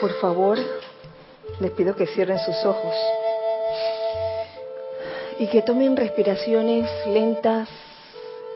por 0.00 0.12
favor, 0.20 0.58
les 1.60 1.70
pido 1.72 1.94
que 1.94 2.06
cierren 2.06 2.38
sus 2.38 2.64
ojos 2.64 2.94
y 5.38 5.46
que 5.48 5.62
tomen 5.62 5.96
respiraciones 5.96 6.88
lentas 7.06 7.68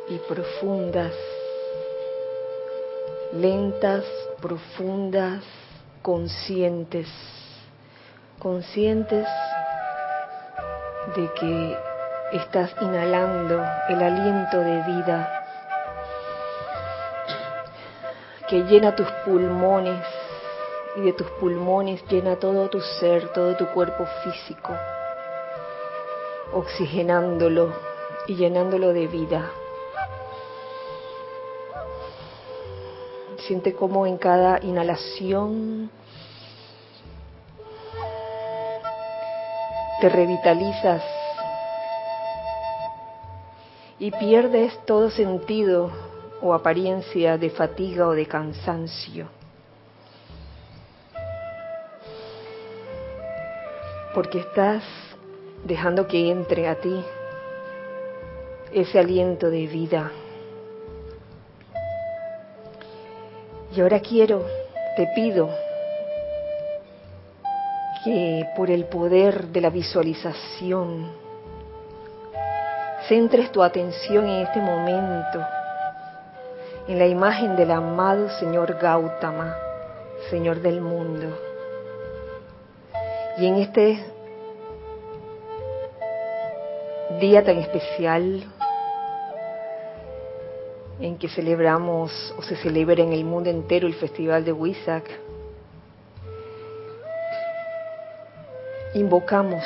y 0.08 0.18
profundas, 0.18 1.12
lentas, 3.32 4.04
profundas, 4.40 5.42
conscientes, 6.02 7.08
conscientes 8.38 9.26
de 11.16 11.30
que 11.34 11.78
estás 12.32 12.70
inhalando 12.80 13.64
el 13.88 14.02
aliento 14.02 14.58
de 14.58 14.82
vida 14.82 15.38
que 18.48 18.62
llena 18.64 18.94
tus 18.94 19.08
pulmones 19.24 20.04
y 20.96 21.00
de 21.00 21.12
tus 21.12 21.26
pulmones 21.32 22.04
llena 22.08 22.36
todo 22.36 22.68
tu 22.68 22.80
ser, 22.80 23.32
todo 23.32 23.56
tu 23.56 23.66
cuerpo 23.68 24.04
físico, 24.22 24.74
oxigenándolo 26.52 27.72
y 28.26 28.34
llenándolo 28.34 28.92
de 28.92 29.06
vida. 29.06 29.50
Siente 33.38 33.74
cómo 33.74 34.06
en 34.06 34.18
cada 34.18 34.62
inhalación 34.62 35.90
te 40.00 40.08
revitalizas 40.08 41.02
y 43.98 44.10
pierdes 44.10 44.76
todo 44.84 45.10
sentido 45.10 45.90
o 46.40 46.54
apariencia 46.54 47.38
de 47.38 47.50
fatiga 47.50 48.08
o 48.08 48.12
de 48.12 48.26
cansancio. 48.26 49.41
Porque 54.14 54.40
estás 54.40 54.82
dejando 55.64 56.06
que 56.06 56.30
entre 56.30 56.68
a 56.68 56.74
ti 56.76 57.04
ese 58.72 58.98
aliento 58.98 59.50
de 59.50 59.66
vida. 59.66 60.10
Y 63.74 63.80
ahora 63.80 64.00
quiero, 64.00 64.44
te 64.96 65.08
pido, 65.14 65.48
que 68.04 68.46
por 68.56 68.70
el 68.70 68.84
poder 68.84 69.48
de 69.48 69.60
la 69.60 69.70
visualización, 69.70 71.10
centres 73.08 73.50
tu 73.50 73.62
atención 73.62 74.28
en 74.28 74.46
este 74.46 74.60
momento 74.60 75.40
en 76.88 76.98
la 76.98 77.06
imagen 77.06 77.54
del 77.56 77.70
amado 77.70 78.28
Señor 78.40 78.76
Gautama, 78.80 79.56
Señor 80.30 80.60
del 80.60 80.80
mundo. 80.80 81.51
Y 83.38 83.46
en 83.46 83.56
este 83.56 84.04
día 87.20 87.44
tan 87.44 87.58
especial 87.58 88.44
en 91.00 91.18
que 91.18 91.28
celebramos 91.28 92.34
o 92.38 92.42
se 92.42 92.56
celebra 92.56 93.02
en 93.02 93.12
el 93.12 93.24
mundo 93.24 93.50
entero 93.50 93.86
el 93.86 93.94
Festival 93.94 94.44
de 94.44 94.52
Huizac, 94.52 95.04
invocamos 98.94 99.64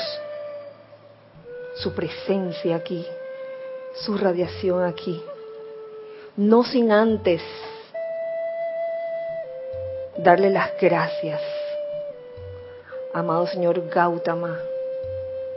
su 1.76 1.92
presencia 1.94 2.76
aquí, 2.76 3.04
su 3.94 4.16
radiación 4.16 4.84
aquí 4.84 5.22
no 6.36 6.64
sin 6.64 6.92
antes 6.92 7.40
darle 10.18 10.50
las 10.50 10.70
gracias. 10.78 11.40
Amado 13.16 13.46
Señor 13.46 13.82
Gautama, 13.88 14.58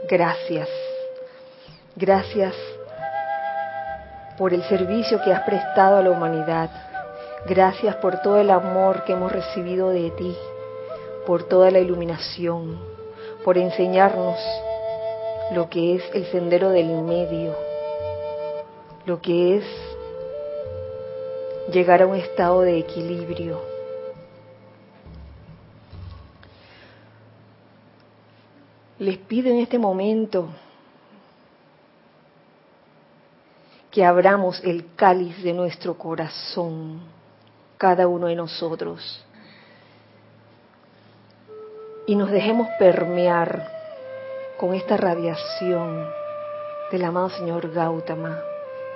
gracias. 0.08 0.66
Gracias 1.94 2.54
por 4.38 4.54
el 4.54 4.62
servicio 4.62 5.20
que 5.22 5.30
has 5.30 5.42
prestado 5.42 5.98
a 5.98 6.02
la 6.02 6.10
humanidad. 6.10 6.70
Gracias 7.44 7.96
por 7.96 8.22
todo 8.22 8.38
el 8.38 8.50
amor 8.50 9.04
que 9.04 9.12
hemos 9.12 9.30
recibido 9.30 9.90
de 9.90 10.10
ti, 10.12 10.34
por 11.26 11.42
toda 11.42 11.70
la 11.70 11.80
iluminación, 11.80 12.80
por 13.44 13.58
enseñarnos 13.58 14.38
lo 15.52 15.68
que 15.68 15.96
es 15.96 16.02
el 16.14 16.24
sendero 16.32 16.70
del 16.70 16.88
medio, 17.02 17.54
lo 19.04 19.20
que 19.20 19.58
es 19.58 19.64
llegar 21.70 22.00
a 22.00 22.06
un 22.06 22.16
estado 22.16 22.62
de 22.62 22.78
equilibrio. 22.78 23.79
Les 29.00 29.16
pido 29.16 29.48
en 29.48 29.60
este 29.60 29.78
momento 29.78 30.50
que 33.90 34.04
abramos 34.04 34.62
el 34.62 34.94
cáliz 34.94 35.42
de 35.42 35.54
nuestro 35.54 35.96
corazón, 35.96 37.00
cada 37.78 38.06
uno 38.06 38.26
de 38.26 38.36
nosotros, 38.36 39.24
y 42.06 42.14
nos 42.14 42.30
dejemos 42.30 42.68
permear 42.78 43.68
con 44.58 44.74
esta 44.74 44.98
radiación 44.98 46.06
del 46.92 47.02
amado 47.02 47.30
Señor 47.30 47.72
Gautama 47.72 48.38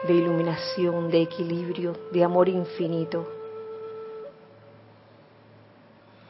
de 0.07 0.13
iluminación, 0.13 1.11
de 1.11 1.23
equilibrio, 1.23 1.97
de 2.13 2.23
amor 2.23 2.51
infinito. 2.51 3.27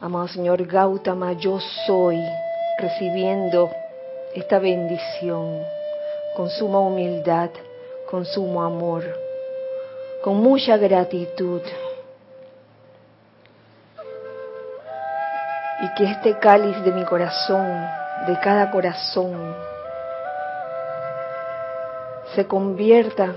Amado 0.01 0.29
Señor 0.29 0.65
Gautama, 0.65 1.33
yo 1.33 1.59
soy 1.89 2.21
recibiendo 2.79 3.71
esta 4.35 4.59
bendición 4.59 5.63
con 6.37 6.51
suma 6.51 6.81
humildad, 6.81 7.51
con 8.11 8.25
sumo 8.25 8.63
amor, 8.63 9.05
con 10.23 10.37
mucha 10.37 10.77
gratitud. 10.77 11.63
Y 15.81 15.95
que 15.95 16.05
este 16.05 16.39
cáliz 16.39 16.83
de 16.83 16.93
mi 16.93 17.05
corazón, 17.05 17.87
de 18.27 18.39
cada 18.41 18.71
corazón, 18.71 19.55
se 22.35 22.47
convierta 22.47 23.35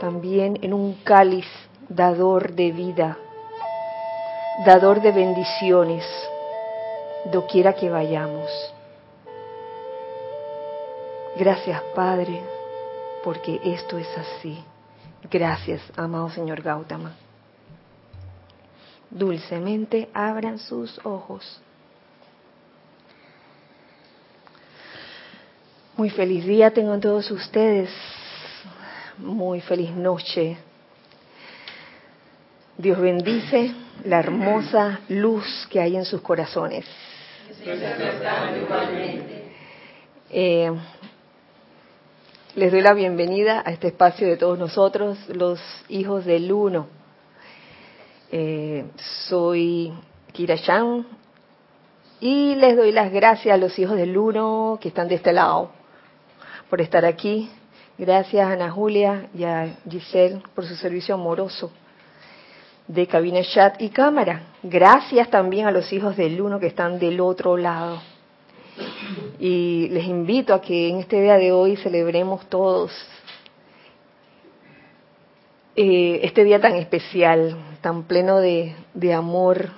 también 0.00 0.58
en 0.62 0.72
un 0.72 0.94
cáliz 1.04 1.46
dador 1.88 2.52
de 2.52 2.70
vida, 2.72 3.18
dador 4.64 5.02
de 5.02 5.12
bendiciones, 5.12 6.04
doquiera 7.26 7.74
que 7.74 7.90
vayamos. 7.90 8.50
Gracias, 11.36 11.80
Padre, 11.94 12.40
porque 13.22 13.60
esto 13.64 13.98
es 13.98 14.08
así. 14.16 14.62
Gracias, 15.30 15.82
amado 15.96 16.30
Señor 16.30 16.62
Gautama. 16.62 17.12
Dulcemente 19.10 20.08
abran 20.14 20.58
sus 20.58 20.98
ojos. 21.04 21.60
Muy 25.96 26.10
feliz 26.10 26.46
día 26.46 26.70
tengo 26.70 26.98
todos 26.98 27.30
ustedes 27.30 27.90
muy 29.20 29.60
feliz 29.60 29.90
noche. 29.90 30.56
Dios 32.76 32.98
bendice 32.98 33.74
la 34.04 34.20
hermosa 34.20 35.00
luz 35.08 35.68
que 35.70 35.80
hay 35.80 35.96
en 35.96 36.04
sus 36.04 36.22
corazones. 36.22 36.86
Eh, 40.30 40.70
les 42.54 42.70
doy 42.70 42.80
la 42.80 42.94
bienvenida 42.94 43.62
a 43.64 43.72
este 43.72 43.88
espacio 43.88 44.28
de 44.28 44.36
todos 44.36 44.56
nosotros, 44.58 45.18
los 45.28 45.60
hijos 45.88 46.24
del 46.24 46.52
uno. 46.52 46.86
Eh, 48.30 48.84
soy 49.28 49.92
Kira 50.32 50.58
Chan 50.58 51.04
y 52.20 52.54
les 52.54 52.76
doy 52.76 52.92
las 52.92 53.10
gracias 53.10 53.52
a 53.54 53.58
los 53.58 53.76
hijos 53.78 53.96
del 53.96 54.16
uno 54.16 54.78
que 54.80 54.88
están 54.88 55.08
de 55.08 55.16
este 55.16 55.32
lado 55.32 55.72
por 56.68 56.80
estar 56.80 57.04
aquí 57.04 57.50
Gracias 58.00 58.46
a 58.46 58.52
Ana 58.52 58.70
Julia 58.70 59.28
y 59.34 59.44
a 59.44 59.76
Giselle 59.86 60.40
por 60.54 60.64
su 60.64 60.74
servicio 60.74 61.16
amoroso 61.16 61.70
de 62.88 63.06
cabina 63.06 63.42
chat 63.42 63.80
y 63.80 63.90
cámara. 63.90 64.42
Gracias 64.62 65.30
también 65.30 65.66
a 65.66 65.70
los 65.70 65.92
hijos 65.92 66.16
del 66.16 66.40
uno 66.40 66.58
que 66.58 66.66
están 66.66 66.98
del 66.98 67.20
otro 67.20 67.56
lado. 67.56 68.00
Y 69.38 69.88
les 69.90 70.04
invito 70.04 70.54
a 70.54 70.60
que 70.60 70.88
en 70.88 70.98
este 71.00 71.20
día 71.20 71.36
de 71.36 71.52
hoy 71.52 71.76
celebremos 71.76 72.46
todos 72.48 72.92
eh, 75.76 76.20
este 76.24 76.44
día 76.44 76.60
tan 76.60 76.74
especial, 76.74 77.56
tan 77.80 78.02
pleno 78.02 78.38
de, 78.38 78.74
de 78.92 79.14
amor, 79.14 79.70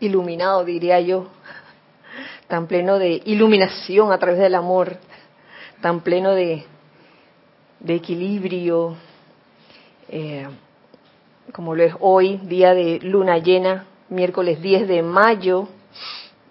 iluminado 0.00 0.64
diría 0.64 1.00
yo, 1.00 1.28
tan 2.48 2.66
pleno 2.66 2.98
de 2.98 3.22
iluminación 3.24 4.12
a 4.12 4.18
través 4.18 4.38
del 4.40 4.54
amor, 4.54 4.98
tan 5.80 6.00
pleno 6.00 6.32
de, 6.32 6.64
de 7.80 7.94
equilibrio, 7.94 8.96
eh, 10.08 10.46
como 11.52 11.74
lo 11.74 11.82
es 11.82 11.94
hoy, 12.00 12.38
día 12.44 12.74
de 12.74 13.00
luna 13.02 13.38
llena, 13.38 13.86
miércoles 14.08 14.60
10 14.60 14.88
de 14.88 15.02
mayo, 15.02 15.68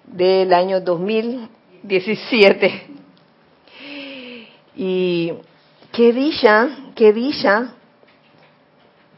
del 0.05 0.53
año 0.53 0.81
2017. 0.81 2.87
Y 4.75 5.33
qué 5.91 6.13
dicha, 6.13 6.69
qué 6.95 7.13
dicha 7.13 7.73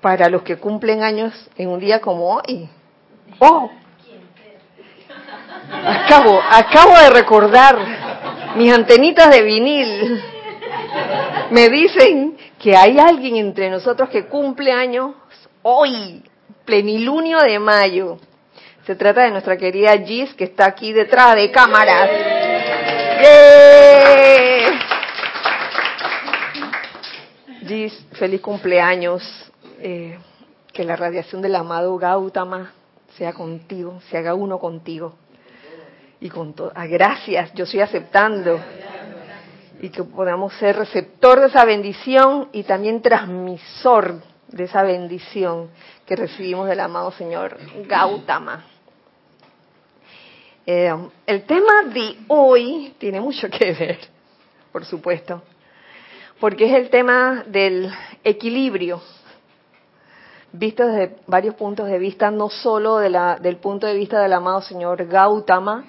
para 0.01 0.29
los 0.29 0.43
que 0.43 0.57
cumplen 0.57 1.03
años 1.03 1.33
en 1.57 1.69
un 1.69 1.79
día 1.79 2.01
como 2.01 2.35
hoy. 2.35 2.69
¡Oh! 3.39 3.69
Acabo, 5.83 6.39
acabo 6.49 6.97
de 6.97 7.09
recordar 7.09 7.77
mis 8.55 8.71
antenitas 8.71 9.29
de 9.29 9.41
vinil. 9.41 10.23
Me 11.51 11.69
dicen 11.69 12.37
que 12.59 12.75
hay 12.75 12.99
alguien 12.99 13.37
entre 13.37 13.69
nosotros 13.69 14.09
que 14.09 14.27
cumple 14.27 14.71
años 14.71 15.15
hoy, 15.69 16.23
plenilunio 16.63 17.39
de 17.39 17.59
mayo. 17.59 18.19
Se 18.85 18.95
trata 18.95 19.23
de 19.23 19.31
nuestra 19.31 19.57
querida 19.57 19.97
Gis, 19.97 20.33
que 20.33 20.45
está 20.45 20.65
aquí 20.65 20.93
detrás 20.93 21.35
de 21.35 21.51
cámaras. 21.51 22.09
Gis, 27.67 28.07
feliz 28.13 28.39
cumpleaños. 28.39 29.21
Eh, 29.79 30.17
que 30.71 30.85
la 30.85 30.95
radiación 30.95 31.41
del 31.41 31.55
amado 31.55 31.97
Gautama 31.97 32.71
sea 33.17 33.33
contigo, 33.33 33.99
se 34.09 34.17
haga 34.17 34.33
uno 34.35 34.59
contigo. 34.59 35.15
Y 36.21 36.29
con 36.29 36.53
todas. 36.53 36.73
Ah, 36.75 36.87
gracias, 36.87 37.53
yo 37.53 37.65
estoy 37.65 37.81
aceptando. 37.81 38.57
Y 39.81 39.89
que 39.89 40.03
podamos 40.05 40.53
ser 40.53 40.77
receptor 40.77 41.41
de 41.41 41.47
esa 41.47 41.65
bendición 41.65 42.47
y 42.53 42.63
también 42.63 43.01
transmisor 43.01 44.21
de 44.47 44.63
esa 44.63 44.83
bendición 44.83 45.69
que 46.05 46.15
recibimos 46.15 46.67
del 46.67 46.79
amado 46.79 47.11
Señor 47.11 47.57
Gautama. 47.87 48.65
Eh, 50.65 50.93
el 51.25 51.43
tema 51.43 51.83
de 51.93 52.17
hoy 52.27 52.93
tiene 52.97 53.21
mucho 53.21 53.49
que 53.49 53.73
ver, 53.73 53.99
por 54.71 54.85
supuesto, 54.85 55.41
porque 56.39 56.65
es 56.65 56.73
el 56.73 56.89
tema 56.89 57.43
del 57.47 57.91
equilibrio, 58.23 59.01
visto 60.51 60.85
desde 60.85 61.17
varios 61.27 61.55
puntos 61.55 61.87
de 61.87 61.99
vista, 61.99 62.31
no 62.31 62.49
solo 62.49 62.97
de 62.97 63.09
la, 63.09 63.37
del 63.37 63.57
punto 63.57 63.87
de 63.87 63.95
vista 63.95 64.21
del 64.21 64.33
amado 64.33 64.61
Señor 64.61 65.05
Gautama, 65.05 65.85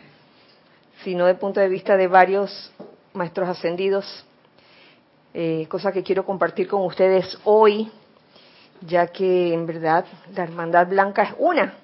sino 1.03 1.27
del 1.27 1.37
punto 1.37 1.61
de 1.61 1.69
vista 1.69 1.97
de 1.97 2.07
varios 2.07 2.73
maestros 3.13 3.49
ascendidos, 3.49 4.25
eh, 5.35 5.67
cosa 5.69 5.93
que 5.93 6.03
quiero 6.03 6.25
compartir 6.25 6.69
con 6.69 6.85
ustedes 6.85 7.39
hoy, 7.45 7.91
ya 8.83 9.09
que 9.09 9.53
en 9.53 9.67
verdad 9.67 10.05
la 10.35 10.45
hermandad 10.45 10.87
blanca 10.89 11.23
es 11.23 11.35
una 11.39 11.75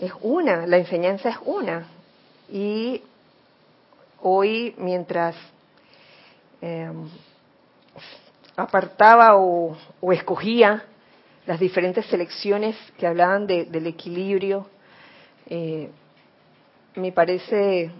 es 0.00 0.12
una, 0.20 0.66
la 0.66 0.78
enseñanza 0.78 1.30
es 1.30 1.36
una. 1.44 1.86
Y 2.50 3.02
hoy, 4.20 4.74
mientras 4.78 5.36
em, 6.60 7.08
apartaba 8.56 9.36
o, 9.36 9.76
escogía 10.12 10.84
las 11.46 11.60
diferentes 11.60 12.06
selecciones 12.06 12.76
que 12.98 13.06
hablaban 13.06 13.46
del 13.46 13.86
equilibrio, 13.86 14.66
eh, 15.46 15.90
me 16.94 17.12
parece 17.12 17.90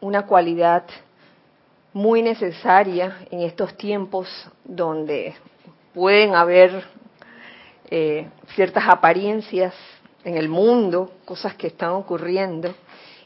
una 0.00 0.26
cualidad 0.26 0.84
muy 1.92 2.22
necesaria 2.22 3.18
en 3.30 3.40
estos 3.40 3.76
tiempos 3.76 4.28
donde 4.64 5.34
pueden 5.94 6.34
haber 6.34 6.84
eh, 7.90 8.28
ciertas 8.54 8.88
apariencias 8.88 9.74
en 10.24 10.36
el 10.36 10.48
mundo, 10.48 11.12
cosas 11.24 11.54
que 11.54 11.68
están 11.68 11.90
ocurriendo 11.90 12.74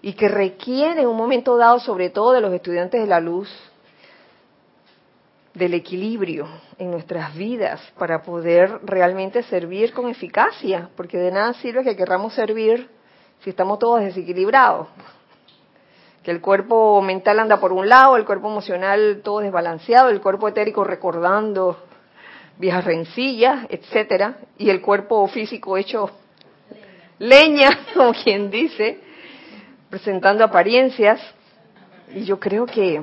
y 0.03 0.13
que 0.15 0.29
requieren 0.29 1.07
un 1.07 1.17
momento 1.17 1.57
dado, 1.57 1.81
sobre 1.81 2.11
todo 2.11 2.33
de 2.33 2.41
los 2.41 2.53
estudiantes 2.53 3.01
de 3.01 3.07
la 3.07 3.21
luz, 3.21 3.49
del 5.55 5.75
equilibrio 5.75 6.49
en 6.79 6.91
nuestras 6.91 7.35
vidas 7.35 7.81
para 7.99 8.23
poder 8.23 8.81
realmente 8.85 9.43
servir 9.43 9.93
con 9.93 10.09
eficacia, 10.09 10.89
porque 10.97 11.19
de 11.19 11.31
nada 11.31 11.53
sirve 11.55 11.85
que 11.85 11.97
querramos 11.97 12.35
servir 12.35 12.89
si 13.43 13.51
estamos 13.51 13.79
todos 13.79 14.01
desequilibrados. 14.01 14.89
Que 16.23 16.31
el 16.31 16.41
cuerpo 16.41 17.03
mental 17.03 17.41
anda 17.41 17.59
por 17.59 17.73
un 17.73 17.89
lado, 17.89 18.17
el 18.17 18.25
cuerpo 18.25 18.49
emocional 18.49 19.21
todo 19.25 19.41
desbalanceado, 19.41 20.09
el 20.09 20.21
cuerpo 20.21 20.49
etérico 20.49 20.85
recordando 20.85 21.77
viejas 22.59 22.85
rencillas, 22.85 23.67
etcétera, 23.69 24.37
y 24.59 24.71
el 24.71 24.81
cuerpo 24.81 25.27
físico 25.29 25.77
hecho 25.77 26.11
leña, 27.19 27.87
como 27.95 28.13
quien 28.13 28.51
dice, 28.51 29.01
presentando 29.91 30.45
apariencias. 30.45 31.21
Y 32.15 32.25
yo 32.25 32.39
creo 32.39 32.67
que 32.67 33.01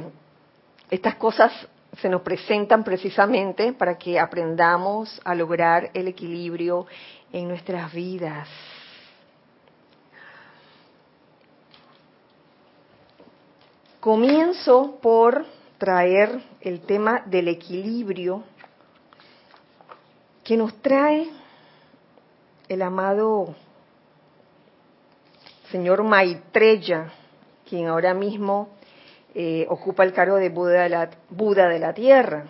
estas 0.89 1.15
cosas 1.15 1.51
se 1.99 2.09
nos 2.09 2.21
presentan 2.21 2.83
precisamente 2.83 3.73
para 3.73 3.97
que 3.97 4.19
aprendamos 4.19 5.19
a 5.23 5.33
lograr 5.35 5.89
el 5.93 6.07
equilibrio 6.07 6.85
en 7.31 7.47
nuestras 7.47 7.91
vidas. 7.93 8.47
Comienzo 13.99 14.97
por 15.01 15.45
traer 15.77 16.39
el 16.61 16.81
tema 16.81 17.23
del 17.25 17.49
equilibrio 17.49 18.43
que 20.49 20.57
nos 20.57 20.81
trae 20.81 21.29
el 22.67 22.81
amado 22.81 23.53
señor 25.71 26.01
Maitreya, 26.01 27.11
quien 27.69 27.85
ahora 27.85 28.15
mismo 28.15 28.69
eh, 29.35 29.67
ocupa 29.69 30.03
el 30.03 30.11
cargo 30.11 30.37
de 30.37 30.49
Buda 30.49 30.81
de, 30.81 30.89
la, 30.89 31.11
Buda 31.29 31.69
de 31.69 31.77
la 31.77 31.93
Tierra. 31.93 32.45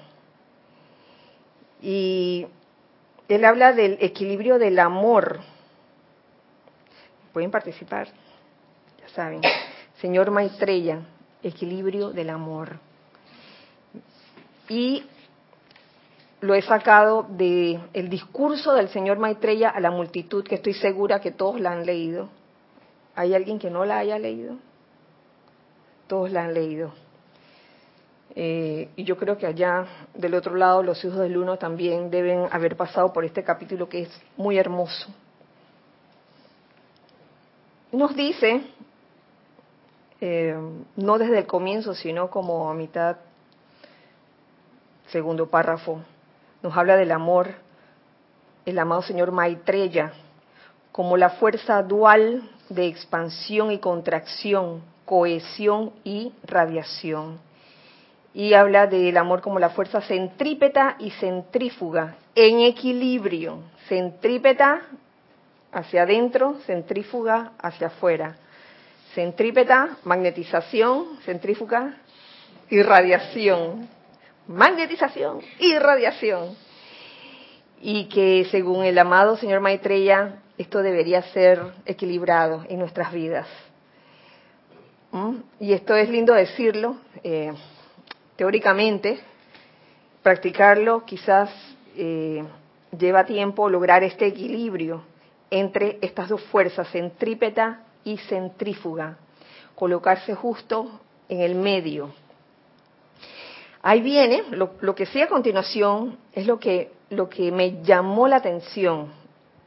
Y 1.81 2.47
él 3.27 3.43
habla 3.43 3.73
del 3.73 3.97
equilibrio 3.99 4.57
del 4.59 4.79
amor. 4.79 5.41
Pueden 7.33 7.51
participar, 7.51 8.07
ya 9.01 9.09
saben. 9.09 9.41
Señor 9.99 10.31
Maitreya, 10.31 11.01
equilibrio 11.43 12.11
del 12.11 12.29
amor. 12.29 12.79
Y 14.69 15.03
lo 16.41 16.55
he 16.55 16.61
sacado 16.61 17.25
del 17.29 17.81
el 17.93 18.09
discurso 18.09 18.73
del 18.73 18.89
señor 18.89 19.19
Maitreya 19.19 19.69
a 19.69 19.79
la 19.79 19.91
multitud, 19.91 20.43
que 20.43 20.55
estoy 20.55 20.73
segura 20.73 21.19
que 21.19 21.31
todos 21.31 21.59
la 21.59 21.71
han 21.71 21.85
leído. 21.85 22.29
¿Hay 23.15 23.33
alguien 23.33 23.59
que 23.59 23.69
no 23.69 23.83
la 23.83 23.97
haya 23.97 24.17
leído? 24.17 24.55
Todos 26.07 26.31
la 26.31 26.43
han 26.43 26.53
leído. 26.53 26.93
Eh, 28.35 28.89
y 28.95 29.03
yo 29.03 29.17
creo 29.17 29.37
que 29.37 29.47
allá 29.47 29.85
del 30.13 30.35
otro 30.35 30.55
lado 30.55 30.83
los 30.83 31.03
hijos 31.03 31.17
del 31.17 31.35
uno 31.35 31.57
también 31.57 32.09
deben 32.09 32.47
haber 32.51 32.77
pasado 32.77 33.11
por 33.11 33.25
este 33.25 33.43
capítulo 33.43 33.89
que 33.89 34.03
es 34.03 34.21
muy 34.37 34.57
hermoso. 34.57 35.09
Nos 37.91 38.15
dice, 38.15 38.61
eh, 40.21 40.55
no 40.95 41.17
desde 41.17 41.39
el 41.39 41.47
comienzo, 41.47 41.95
sino 41.95 42.29
como 42.29 42.69
a 42.69 42.73
mitad, 42.75 43.17
segundo 45.07 45.49
párrafo, 45.49 46.01
nos 46.61 46.75
habla 46.75 46.97
del 46.97 47.11
amor, 47.11 47.49
el 48.65 48.77
amado 48.79 49.01
señor 49.01 49.31
Maitreya, 49.31 50.11
como 50.91 51.17
la 51.17 51.31
fuerza 51.31 51.81
dual 51.83 52.49
de 52.69 52.87
expansión 52.87 53.71
y 53.71 53.79
contracción, 53.79 54.81
cohesión 55.05 55.93
y 56.03 56.33
radiación. 56.43 57.39
Y 58.33 58.53
habla 58.53 58.87
del 58.87 59.17
amor 59.17 59.41
como 59.41 59.59
la 59.59 59.69
fuerza 59.69 60.01
centrípeta 60.01 60.97
y 60.99 61.11
centrífuga, 61.11 62.15
en 62.35 62.59
equilibrio. 62.59 63.63
Centrípeta 63.87 64.81
hacia 65.71 66.03
adentro, 66.03 66.55
centrífuga 66.65 67.53
hacia 67.59 67.87
afuera. 67.87 68.35
Centrípeta, 69.15 69.97
magnetización, 70.03 71.19
centrífuga 71.25 71.95
y 72.69 72.81
radiación. 72.83 73.89
Magnetización 74.49 75.41
y 75.59 75.77
radiación. 75.77 76.55
Y 77.81 78.05
que 78.05 78.47
según 78.49 78.83
el 78.83 78.97
amado 78.97 79.37
señor 79.37 79.59
Maitreya, 79.61 80.41
esto 80.57 80.81
debería 80.81 81.21
ser 81.21 81.61
equilibrado 81.85 82.65
en 82.67 82.79
nuestras 82.79 83.13
vidas. 83.13 83.47
¿Mm? 85.11 85.35
Y 85.59 85.73
esto 85.73 85.95
es 85.95 86.09
lindo 86.09 86.33
decirlo, 86.33 86.97
eh, 87.23 87.53
teóricamente, 88.37 89.19
practicarlo 90.23 91.05
quizás 91.05 91.51
eh, 91.95 92.43
lleva 92.97 93.25
tiempo 93.25 93.69
lograr 93.69 94.03
este 94.03 94.25
equilibrio 94.25 95.03
entre 95.51 95.99
estas 96.01 96.27
dos 96.27 96.41
fuerzas, 96.45 96.89
centrípeta 96.91 97.83
y 98.03 98.17
centrífuga, 98.17 99.19
colocarse 99.75 100.33
justo 100.33 101.01
en 101.29 101.41
el 101.41 101.53
medio. 101.53 102.11
Ahí 103.81 104.01
viene, 104.01 104.43
lo, 104.51 104.71
lo 104.81 104.93
que 104.93 105.05
sí 105.05 105.21
a 105.21 105.27
continuación 105.27 106.17
es 106.33 106.45
lo 106.45 106.59
que, 106.59 106.91
lo 107.09 107.29
que 107.29 107.51
me 107.51 107.81
llamó 107.83 108.27
la 108.27 108.37
atención 108.37 109.07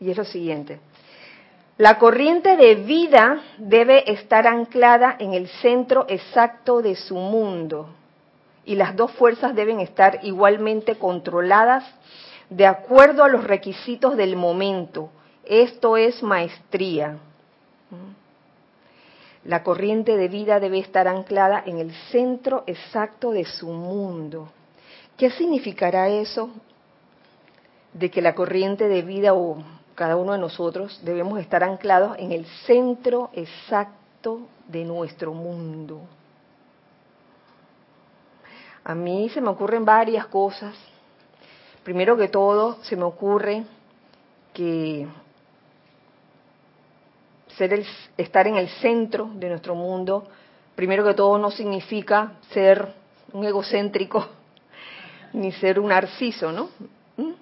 y 0.00 0.10
es 0.10 0.16
lo 0.16 0.24
siguiente. 0.24 0.80
La 1.78 1.98
corriente 1.98 2.56
de 2.56 2.74
vida 2.74 3.42
debe 3.56 4.12
estar 4.12 4.46
anclada 4.46 5.16
en 5.18 5.32
el 5.32 5.48
centro 5.48 6.04
exacto 6.08 6.82
de 6.82 6.94
su 6.94 7.16
mundo 7.16 7.88
y 8.64 8.74
las 8.74 8.94
dos 8.94 9.10
fuerzas 9.12 9.54
deben 9.54 9.80
estar 9.80 10.20
igualmente 10.22 10.96
controladas 10.96 11.84
de 12.50 12.66
acuerdo 12.66 13.24
a 13.24 13.28
los 13.28 13.44
requisitos 13.44 14.16
del 14.16 14.36
momento. 14.36 15.10
Esto 15.44 15.96
es 15.96 16.22
maestría. 16.22 17.16
La 19.44 19.64
corriente 19.64 20.16
de 20.16 20.28
vida 20.28 20.60
debe 20.60 20.78
estar 20.78 21.08
anclada 21.08 21.62
en 21.66 21.78
el 21.78 21.92
centro 22.10 22.62
exacto 22.66 23.32
de 23.32 23.44
su 23.44 23.68
mundo. 23.68 24.48
¿Qué 25.16 25.30
significará 25.30 26.08
eso? 26.08 26.50
De 27.92 28.10
que 28.10 28.22
la 28.22 28.34
corriente 28.34 28.88
de 28.88 29.02
vida 29.02 29.34
o 29.34 29.62
cada 29.96 30.16
uno 30.16 30.32
de 30.32 30.38
nosotros 30.38 31.00
debemos 31.04 31.40
estar 31.40 31.64
anclados 31.64 32.16
en 32.18 32.32
el 32.32 32.46
centro 32.66 33.30
exacto 33.32 34.42
de 34.68 34.84
nuestro 34.84 35.34
mundo. 35.34 36.00
A 38.84 38.94
mí 38.94 39.28
se 39.28 39.40
me 39.40 39.48
ocurren 39.48 39.84
varias 39.84 40.26
cosas. 40.26 40.74
Primero 41.84 42.16
que 42.16 42.28
todo, 42.28 42.82
se 42.82 42.96
me 42.96 43.04
ocurre 43.04 43.64
que 44.54 45.06
ser 47.62 47.74
el, 47.74 47.86
estar 48.16 48.46
en 48.48 48.56
el 48.56 48.68
centro 48.68 49.30
de 49.34 49.48
nuestro 49.48 49.76
mundo, 49.76 50.26
primero 50.74 51.04
que 51.04 51.14
todo 51.14 51.38
no 51.38 51.52
significa 51.52 52.32
ser 52.50 52.92
un 53.32 53.44
egocéntrico 53.44 54.26
ni 55.32 55.52
ser 55.52 55.78
un 55.78 55.88
narciso, 55.88 56.50
¿no? 56.50 56.70
¿Mm? 57.16 57.32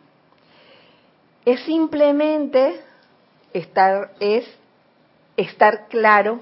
Es 1.47 1.61
simplemente 1.61 2.83
estar, 3.55 4.13
es 4.21 4.45
estar 5.39 5.89
claro 5.89 6.41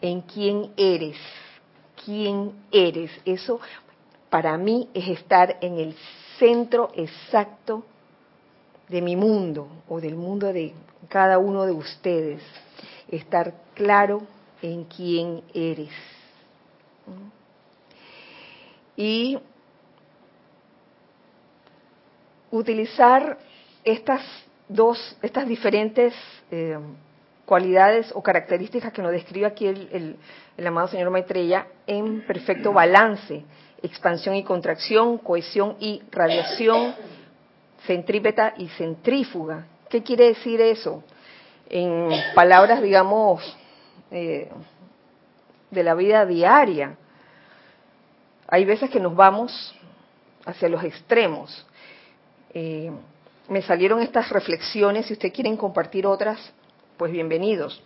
en 0.00 0.20
quién 0.20 0.70
eres, 0.76 1.16
quién 2.04 2.52
eres. 2.70 3.10
Eso 3.24 3.58
para 4.30 4.56
mí 4.58 4.88
es 4.94 5.08
estar 5.08 5.58
en 5.60 5.78
el 5.80 5.96
centro 6.38 6.92
exacto 6.94 7.84
de 8.88 9.02
mi 9.02 9.16
mundo 9.16 9.66
o 9.88 10.00
del 10.00 10.14
mundo 10.14 10.52
de 10.52 10.72
cada 11.08 11.38
uno 11.38 11.66
de 11.66 11.72
ustedes 11.72 12.42
estar 13.12 13.54
claro 13.74 14.22
en 14.62 14.84
quién 14.84 15.42
eres. 15.54 15.92
Y 18.96 19.38
utilizar 22.50 23.38
estas 23.84 24.22
dos, 24.68 25.16
estas 25.22 25.46
diferentes 25.46 26.14
eh, 26.50 26.78
cualidades 27.44 28.10
o 28.14 28.22
características 28.22 28.92
que 28.92 29.02
nos 29.02 29.12
describe 29.12 29.46
aquí 29.46 29.66
el, 29.66 30.16
el 30.56 30.66
amado 30.66 30.88
señor 30.88 31.10
Maitreya 31.10 31.66
en 31.86 32.26
perfecto 32.26 32.72
balance, 32.72 33.44
expansión 33.82 34.36
y 34.36 34.44
contracción, 34.44 35.18
cohesión 35.18 35.76
y 35.80 36.02
radiación, 36.10 36.94
centrípeta 37.86 38.54
y 38.56 38.68
centrífuga. 38.68 39.66
¿Qué 39.90 40.02
quiere 40.02 40.28
decir 40.28 40.60
eso? 40.60 41.02
En 41.68 42.10
palabras, 42.34 42.82
digamos, 42.82 43.56
eh, 44.10 44.50
de 45.70 45.82
la 45.82 45.94
vida 45.94 46.26
diaria. 46.26 46.96
Hay 48.48 48.64
veces 48.64 48.90
que 48.90 49.00
nos 49.00 49.14
vamos 49.14 49.74
hacia 50.44 50.68
los 50.68 50.84
extremos. 50.84 51.66
Eh, 52.52 52.90
me 53.48 53.62
salieron 53.62 54.00
estas 54.02 54.28
reflexiones, 54.30 55.06
si 55.06 55.14
ustedes 55.14 55.34
quieren 55.34 55.56
compartir 55.56 56.06
otras, 56.06 56.52
pues 56.96 57.10
bienvenidos. 57.10 57.82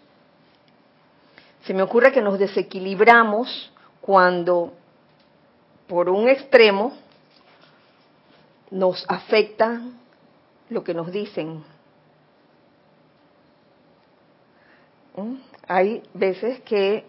Se 1.64 1.75
me 1.75 1.83
ocurre 1.83 2.12
que 2.12 2.21
nos 2.21 2.38
desequilibramos 2.38 3.73
cuando 4.00 4.73
por 5.87 6.09
un 6.09 6.28
extremo 6.28 6.97
nos 8.71 9.04
afecta 9.09 9.80
lo 10.68 10.83
que 10.83 10.95
nos 10.95 11.11
dicen, 11.12 11.64
Hay 15.68 16.02
veces 16.14 16.61
que, 16.61 17.04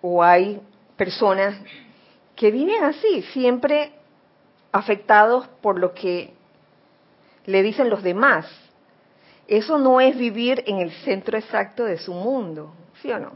o 0.00 0.22
hay 0.22 0.60
personas 0.96 1.56
que 2.36 2.50
viven 2.50 2.84
así, 2.84 3.22
siempre 3.32 3.92
afectados 4.72 5.48
por 5.60 5.78
lo 5.78 5.94
que 5.94 6.32
le 7.46 7.62
dicen 7.62 7.90
los 7.90 8.02
demás. 8.02 8.46
Eso 9.46 9.78
no 9.78 10.00
es 10.00 10.16
vivir 10.16 10.64
en 10.66 10.78
el 10.78 10.90
centro 10.90 11.36
exacto 11.36 11.84
de 11.84 11.98
su 11.98 12.12
mundo, 12.12 12.74
¿sí 13.00 13.10
o 13.10 13.18
no? 13.18 13.32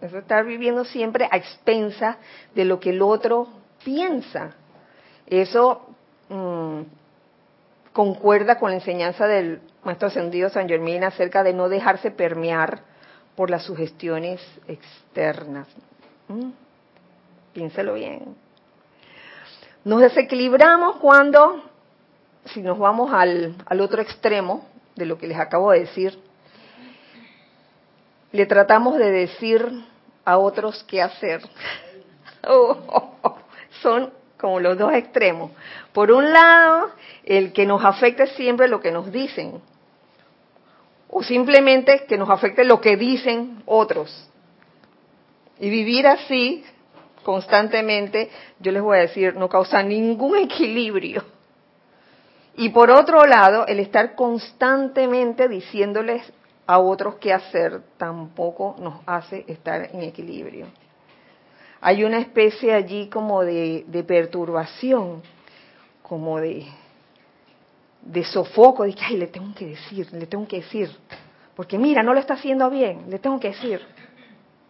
Eso 0.00 0.16
es 0.16 0.22
estar 0.22 0.44
viviendo 0.44 0.84
siempre 0.84 1.28
a 1.30 1.36
expensa 1.36 2.18
de 2.54 2.64
lo 2.64 2.80
que 2.80 2.90
el 2.90 3.02
otro 3.02 3.48
piensa. 3.84 4.54
Eso 5.26 5.86
mm, 6.28 6.80
concuerda 7.92 8.58
con 8.58 8.70
la 8.70 8.76
enseñanza 8.76 9.26
del 9.26 9.60
maestro 9.84 10.08
ascendido 10.08 10.48
San 10.50 10.68
Germán 10.68 11.04
acerca 11.04 11.42
de 11.42 11.52
no 11.52 11.68
dejarse 11.68 12.10
permear 12.10 12.82
por 13.36 13.50
las 13.50 13.64
sugestiones 13.64 14.40
externas. 14.68 15.66
¿Mm? 16.28 16.50
Piénselo 17.52 17.94
bien. 17.94 18.36
Nos 19.84 20.00
desequilibramos 20.02 20.96
cuando, 20.96 21.62
si 22.46 22.60
nos 22.60 22.78
vamos 22.78 23.12
al, 23.12 23.56
al 23.66 23.80
otro 23.80 24.02
extremo 24.02 24.66
de 24.94 25.06
lo 25.06 25.18
que 25.18 25.26
les 25.26 25.38
acabo 25.38 25.72
de 25.72 25.80
decir, 25.80 26.18
le 28.32 28.46
tratamos 28.46 28.98
de 28.98 29.10
decir 29.10 29.84
a 30.24 30.38
otros 30.38 30.84
qué 30.84 31.02
hacer. 31.02 31.42
Oh, 32.42 33.14
son 33.82 34.10
como 34.40 34.58
los 34.58 34.78
dos 34.78 34.92
extremos. 34.94 35.52
Por 35.92 36.10
un 36.10 36.32
lado, 36.32 36.90
el 37.24 37.52
que 37.52 37.66
nos 37.66 37.84
afecte 37.84 38.26
siempre 38.28 38.68
lo 38.68 38.80
que 38.80 38.90
nos 38.90 39.12
dicen, 39.12 39.60
o 41.08 41.22
simplemente 41.22 42.04
que 42.08 42.16
nos 42.16 42.30
afecte 42.30 42.64
lo 42.64 42.80
que 42.80 42.96
dicen 42.96 43.62
otros. 43.66 44.28
Y 45.58 45.68
vivir 45.68 46.06
así 46.06 46.64
constantemente, 47.22 48.30
yo 48.60 48.72
les 48.72 48.82
voy 48.82 48.98
a 48.98 49.02
decir, 49.02 49.36
no 49.36 49.48
causa 49.48 49.82
ningún 49.82 50.36
equilibrio. 50.44 51.24
Y 52.56 52.70
por 52.70 52.90
otro 52.90 53.24
lado, 53.26 53.66
el 53.66 53.80
estar 53.80 54.14
constantemente 54.14 55.48
diciéndoles 55.48 56.22
a 56.66 56.78
otros 56.78 57.16
qué 57.16 57.32
hacer 57.32 57.82
tampoco 57.96 58.76
nos 58.78 59.00
hace 59.06 59.44
estar 59.48 59.90
en 59.92 60.02
equilibrio 60.02 60.66
hay 61.80 62.04
una 62.04 62.18
especie 62.18 62.74
allí 62.74 63.08
como 63.08 63.42
de, 63.42 64.04
perturbación, 64.06 65.22
como 66.02 66.38
de, 66.38 66.66
sofoco, 68.24 68.84
de 68.84 68.94
que, 68.94 69.04
ay, 69.04 69.16
le 69.16 69.28
tengo 69.28 69.54
que 69.54 69.66
decir, 69.66 70.12
le 70.12 70.26
tengo 70.26 70.46
que 70.46 70.56
decir, 70.56 70.90
porque 71.56 71.78
mira, 71.78 72.02
no 72.02 72.12
lo 72.12 72.20
está 72.20 72.34
haciendo 72.34 72.68
bien, 72.68 73.04
le 73.08 73.18
tengo 73.18 73.40
que 73.40 73.48
decir. 73.48 73.80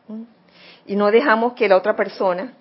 ¿Mm? 0.09 0.23
Y 0.87 0.97
no 0.97 1.11
dejamos 1.11 1.55
que 1.55 1.69
la 1.69 1.77
otra 1.77 1.97
persona, 1.97 2.55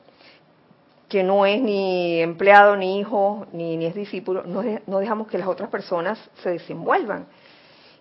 que 1.08 1.24
no 1.24 1.46
es 1.46 1.62
ni 1.62 2.20
empleado, 2.20 2.76
ni 2.76 3.00
hijo, 3.00 3.48
ni, 3.52 3.78
ni 3.78 3.86
es 3.86 3.96
discípulo, 3.96 4.44
no, 4.44 4.64
no 4.86 5.00
dejamos 5.00 5.28
que 5.28 5.38
las 5.38 5.48
otras 5.48 5.70
personas 5.70 6.20
se 6.44 6.52
desenvuelvan. 6.52 7.28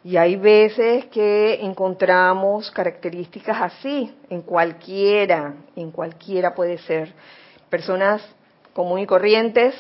Y 0.04 0.16
hay 0.16 0.36
veces 0.36 1.06
que 1.06 1.60
encontramos 1.62 2.70
características 2.70 3.60
así, 3.60 4.14
en 4.30 4.42
cualquiera, 4.42 5.54
en 5.74 5.90
cualquiera 5.90 6.54
puede 6.54 6.78
ser. 6.78 7.12
Personas 7.68 8.22
comunes 8.72 9.04
y 9.04 9.06
corrientes, 9.06 9.74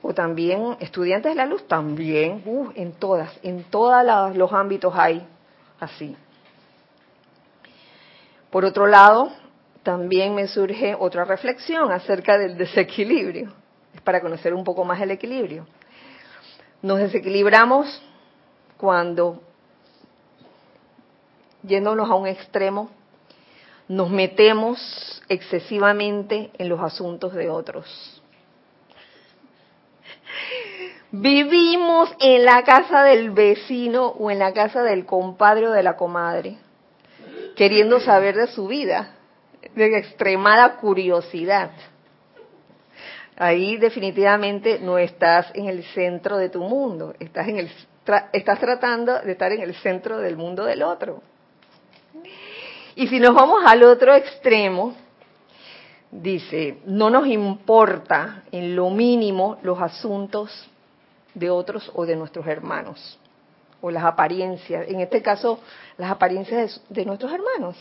o 0.00 0.14
también 0.14 0.76
estudiantes 0.80 1.32
de 1.32 1.36
la 1.36 1.46
luz, 1.46 1.66
también, 1.66 2.42
uh, 2.44 2.70
en 2.74 2.92
todas, 2.92 3.32
en 3.42 3.64
todos 3.64 4.36
los 4.36 4.52
ámbitos 4.52 4.92
hay 4.96 5.26
así. 5.78 6.16
Por 8.50 8.64
otro 8.64 8.86
lado, 8.86 9.32
también 9.82 10.34
me 10.34 10.46
surge 10.46 10.94
otra 10.94 11.24
reflexión 11.24 11.90
acerca 11.90 12.38
del 12.38 12.56
desequilibrio, 12.56 13.52
es 13.94 14.00
para 14.00 14.20
conocer 14.20 14.54
un 14.54 14.64
poco 14.64 14.84
más 14.84 15.00
el 15.00 15.10
equilibrio. 15.10 15.66
Nos 16.82 16.98
desequilibramos 16.98 18.02
cuando, 18.82 19.40
yéndonos 21.62 22.10
a 22.10 22.16
un 22.16 22.26
extremo, 22.26 22.90
nos 23.86 24.10
metemos 24.10 25.22
excesivamente 25.28 26.50
en 26.58 26.68
los 26.68 26.80
asuntos 26.80 27.32
de 27.32 27.48
otros. 27.48 28.20
Vivimos 31.12 32.10
en 32.18 32.44
la 32.44 32.64
casa 32.64 33.04
del 33.04 33.30
vecino 33.30 34.08
o 34.08 34.32
en 34.32 34.40
la 34.40 34.52
casa 34.52 34.82
del 34.82 35.06
compadre 35.06 35.68
o 35.68 35.70
de 35.70 35.84
la 35.84 35.96
comadre, 35.96 36.56
queriendo 37.54 38.00
saber 38.00 38.34
de 38.34 38.48
su 38.48 38.66
vida, 38.66 39.14
de 39.76 39.96
extremada 39.96 40.78
curiosidad. 40.78 41.70
Ahí 43.36 43.76
definitivamente 43.76 44.80
no 44.80 44.98
estás 44.98 45.52
en 45.54 45.68
el 45.68 45.84
centro 45.84 46.36
de 46.36 46.48
tu 46.48 46.58
mundo, 46.58 47.14
estás 47.20 47.46
en 47.46 47.58
el 47.58 47.70
estás 48.32 48.58
tratando 48.58 49.20
de 49.20 49.32
estar 49.32 49.52
en 49.52 49.62
el 49.62 49.74
centro 49.76 50.18
del 50.18 50.36
mundo 50.36 50.64
del 50.64 50.82
otro. 50.82 51.22
Y 52.94 53.06
si 53.08 53.20
nos 53.20 53.34
vamos 53.34 53.62
al 53.64 53.82
otro 53.84 54.14
extremo, 54.14 54.94
dice, 56.10 56.78
no 56.84 57.08
nos 57.08 57.26
importa 57.26 58.42
en 58.52 58.76
lo 58.76 58.90
mínimo 58.90 59.58
los 59.62 59.80
asuntos 59.80 60.68
de 61.34 61.48
otros 61.48 61.90
o 61.94 62.04
de 62.04 62.16
nuestros 62.16 62.46
hermanos, 62.46 63.18
o 63.80 63.90
las 63.90 64.04
apariencias, 64.04 64.86
en 64.88 65.00
este 65.00 65.22
caso 65.22 65.60
las 65.96 66.10
apariencias 66.10 66.82
de, 66.90 67.04
nuestros 67.06 67.32
hermanos, 67.32 67.76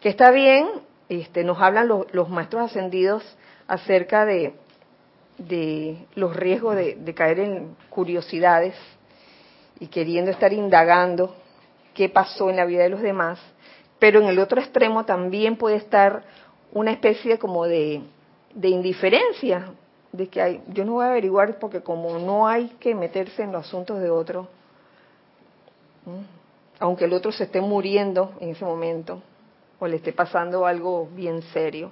que 0.00 0.08
está 0.08 0.30
bien, 0.30 0.66
este, 1.08 1.44
nos 1.44 1.60
hablan 1.60 1.88
los 1.88 2.28
maestros 2.30 2.70
ascendidos 2.70 3.22
acerca 3.68 4.24
de, 4.24 4.54
de 5.36 6.06
los 6.14 6.34
riesgos 6.34 6.76
de 6.76 7.14
caer 7.14 7.40
en 7.40 7.76
curiosidades 7.90 8.74
y 9.80 9.86
queriendo 9.86 10.30
estar 10.30 10.52
indagando 10.52 11.34
qué 11.94 12.08
pasó 12.08 12.50
en 12.50 12.56
la 12.56 12.66
vida 12.66 12.84
de 12.84 12.90
los 12.90 13.00
demás, 13.00 13.40
pero 13.98 14.20
en 14.20 14.28
el 14.28 14.38
otro 14.38 14.60
extremo 14.60 15.04
también 15.04 15.56
puede 15.56 15.76
estar 15.76 16.22
una 16.72 16.92
especie 16.92 17.38
como 17.38 17.66
de, 17.66 18.02
indiferencia, 18.62 19.72
de 20.12 20.28
que 20.28 20.40
hay, 20.40 20.62
yo 20.68 20.84
no 20.84 20.92
voy 20.92 21.06
a 21.06 21.08
averiguar 21.08 21.58
porque 21.58 21.80
como 21.80 22.18
no 22.18 22.46
hay 22.46 22.68
que 22.78 22.94
meterse 22.94 23.42
en 23.42 23.52
los 23.52 23.66
asuntos 23.66 24.00
de 24.00 24.10
otro, 24.10 24.48
aunque 26.78 27.06
el 27.06 27.12
otro 27.12 27.32
se 27.32 27.44
esté 27.44 27.60
muriendo 27.60 28.32
en 28.40 28.50
ese 28.50 28.64
momento 28.64 29.22
o 29.78 29.86
le 29.86 29.96
esté 29.96 30.12
pasando 30.12 30.66
algo 30.66 31.08
bien 31.14 31.42
serio. 31.54 31.90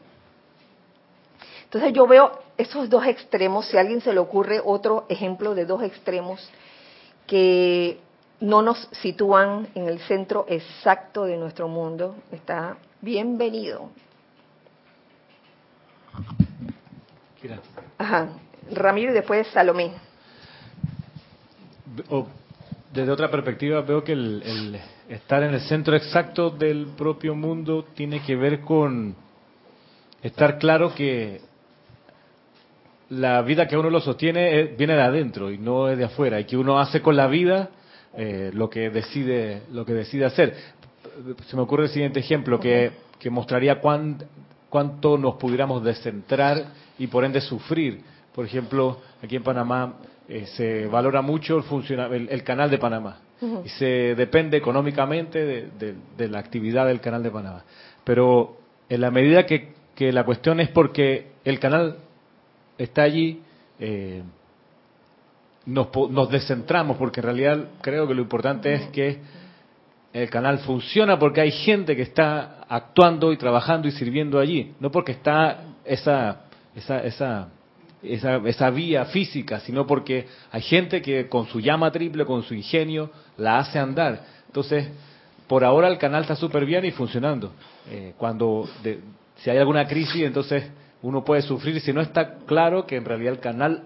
Entonces 1.65 1.93
yo 1.93 2.07
veo 2.07 2.33
esos 2.57 2.89
dos 2.89 3.07
extremos, 3.07 3.67
si 3.67 3.77
a 3.77 3.81
alguien 3.81 4.01
se 4.01 4.13
le 4.13 4.19
ocurre 4.19 4.61
otro 4.65 5.05
ejemplo 5.09 5.55
de 5.55 5.65
dos 5.67 5.83
extremos 5.83 6.51
que 7.29 8.01
no 8.41 8.63
nos 8.63 8.89
sitúan 9.03 9.69
en 9.75 9.87
el 9.87 10.01
centro 10.01 10.47
exacto 10.49 11.25
de 11.25 11.37
nuestro 11.37 11.69
mundo, 11.69 12.17
está 12.33 12.77
bienvenido. 13.01 13.91
Ajá. 17.99 18.29
Ramiro 18.73 19.13
y 19.13 19.15
después 19.15 19.47
Salomé. 19.49 19.93
desde 22.93 23.13
otra 23.13 23.31
perspectiva 23.31 23.83
veo 23.83 24.03
que 24.03 24.13
el, 24.13 24.81
estar 25.09 25.43
en 25.43 25.55
el 25.55 25.61
centro 25.61 25.95
exacto 25.95 26.51
del 26.51 26.87
propio 26.97 27.35
mundo 27.35 27.85
tiene 27.95 28.23
que 28.23 28.37
ver 28.37 28.61
con 28.61 29.15
estar 30.23 30.59
claro 30.59 30.95
que 30.95 31.41
la 33.11 33.43
vida 33.43 33.67
que 33.67 33.77
uno 33.77 33.91
lo 33.91 34.01
sostiene 34.01 34.65
viene 34.77 34.95
de 34.95 35.03
adentro 35.03 35.51
y 35.51 35.59
no 35.59 35.89
es 35.89 35.97
de 35.97 36.05
afuera 36.05 36.41
y 36.41 36.45
que 36.45 36.57
uno 36.57 36.79
hace 36.79 37.01
con 37.01 37.17
la 37.17 37.27
vida 37.27 37.71
eh, 38.17 38.51
lo 38.53 38.69
que 38.69 38.91
decide 38.91 39.63
lo 39.73 39.85
que 39.85 39.95
decide 39.95 40.25
hacer 40.25 40.55
se 41.47 41.57
me 41.57 41.63
ocurre 41.63 41.85
el 41.85 41.91
siguiente 41.91 42.21
ejemplo 42.21 42.61
que, 42.61 42.93
que 43.19 43.31
mostraría 43.31 43.81
cuán, 43.81 44.19
cuánto 44.69 45.19
nos 45.19 45.35
pudiéramos 45.37 45.83
descentrar 45.83 46.67
y 46.99 47.07
por 47.07 47.25
ende 47.25 47.41
sufrir. 47.41 48.01
Por 48.35 48.45
ejemplo, 48.45 48.99
aquí 49.23 49.37
en 49.37 49.43
Panamá 49.43 49.95
eh, 50.29 50.47
se 50.47 50.87
valora 50.87 51.23
mucho 51.23 51.65
el, 51.89 52.29
el, 52.31 52.43
canal 52.45 52.71
de 52.71 52.79
Panamá 52.79 53.21
y 53.65 53.69
se 53.69 54.15
depende 54.15 54.57
económicamente 54.57 55.71
de, 55.77 56.29
la 56.29 56.39
actividad 56.39 56.87
del 56.87 57.01
canal 57.01 57.23
de 57.23 57.31
Panamá. 57.31 57.65
Pero 58.05 58.57
en 58.89 59.01
la 59.01 59.11
medida 59.11 59.47
que, 59.47 59.75
que 59.95 60.13
la 60.13 60.25
cuestión 60.25 60.61
es 60.61 60.69
porque 60.69 61.33
el 61.45 61.59
canal 61.59 61.99
está 62.79 63.03
allí, 63.03 63.43
eh, 63.79 64.23
nos, 65.67 65.89
nos 66.11 66.31
descentramos, 66.31 66.97
porque 66.97 67.21
en 67.21 67.25
realidad 67.25 67.65
creo 67.83 68.09
que 68.09 68.15
lo 68.15 68.23
importante 68.23 68.73
es 68.73 68.83
que 68.89 69.19
el 70.13 70.31
canal 70.31 70.59
funciona 70.61 71.19
porque 71.19 71.43
hay 71.43 71.51
gente 71.51 71.95
que 71.95 72.03
está 72.03 72.65
actuando 72.69 73.33
y 73.33 73.37
trabajando 73.37 73.89
y 73.89 73.93
sirviendo 73.93 74.39
allí, 74.39 74.73
no 74.81 74.91
porque 74.91 75.13
está 75.13 75.65
esa, 75.85 76.45
esa, 76.75 77.03
esa, 77.03 77.49
esa, 78.03 78.37
esa 78.37 78.71
vía 78.71 79.05
física, 79.07 79.61
sino 79.61 79.87
porque 79.87 80.27
hay 80.51 80.63
gente 80.63 81.03
que 81.03 81.29
con 81.29 81.47
su 81.47 81.61
llama 81.61 81.91
triple, 81.91 82.25
con 82.25 82.43
su 82.43 82.55
ingenio, 82.55 83.11
la 83.37 83.59
hace 83.59 83.79
andar. 83.79 84.25
Entonces, 84.47 84.89
por 85.47 85.65
ahora 85.65 85.89
el 85.89 85.99
canal 85.99 86.23
está 86.23 86.37
súper 86.37 86.65
bien 86.65 86.85
y 86.85 86.91
funcionando. 86.91 87.53
Eh, 87.91 88.15
cuando 88.17 88.69
si 89.37 89.51
hay 89.51 89.59
alguna 89.59 89.87
crisis, 89.87 90.23
entonces 90.23 90.65
uno 91.03 91.25
puede 91.25 91.43
sufrir 91.43 91.81
si 91.81 91.93
no 91.93 92.01
está 92.01 92.39
claro 92.47 92.87
que 92.87 92.97
en 92.97 93.05
realidad 93.05 93.35
el 93.35 93.41
canal 93.41 93.85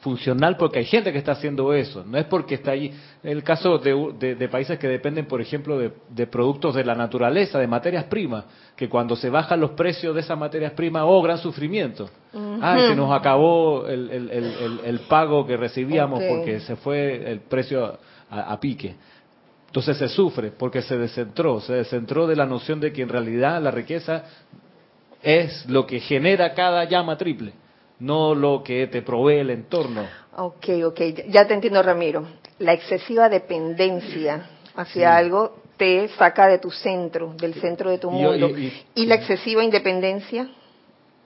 funcional 0.00 0.56
porque 0.56 0.78
hay 0.78 0.84
gente 0.86 1.12
que 1.12 1.18
está 1.18 1.32
haciendo 1.32 1.72
eso, 1.74 2.04
no 2.04 2.18
es 2.18 2.24
porque 2.24 2.54
está 2.54 2.72
allí. 2.72 2.92
El 3.22 3.42
caso 3.42 3.78
de, 3.78 4.48
países 4.50 4.78
que 4.78 4.88
dependen, 4.88 5.26
por 5.26 5.40
ejemplo, 5.40 5.78
de, 5.78 6.26
productos 6.26 6.74
de 6.74 6.84
la 6.84 6.94
naturaleza, 6.94 7.58
de 7.58 7.66
materias 7.66 8.04
primas, 8.04 8.44
que 8.76 8.88
cuando 8.88 9.14
se 9.14 9.30
bajan 9.30 9.60
los 9.60 9.72
precios 9.72 10.14
de 10.14 10.22
esas 10.22 10.38
materias 10.38 10.72
primas, 10.72 11.04
oh, 11.06 11.22
gran 11.22 11.38
sufrimiento. 11.38 12.08
Ay, 12.60 12.88
se 12.88 12.96
nos 12.96 13.12
acabó 13.12 13.86
el, 13.86 15.00
pago 15.08 15.46
que 15.46 15.56
recibíamos 15.56 16.22
porque 16.24 16.60
se 16.60 16.76
fue 16.76 17.30
el 17.30 17.40
precio 17.40 17.98
a, 18.30 18.52
a 18.52 18.58
pique. 18.58 18.94
Entonces 19.66 19.98
se 19.98 20.08
sufre 20.08 20.50
porque 20.50 20.82
se 20.82 20.98
descentró, 20.98 21.60
se 21.60 21.74
descentró 21.74 22.26
de 22.26 22.34
la 22.34 22.44
noción 22.44 22.80
de 22.80 22.92
que 22.92 23.02
en 23.02 23.08
realidad 23.08 23.62
la 23.62 23.70
riqueza 23.70 24.24
es 25.22 25.66
lo 25.66 25.86
que 25.86 26.00
genera 26.00 26.54
cada 26.54 26.84
llama 26.84 27.16
triple 27.16 27.52
no 28.00 28.34
lo 28.34 28.62
que 28.62 28.86
te 28.88 29.02
provee 29.02 29.38
el 29.38 29.50
entorno. 29.50 30.06
Ok, 30.36 30.68
ok, 30.84 31.00
ya 31.28 31.46
te 31.46 31.54
entiendo 31.54 31.82
Ramiro. 31.82 32.26
La 32.58 32.72
excesiva 32.72 33.28
dependencia 33.28 34.48
hacia 34.74 35.16
algo 35.16 35.62
te 35.76 36.08
saca 36.08 36.48
de 36.48 36.58
tu 36.58 36.70
centro, 36.70 37.34
del 37.34 37.54
centro 37.54 37.90
de 37.90 37.98
tu 37.98 38.10
mundo. 38.10 38.48
Y, 38.94 39.06
la 39.06 39.14
excesiva 39.14 39.62
independencia? 39.62 40.50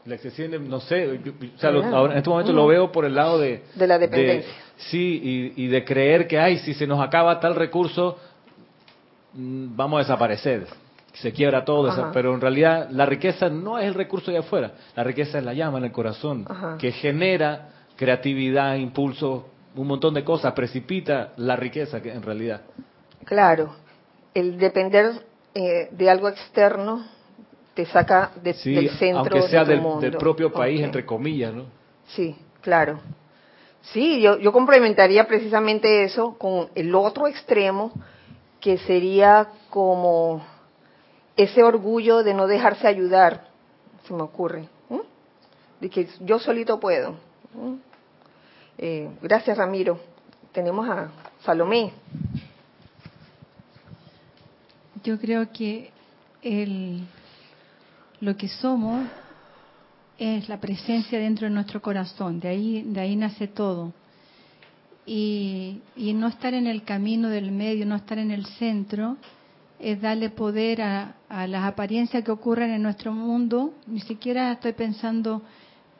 La 0.04 0.16
excesiva, 0.16 0.58
no 0.58 0.80
sé, 0.80 1.20
ahora 1.92 2.12
en 2.12 2.18
este 2.18 2.30
momento 2.30 2.52
lo 2.52 2.66
veo 2.66 2.92
por 2.92 3.04
el 3.04 3.14
lado 3.14 3.38
de... 3.38 3.62
De 3.74 3.86
la 3.86 3.98
dependencia. 3.98 4.52
sí, 4.76 5.52
y, 5.56 5.66
de 5.68 5.84
creer 5.84 6.26
que, 6.26 6.38
ay, 6.38 6.58
si 6.58 6.74
se 6.74 6.86
nos 6.86 7.00
acaba 7.00 7.40
tal 7.40 7.54
recurso, 7.54 8.18
mm, 9.32 9.74
vamos 9.74 9.98
a 9.98 10.02
desaparecer 10.02 10.66
se 11.14 11.32
quiebra 11.32 11.64
todo, 11.64 12.10
pero 12.12 12.34
en 12.34 12.40
realidad 12.40 12.88
la 12.90 13.06
riqueza 13.06 13.48
no 13.48 13.78
es 13.78 13.86
el 13.86 13.94
recurso 13.94 14.30
de 14.30 14.38
afuera, 14.38 14.72
la 14.96 15.04
riqueza 15.04 15.38
es 15.38 15.44
la 15.44 15.54
llama 15.54 15.78
en 15.78 15.84
el 15.84 15.92
corazón, 15.92 16.46
que 16.78 16.92
genera 16.92 17.68
creatividad, 17.96 18.74
impulso, 18.76 19.46
un 19.76 19.86
montón 19.86 20.14
de 20.14 20.24
cosas, 20.24 20.52
precipita 20.52 21.32
la 21.36 21.56
riqueza 21.56 22.02
que 22.02 22.12
en 22.12 22.22
realidad. 22.22 22.62
Claro, 23.24 23.74
el 24.34 24.58
depender 24.58 25.12
eh, 25.54 25.88
de 25.90 26.10
algo 26.10 26.28
externo 26.28 27.04
te 27.74 27.86
saca 27.86 28.32
del 28.42 28.54
centro 28.54 29.36
aunque 29.36 29.42
sea 29.48 29.64
del, 29.64 29.82
del, 30.00 30.16
propio 30.16 30.52
país, 30.52 30.80
entre 30.80 31.04
comillas, 31.04 31.52
¿no? 31.54 31.64
Sí, 32.08 32.36
claro. 32.60 33.00
Sí, 33.92 34.20
yo, 34.20 34.38
yo 34.38 34.52
complementaría 34.52 35.26
precisamente 35.26 36.04
eso 36.04 36.36
con 36.38 36.68
el 36.74 36.94
otro 36.94 37.28
extremo, 37.28 37.92
que 38.60 38.78
sería 38.78 39.48
como 39.70 40.42
ese 41.36 41.62
orgullo 41.62 42.22
de 42.22 42.34
no 42.34 42.46
dejarse 42.46 42.86
ayudar, 42.86 43.48
se 44.06 44.14
me 44.14 44.22
ocurre, 44.22 44.68
de 45.80 45.90
que 45.90 46.08
yo 46.20 46.38
solito 46.38 46.78
puedo. 46.78 47.16
Eh, 48.78 49.10
gracias, 49.22 49.56
Ramiro. 49.56 49.98
Tenemos 50.52 50.88
a 50.88 51.10
Salomé. 51.44 51.92
Yo 55.02 55.18
creo 55.18 55.52
que 55.52 55.90
el, 56.42 57.06
lo 58.20 58.36
que 58.36 58.48
somos 58.48 59.06
es 60.18 60.48
la 60.48 60.60
presencia 60.60 61.18
dentro 61.18 61.46
de 61.46 61.52
nuestro 61.52 61.82
corazón, 61.82 62.40
de 62.40 62.48
ahí, 62.48 62.82
de 62.82 63.00
ahí 63.00 63.16
nace 63.16 63.48
todo. 63.48 63.92
Y, 65.06 65.82
y 65.96 66.14
no 66.14 66.28
estar 66.28 66.54
en 66.54 66.66
el 66.66 66.84
camino 66.84 67.28
del 67.28 67.50
medio, 67.50 67.84
no 67.84 67.96
estar 67.96 68.18
en 68.18 68.30
el 68.30 68.46
centro, 68.46 69.16
es 69.78 70.00
darle 70.00 70.30
poder 70.30 70.82
a, 70.82 71.16
las 71.28 71.64
apariencias 71.64 72.22
que 72.24 72.30
ocurren 72.30 72.70
en 72.70 72.82
nuestro 72.82 73.12
mundo. 73.12 73.74
Ni 73.86 74.00
siquiera 74.00 74.52
estoy 74.52 74.72
pensando 74.72 75.42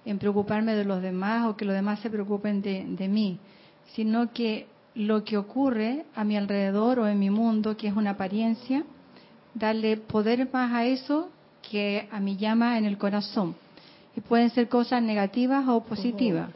en 0.04 0.18
preocuparme 0.18 0.74
de 0.74 0.84
los 0.84 1.02
demás 1.02 1.46
o 1.46 1.56
que 1.56 1.64
los 1.64 1.74
demás 1.74 2.00
se 2.00 2.10
preocupen 2.10 2.62
de, 2.62 2.84
de 2.86 3.08
mí, 3.08 3.38
sino 3.94 4.32
que 4.32 4.66
lo 4.94 5.24
que 5.24 5.36
ocurre 5.36 6.04
a 6.14 6.24
mi 6.24 6.36
alrededor 6.36 7.00
o 7.00 7.08
en 7.08 7.18
mi 7.18 7.30
mundo, 7.30 7.76
que 7.76 7.88
es 7.88 7.96
una 7.96 8.10
apariencia, 8.10 8.84
darle 9.54 9.96
poder 9.96 10.48
más 10.52 10.72
a 10.72 10.84
eso 10.84 11.30
que 11.62 12.08
a 12.10 12.20
mi 12.20 12.36
llama 12.36 12.78
en 12.78 12.84
el 12.84 12.98
corazón. 12.98 13.56
Y 14.16 14.20
pueden 14.20 14.50
ser 14.50 14.68
cosas 14.68 15.02
negativas 15.02 15.66
o 15.66 15.82
positivas. 15.82 16.50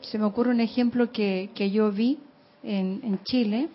Se 0.00 0.18
me 0.18 0.24
ocurre 0.24 0.50
un 0.50 0.60
ejemplo 0.60 1.12
que, 1.12 1.50
que 1.54 1.70
yo 1.70 1.92
vi 1.92 2.18
en, 2.62 3.00
en 3.04 3.22
Chile, 3.24 3.68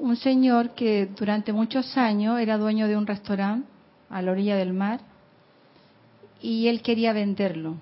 un 0.00 0.16
señor 0.16 0.70
que 0.70 1.06
durante 1.06 1.52
muchos 1.52 1.96
años 1.96 2.40
era 2.40 2.56
dueño 2.56 2.88
de 2.88 2.96
un 2.96 3.06
restaurante 3.06 3.68
a 4.08 4.22
la 4.22 4.32
orilla 4.32 4.56
del 4.56 4.72
mar 4.72 5.00
y 6.40 6.68
él 6.68 6.82
quería 6.82 7.12
venderlo. 7.12 7.76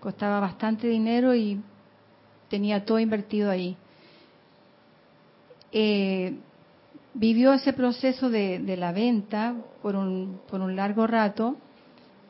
Costaba 0.00 0.40
bastante 0.40 0.86
dinero 0.86 1.34
y 1.34 1.60
tenía 2.48 2.84
todo 2.84 2.98
invertido 2.98 3.50
ahí. 3.50 3.76
eh, 5.72 6.34
vivió 7.14 7.52
ese 7.52 7.72
proceso 7.72 8.30
de, 8.30 8.58
la 8.76 8.92
venta 8.92 9.54
por 9.82 9.96
un, 9.96 10.40
por 10.50 10.60
un 10.60 10.76
largo 10.76 11.06
rato 11.06 11.56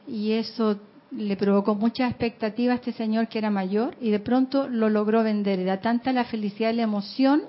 y 0.09 0.33
eso 0.33 0.79
le 1.11 1.37
provocó 1.37 1.75
mucha 1.75 2.09
expectativa 2.09 2.73
a 2.73 2.77
este 2.77 2.93
señor 2.93 3.29
que 3.29 3.39
era 3.39 3.51
mayor 3.51 3.97
y 4.01 4.11
de 4.11 4.19
pronto 4.19 4.69
lo 4.69 4.89
logró 4.89 5.23
vender. 5.23 5.61
Era 5.61 5.81
tanta 5.81 6.13
la 6.13 6.25
felicidad 6.25 6.71
y 6.71 6.77
la 6.77 6.83
emoción 6.83 7.43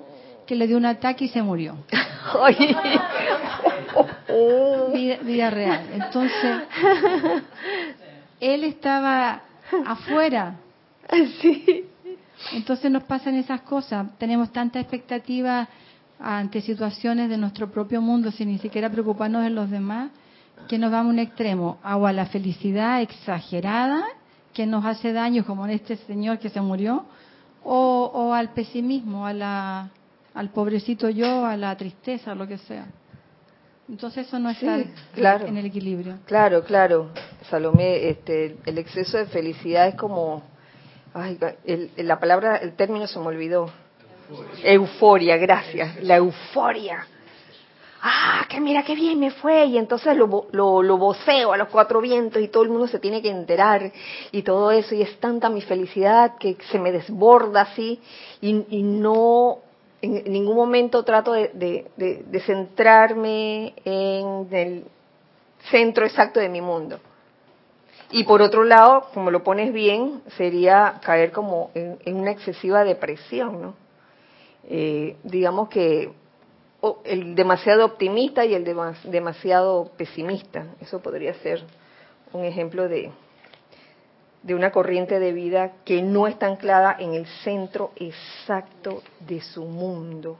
que 0.46 0.54
le 0.54 0.66
dio 0.66 0.76
un 0.76 0.86
ataque 0.86 1.26
y 1.26 1.28
se 1.28 1.42
murió. 1.42 1.76
vida, 4.92 5.16
vida 5.22 5.50
real. 5.50 5.86
Entonces, 5.92 6.62
él 8.40 8.64
estaba 8.64 9.42
afuera. 9.86 10.56
Sí. 11.40 11.84
Entonces 12.52 12.90
nos 12.90 13.04
pasan 13.04 13.36
esas 13.36 13.62
cosas. 13.62 14.06
Tenemos 14.18 14.52
tanta 14.52 14.80
expectativa 14.80 15.68
ante 16.18 16.60
situaciones 16.60 17.28
de 17.28 17.36
nuestro 17.36 17.70
propio 17.70 18.00
mundo 18.00 18.30
sin 18.30 18.48
ni 18.48 18.58
siquiera 18.58 18.90
preocuparnos 18.90 19.42
de 19.42 19.50
los 19.50 19.70
demás 19.70 20.10
que 20.68 20.78
nos 20.78 20.90
vamos 20.90 21.10
a 21.10 21.14
un 21.14 21.18
extremo, 21.18 21.78
o 21.84 22.06
a 22.06 22.12
la 22.12 22.26
felicidad 22.26 23.02
exagerada 23.02 24.02
que 24.52 24.66
nos 24.66 24.84
hace 24.84 25.12
daño, 25.12 25.44
como 25.44 25.66
en 25.66 25.72
este 25.72 25.96
señor 25.96 26.38
que 26.38 26.48
se 26.48 26.60
murió, 26.60 27.04
o, 27.62 28.10
o 28.14 28.32
al 28.32 28.50
pesimismo, 28.50 29.26
a 29.26 29.32
la, 29.32 29.90
al 30.34 30.50
pobrecito 30.50 31.08
yo, 31.08 31.46
a 31.46 31.56
la 31.56 31.76
tristeza, 31.76 32.34
lo 32.34 32.46
que 32.46 32.58
sea. 32.58 32.86
Entonces 33.88 34.26
eso 34.26 34.38
no 34.38 34.50
está 34.50 34.78
claro, 35.14 35.46
en 35.46 35.56
el 35.56 35.66
equilibrio. 35.66 36.18
Claro, 36.26 36.64
claro. 36.64 37.10
Salomé, 37.50 38.08
este, 38.08 38.56
el 38.64 38.78
exceso 38.78 39.18
de 39.18 39.26
felicidad 39.26 39.88
es 39.88 39.94
como, 39.94 40.42
ay, 41.12 41.38
el, 41.64 41.90
la 41.96 42.18
palabra, 42.18 42.56
el 42.56 42.74
término 42.74 43.06
se 43.06 43.18
me 43.18 43.26
olvidó. 43.26 43.70
Euforia, 44.30 44.72
euforia 44.72 45.36
gracias. 45.36 46.02
La 46.02 46.16
euforia 46.16 47.06
ah, 48.04 48.46
que 48.48 48.60
mira 48.60 48.84
qué 48.84 48.94
bien 48.94 49.18
me 49.18 49.30
fue, 49.30 49.64
y 49.64 49.78
entonces 49.78 50.16
lo, 50.16 50.46
lo, 50.52 50.82
lo 50.82 50.98
voceo 50.98 51.52
a 51.52 51.56
los 51.56 51.68
cuatro 51.68 52.00
vientos 52.00 52.40
y 52.42 52.48
todo 52.48 52.62
el 52.62 52.68
mundo 52.68 52.86
se 52.86 52.98
tiene 52.98 53.22
que 53.22 53.30
enterar 53.30 53.90
y 54.30 54.42
todo 54.42 54.70
eso, 54.70 54.94
y 54.94 55.02
es 55.02 55.18
tanta 55.18 55.48
mi 55.48 55.62
felicidad 55.62 56.36
que 56.38 56.56
se 56.70 56.78
me 56.78 56.92
desborda 56.92 57.62
así, 57.62 58.00
y, 58.40 58.64
y 58.68 58.82
no, 58.82 59.58
en 60.04 60.32
ningún 60.32 60.56
momento 60.56 61.02
trato 61.02 61.32
de, 61.32 61.50
de, 61.96 62.40
centrarme 62.40 63.74
en 63.84 64.48
el 64.50 64.84
centro 65.70 66.04
exacto 66.04 66.40
de 66.40 66.48
mi 66.48 66.60
mundo. 66.60 67.00
Y 68.10 68.24
por 68.24 68.42
otro 68.42 68.64
lado, 68.64 69.06
como 69.12 69.30
lo 69.30 69.42
pones 69.42 69.72
bien, 69.72 70.22
sería 70.36 71.00
caer 71.02 71.32
como 71.32 71.70
en, 71.74 71.98
en 72.04 72.16
una 72.16 72.30
excesiva 72.30 72.84
depresión, 72.84 73.60
¿no? 73.60 73.74
Eh, 74.68 75.16
digamos 75.24 75.68
que 75.68 76.10
el 77.04 77.34
demasiado 77.34 77.84
optimista 77.84 78.44
y 78.44 78.54
el 78.54 78.64
demasiado 79.04 79.90
pesimista. 79.96 80.66
Eso 80.80 81.00
podría 81.00 81.34
ser 81.34 81.62
un 82.32 82.44
ejemplo 82.44 82.88
de, 82.88 83.10
de 84.44 84.54
una 84.54 84.70
corriente 84.70 85.18
de 85.18 85.32
vida 85.32 85.72
que 85.86 86.02
no 86.02 86.26
está 86.26 86.46
anclada 86.46 86.94
en 86.98 87.14
el 87.14 87.26
centro 87.42 87.92
exacto 87.96 89.02
de 89.20 89.40
su 89.40 89.64
mundo. 89.64 90.36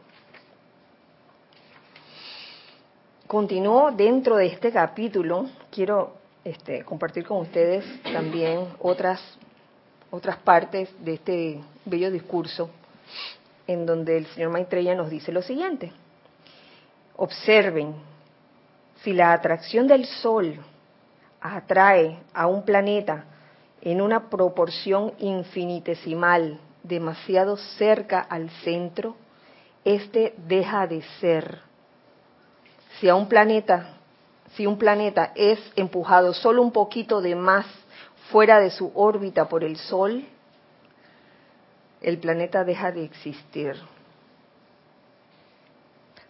Continúo 3.26 3.90
dentro 3.92 4.36
de 4.36 4.46
este 4.46 4.70
capítulo, 4.70 5.46
quiero 5.70 6.18
este, 6.44 6.84
compartir 6.84 7.26
con 7.26 7.38
ustedes 7.38 7.82
también 8.12 8.68
otras, 8.80 9.22
otras 10.10 10.36
partes 10.36 10.90
de 11.02 11.14
este 11.14 11.60
bello 11.86 12.10
discurso 12.10 12.68
en 13.66 13.86
donde 13.86 14.18
el 14.18 14.26
señor 14.26 14.50
Maitreya 14.50 14.94
nos 14.94 15.08
dice 15.08 15.32
lo 15.32 15.40
siguiente. 15.40 15.90
Observen, 17.16 17.94
si 19.02 19.14
la 19.14 19.32
atracción 19.32 19.86
del 19.86 20.04
Sol 20.04 20.58
atrae 21.40 22.18
a 22.34 22.46
un 22.46 22.66
planeta 22.66 23.24
en 23.84 24.00
una 24.00 24.30
proporción 24.30 25.12
infinitesimal, 25.18 26.58
demasiado 26.82 27.56
cerca 27.56 28.20
al 28.20 28.50
centro, 28.64 29.14
este 29.84 30.34
deja 30.48 30.86
de 30.86 31.02
ser. 31.20 31.60
Si 32.98 33.08
a 33.08 33.14
un 33.14 33.28
planeta, 33.28 33.98
si 34.56 34.66
un 34.66 34.78
planeta 34.78 35.32
es 35.34 35.58
empujado 35.76 36.32
solo 36.32 36.62
un 36.62 36.72
poquito 36.72 37.20
de 37.20 37.34
más 37.34 37.66
fuera 38.30 38.58
de 38.58 38.70
su 38.70 38.90
órbita 38.94 39.48
por 39.48 39.62
el 39.62 39.76
Sol, 39.76 40.24
el 42.00 42.18
planeta 42.18 42.64
deja 42.64 42.90
de 42.90 43.04
existir 43.04 43.76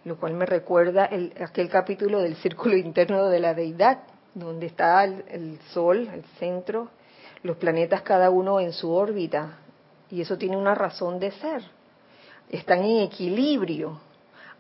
lo 0.04 0.16
cual 0.16 0.34
me 0.34 0.46
recuerda 0.46 1.06
el, 1.06 1.32
aquel 1.40 1.68
capítulo 1.68 2.20
del 2.20 2.36
círculo 2.36 2.76
interno 2.76 3.26
de 3.28 3.40
la 3.40 3.54
deidad, 3.54 4.00
donde 4.34 4.66
está 4.66 5.02
el, 5.04 5.24
el 5.28 5.58
Sol, 5.72 6.08
el 6.12 6.24
centro, 6.38 6.90
los 7.44 7.58
planetas 7.58 8.02
cada 8.02 8.30
uno 8.30 8.58
en 8.58 8.72
su 8.72 8.90
órbita, 8.90 9.58
y 10.10 10.22
eso 10.22 10.38
tiene 10.38 10.56
una 10.56 10.74
razón 10.74 11.20
de 11.20 11.30
ser. 11.30 11.62
Están 12.48 12.82
en 12.82 13.02
equilibrio, 13.02 14.00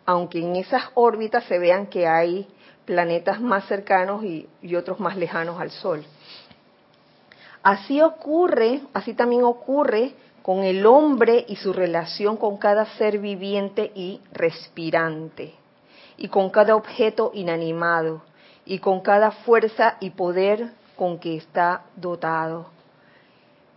aunque 0.04 0.40
en 0.40 0.54
esas 0.56 0.84
órbitas 0.92 1.44
se 1.44 1.58
vean 1.58 1.86
que 1.86 2.06
hay 2.06 2.46
planetas 2.84 3.40
más 3.40 3.66
cercanos 3.66 4.22
y, 4.22 4.46
otros 4.76 5.00
más 5.00 5.16
lejanos 5.16 5.58
al 5.58 5.70
Sol. 5.70 6.04
Así 7.62 8.02
ocurre, 8.02 8.82
así 8.92 9.14
también 9.14 9.44
ocurre 9.44 10.12
con 10.42 10.62
el 10.62 10.84
hombre 10.84 11.46
y 11.48 11.56
su 11.56 11.72
relación 11.72 12.36
con 12.36 12.58
cada 12.58 12.84
ser 12.98 13.18
viviente 13.18 13.92
y 13.94 14.20
respirante, 14.30 15.54
y 16.18 16.28
con 16.28 16.50
cada 16.50 16.76
objeto 16.76 17.30
inanimado, 17.32 18.20
y 18.66 18.78
con 18.78 19.00
cada 19.00 19.30
fuerza 19.30 19.96
y 20.00 20.10
poder 20.10 20.83
con 20.96 21.18
que 21.18 21.36
está 21.36 21.82
dotado. 21.96 22.66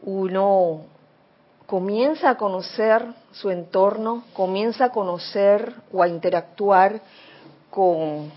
Uno 0.03 0.85
comienza 1.65 2.29
a 2.29 2.37
conocer 2.37 3.05
su 3.31 3.49
entorno, 3.49 4.23
comienza 4.33 4.85
a 4.85 4.89
conocer 4.89 5.73
o 5.91 6.01
a 6.01 6.07
interactuar 6.07 7.01
con 7.69 8.31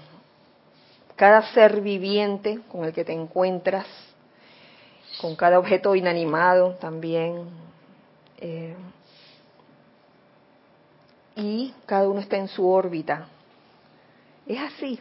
cada 1.17 1.43
ser 1.53 1.81
viviente 1.81 2.61
con 2.71 2.85
el 2.85 2.93
que 2.93 3.05
te 3.05 3.13
encuentras, 3.13 3.87
con 5.21 5.37
cada 5.37 5.59
objeto 5.59 5.95
inanimado 5.95 6.75
también, 6.81 7.45
eh, 8.39 8.75
y 11.37 11.75
cada 11.87 12.09
uno 12.09 12.21
está 12.21 12.37
en 12.37 12.49
su 12.49 12.69
órbita. 12.69 13.29
Es 14.47 14.59
así, 14.59 14.99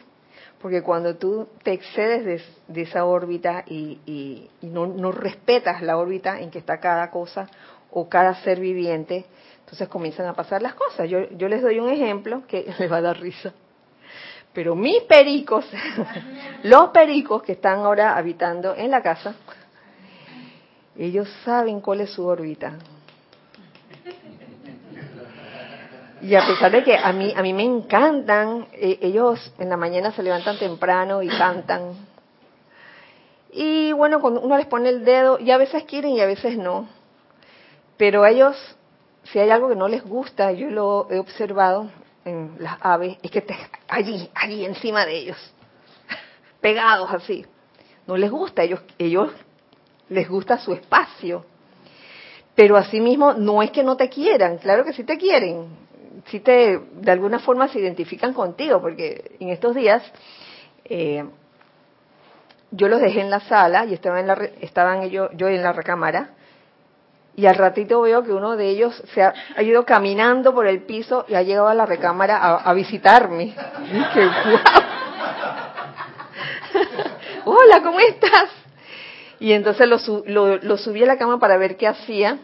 porque 0.60 0.82
cuando 0.82 1.16
tú 1.16 1.48
te 1.62 1.72
excedes 1.72 2.44
de, 2.68 2.82
esa 2.82 3.06
órbita 3.06 3.64
y, 3.66 4.48
no, 4.60 4.86
no, 4.86 5.10
respetas 5.10 5.80
la 5.82 5.96
órbita 5.96 6.38
en 6.40 6.50
que 6.50 6.58
está 6.58 6.78
cada 6.78 7.10
cosa 7.10 7.48
o 7.90 8.08
cada 8.08 8.34
ser 8.42 8.60
viviente, 8.60 9.24
entonces 9.60 9.88
comienzan 9.88 10.26
a 10.26 10.34
pasar 10.34 10.60
las 10.60 10.74
cosas. 10.74 11.08
Yo, 11.08 11.30
yo 11.30 11.48
les 11.48 11.62
doy 11.62 11.80
un 11.80 11.88
ejemplo 11.88 12.42
que 12.46 12.72
les 12.78 12.92
va 12.92 12.98
a 12.98 13.02
dar 13.02 13.18
risa. 13.18 13.54
Pero 14.52 14.74
mis 14.74 15.02
pericos, 15.04 15.64
los 16.64 16.90
pericos 16.90 17.42
que 17.42 17.52
están 17.52 17.78
ahora 17.78 18.16
habitando 18.16 18.74
en 18.76 18.90
la 18.90 19.00
casa, 19.00 19.34
ellos 20.96 21.28
saben 21.44 21.80
cuál 21.80 22.02
es 22.02 22.10
su 22.10 22.26
órbita. 22.26 22.74
Y 26.22 26.34
a 26.34 26.46
pesar 26.46 26.70
de 26.70 26.84
que 26.84 26.96
a 26.96 27.12
mí, 27.12 27.32
a 27.34 27.42
mí 27.42 27.54
me 27.54 27.62
encantan, 27.62 28.66
eh, 28.72 28.98
ellos 29.00 29.52
en 29.58 29.70
la 29.70 29.76
mañana 29.76 30.12
se 30.12 30.22
levantan 30.22 30.58
temprano 30.58 31.22
y 31.22 31.28
cantan. 31.28 31.94
Y 33.52 33.92
bueno, 33.92 34.20
cuando 34.20 34.40
uno 34.40 34.56
les 34.56 34.66
pone 34.66 34.90
el 34.90 35.04
dedo, 35.04 35.38
y 35.38 35.50
a 35.50 35.56
veces 35.56 35.84
quieren 35.84 36.12
y 36.12 36.20
a 36.20 36.26
veces 36.26 36.58
no. 36.58 36.88
Pero 37.96 38.26
ellos, 38.26 38.56
si 39.24 39.38
hay 39.38 39.50
algo 39.50 39.68
que 39.68 39.76
no 39.76 39.88
les 39.88 40.04
gusta, 40.04 40.52
yo 40.52 40.70
lo 40.70 41.06
he 41.10 41.18
observado 41.18 41.90
en 42.24 42.56
las 42.58 42.76
aves, 42.80 43.16
es 43.22 43.30
que 43.30 43.38
estén 43.38 43.56
allí, 43.88 44.30
allí 44.34 44.64
encima 44.64 45.06
de 45.06 45.16
ellos, 45.16 45.54
pegados 46.60 47.10
así. 47.12 47.46
No 48.06 48.16
les 48.16 48.30
gusta, 48.30 48.62
ellos, 48.62 48.80
ellos 48.98 49.30
les 50.10 50.28
gusta 50.28 50.58
su 50.58 50.74
espacio. 50.74 51.46
Pero 52.54 52.76
asimismo, 52.76 53.32
no 53.32 53.62
es 53.62 53.70
que 53.70 53.82
no 53.82 53.96
te 53.96 54.10
quieran, 54.10 54.58
claro 54.58 54.84
que 54.84 54.92
sí 54.92 55.04
te 55.04 55.16
quieren, 55.16 55.66
si 56.26 56.40
te, 56.40 56.78
de 56.78 57.10
alguna 57.10 57.38
forma 57.38 57.68
se 57.68 57.78
identifican 57.78 58.34
contigo, 58.34 58.80
porque 58.80 59.36
en 59.40 59.50
estos 59.50 59.74
días 59.74 60.02
eh, 60.84 61.24
yo 62.70 62.88
los 62.88 63.00
dejé 63.00 63.20
en 63.20 63.30
la 63.30 63.40
sala 63.40 63.86
y 63.86 63.94
estaban, 63.94 64.20
en 64.20 64.26
la, 64.26 64.34
estaban 64.60 65.02
ellos, 65.02 65.30
yo 65.34 65.48
en 65.48 65.62
la 65.62 65.72
recámara, 65.72 66.30
y 67.36 67.46
al 67.46 67.54
ratito 67.54 68.02
veo 68.02 68.22
que 68.22 68.32
uno 68.32 68.56
de 68.56 68.68
ellos 68.68 69.02
se 69.14 69.22
ha, 69.22 69.32
ido 69.62 69.84
caminando 69.84 70.54
por 70.54 70.66
el 70.66 70.82
piso 70.82 71.24
y 71.28 71.34
ha 71.34 71.42
llegado 71.42 71.68
a 71.68 71.74
la 71.74 71.86
recámara 71.86 72.56
a, 72.56 72.72
visitarme. 72.74 73.44
Y 73.44 73.54
Hola, 77.44 77.82
¿cómo 77.82 77.98
estás? 78.00 78.50
Y 79.38 79.52
entonces 79.52 79.88
lo, 79.88 79.96
lo, 80.26 80.58
lo, 80.58 80.76
subí 80.76 81.02
a 81.02 81.06
la 81.06 81.16
cama 81.16 81.38
para 81.38 81.56
ver 81.56 81.78
qué 81.78 81.88
hacía. 81.88 82.38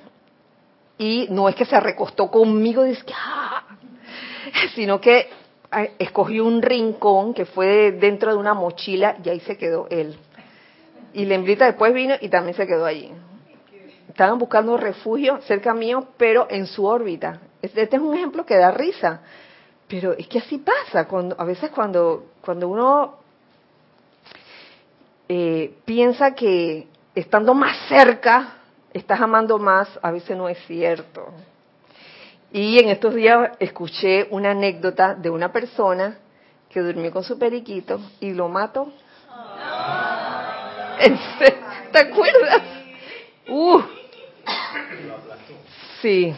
Y 0.98 1.26
no 1.30 1.50
es 1.50 1.54
que 1.54 1.66
se 1.66 1.78
recostó 1.78 2.30
conmigo, 2.30 2.82
dice 2.82 3.04
que, 3.04 3.12
ah, 3.14 3.55
sino 4.74 5.00
que 5.00 5.28
ah, 5.70 5.86
escogió 5.98 6.44
un 6.44 6.62
rincón 6.62 7.34
que 7.34 7.44
fue 7.44 7.92
dentro 7.92 8.32
de 8.32 8.38
una 8.38 8.54
mochila 8.54 9.16
y 9.22 9.28
ahí 9.28 9.40
se 9.40 9.56
quedó 9.56 9.86
él. 9.90 10.16
Y 11.12 11.24
Lembrita 11.24 11.66
después 11.66 11.94
vino 11.94 12.14
y 12.20 12.28
también 12.28 12.56
se 12.56 12.66
quedó 12.66 12.84
allí. 12.84 13.10
Estaban 14.08 14.38
buscando 14.38 14.76
refugio 14.76 15.40
cerca 15.42 15.74
mío, 15.74 16.08
pero 16.16 16.46
en 16.50 16.66
su 16.66 16.84
órbita. 16.84 17.40
Este, 17.60 17.82
es 17.82 18.00
un 18.00 18.14
ejemplo 18.14 18.44
que 18.44 18.56
da 18.56 18.70
risa, 18.70 19.20
pero 19.88 20.12
es 20.12 20.26
que 20.28 20.38
así 20.38 20.58
pasa. 20.58 21.06
Cuando, 21.06 21.34
a 21.38 21.44
veces 21.44 21.70
cuando, 21.70 22.26
cuando 22.42 22.68
uno 22.68 23.16
eh, 25.28 25.74
piensa 25.84 26.34
que 26.34 26.86
estando 27.14 27.54
más 27.54 27.76
cerca 27.88 28.58
estás 28.92 29.20
amando 29.20 29.58
más, 29.58 29.88
a 30.02 30.10
veces 30.10 30.36
no 30.36 30.48
es 30.48 30.58
cierto. 30.66 31.32
Y 32.56 32.78
en 32.78 32.88
estos 32.88 33.14
días 33.14 33.50
escuché 33.58 34.28
una 34.30 34.52
anécdota 34.52 35.14
de 35.14 35.28
una 35.28 35.52
persona 35.52 36.16
que 36.70 36.80
durmió 36.80 37.12
con 37.12 37.22
su 37.22 37.38
periquito 37.38 38.00
y 38.18 38.32
lo 38.32 38.48
mató. 38.48 38.94
¿Te 41.92 41.98
acuerdas? 41.98 42.62
Uh. 43.46 43.82
Sí. 46.00 46.34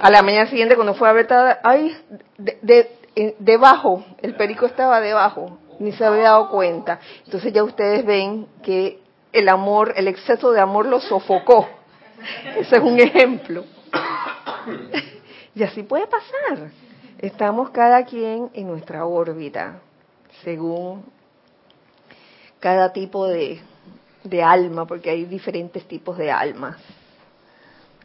A 0.00 0.10
la 0.10 0.22
mañana 0.22 0.50
siguiente 0.50 0.74
cuando 0.74 0.94
fue 0.94 1.08
a 1.08 1.12
ver, 1.12 1.28
ay, 1.62 1.96
de, 2.36 2.90
debajo, 3.38 4.04
el 4.22 4.34
perico 4.34 4.66
estaba 4.66 5.00
debajo, 5.00 5.56
ni 5.78 5.92
se 5.92 6.04
había 6.04 6.24
dado 6.24 6.50
cuenta. 6.50 6.98
Entonces 7.24 7.52
ya 7.52 7.62
ustedes 7.62 8.04
ven 8.04 8.48
que 8.64 8.98
el 9.32 9.48
amor, 9.50 9.92
el 9.94 10.08
exceso 10.08 10.50
de 10.50 10.60
amor 10.60 10.86
lo 10.86 10.98
sofocó. 10.98 11.68
Ese 12.56 12.78
es 12.78 12.82
un 12.82 12.98
ejemplo. 12.98 13.75
Y 15.54 15.62
así 15.62 15.82
puede 15.82 16.06
pasar. 16.06 16.70
Estamos 17.18 17.70
cada 17.70 18.04
quien 18.04 18.50
en 18.52 18.66
nuestra 18.66 19.06
órbita, 19.06 19.80
según 20.44 21.02
cada 22.60 22.92
tipo 22.92 23.26
de, 23.26 23.62
alma, 24.44 24.86
porque 24.86 25.08
hay 25.08 25.24
diferentes 25.24 25.88
tipos 25.88 26.18
de 26.18 26.30
almas. 26.30 26.76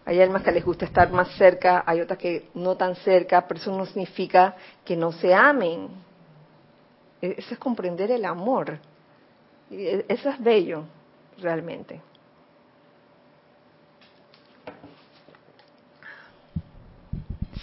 Hay 0.06 0.22
almas 0.22 0.44
que 0.44 0.52
les 0.54 0.64
gusta 0.64 0.86
estar 0.86 1.12
más 1.12 1.36
cerca, 1.36 1.84
hay 1.86 2.00
otras 2.00 2.18
que 2.18 2.48
no 2.54 2.78
tan 2.78 2.96
cerca, 2.96 3.46
pero 3.46 3.60
eso 3.60 3.78
no 3.78 3.86
significa 3.86 4.56
que 4.86 4.96
no 4.96 5.12
se 5.12 5.34
amen. 5.34 5.90
E, 7.22 7.36
eso 7.38 7.54
es 7.54 7.60
comprender 7.60 8.12
el 8.12 8.24
amor. 8.24 8.80
E, 9.70 10.06
eso 10.08 10.30
es 10.30 10.42
bello, 10.42 10.86
realmente. 11.38 12.02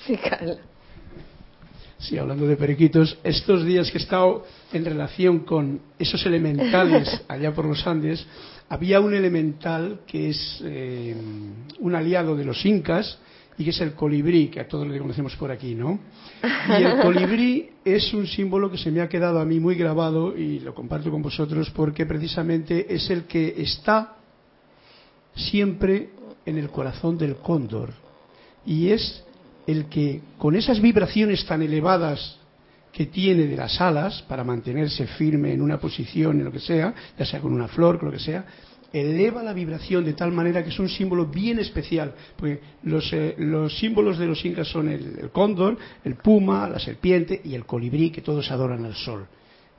Sí, 0.08 0.16
Carla. 0.16 0.56
Sí, 1.98 2.16
hablando 2.16 2.46
de 2.46 2.56
periquitos, 2.56 3.18
estos 3.22 3.62
días 3.66 3.90
que 3.90 3.98
he 3.98 4.00
estado 4.00 4.46
en 4.72 4.82
relación 4.82 5.40
con 5.40 5.82
esos 5.98 6.24
elementales 6.24 7.24
allá 7.28 7.52
por 7.52 7.66
los 7.66 7.86
Andes, 7.86 8.26
había 8.70 9.00
un 9.00 9.12
elemental 9.12 10.00
que 10.06 10.30
es 10.30 10.62
eh, 10.64 11.14
un 11.80 11.94
aliado 11.94 12.36
de 12.36 12.46
los 12.46 12.64
incas 12.64 13.18
y 13.58 13.64
que 13.64 13.70
es 13.70 13.80
el 13.82 13.92
colibrí, 13.92 14.48
que 14.48 14.60
a 14.60 14.68
todos 14.68 14.88
le 14.88 14.98
conocemos 14.98 15.36
por 15.36 15.50
aquí, 15.50 15.74
¿no? 15.74 15.98
Y 16.70 16.82
el 16.82 17.00
colibrí 17.00 17.68
es 17.84 18.14
un 18.14 18.26
símbolo 18.26 18.70
que 18.70 18.78
se 18.78 18.90
me 18.90 19.02
ha 19.02 19.10
quedado 19.10 19.40
a 19.40 19.44
mí 19.44 19.60
muy 19.60 19.74
grabado 19.74 20.34
y 20.38 20.60
lo 20.60 20.74
comparto 20.74 21.10
con 21.10 21.20
vosotros 21.20 21.68
porque 21.68 22.06
precisamente 22.06 22.94
es 22.94 23.10
el 23.10 23.24
que 23.24 23.56
está 23.58 24.16
siempre 25.34 26.08
en 26.46 26.56
el 26.56 26.70
corazón 26.70 27.18
del 27.18 27.36
cóndor 27.36 27.90
y 28.64 28.88
es 28.88 29.27
el 29.68 29.84
que 29.84 30.22
con 30.38 30.56
esas 30.56 30.80
vibraciones 30.80 31.44
tan 31.44 31.60
elevadas 31.60 32.38
que 32.90 33.04
tiene 33.04 33.44
de 33.44 33.54
las 33.54 33.78
alas 33.82 34.24
para 34.26 34.42
mantenerse 34.42 35.06
firme 35.06 35.52
en 35.52 35.60
una 35.60 35.78
posición, 35.78 36.38
en 36.38 36.46
lo 36.46 36.50
que 36.50 36.58
sea, 36.58 36.94
ya 37.18 37.26
sea 37.26 37.38
con 37.38 37.52
una 37.52 37.68
flor, 37.68 37.98
con 37.98 38.06
lo 38.06 38.12
que 38.12 38.18
sea, 38.18 38.46
eleva 38.90 39.42
la 39.42 39.52
vibración 39.52 40.06
de 40.06 40.14
tal 40.14 40.32
manera 40.32 40.64
que 40.64 40.70
es 40.70 40.78
un 40.78 40.88
símbolo 40.88 41.26
bien 41.26 41.58
especial, 41.58 42.14
porque 42.34 42.60
los, 42.84 43.12
eh, 43.12 43.36
símbolos 43.78 44.16
de 44.16 44.26
los 44.26 44.42
incas 44.42 44.68
son 44.68 44.88
el, 44.88 45.28
cóndor, 45.32 45.76
el 46.02 46.14
puma, 46.14 46.66
la 46.66 46.78
serpiente 46.78 47.38
y 47.44 47.54
el 47.54 47.66
colibrí, 47.66 48.08
que 48.08 48.22
todos 48.22 48.50
adoran 48.50 48.86
al 48.86 48.94
sol. 48.94 49.26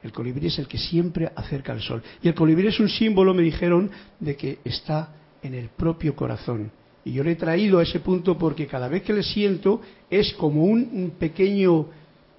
El 0.04 0.12
colibrí 0.12 0.48
es 0.48 0.60
el 0.60 0.68
que 0.68 0.78
siempre 0.78 1.32
acerca 1.36 1.72
al 1.72 1.82
sol. 1.82 2.04
Y 2.22 2.28
el 2.28 2.36
colibrí 2.36 2.68
es 2.68 2.80
un 2.80 2.90
símbolo, 2.90 3.34
me 3.34 3.42
dijeron, 3.42 3.90
de 4.20 4.36
que 4.36 4.60
está 4.64 5.16
en 5.42 5.56
el 5.56 5.70
propio 5.70 6.16
corazón. 6.16 6.72
Y 7.10 7.14
yo 7.14 7.24
le 7.24 7.32
he 7.32 7.36
traído 7.36 7.80
a 7.80 7.84
ese 7.84 8.02
punto 8.02 8.38
porque 8.38 8.68
cada 8.68 8.88
vez 8.88 9.02
que 9.02 9.14
le 9.14 9.24
siento 9.24 9.82
es 10.12 10.32
como 10.36 10.64
un, 10.64 11.14
pequeño, 11.18 11.88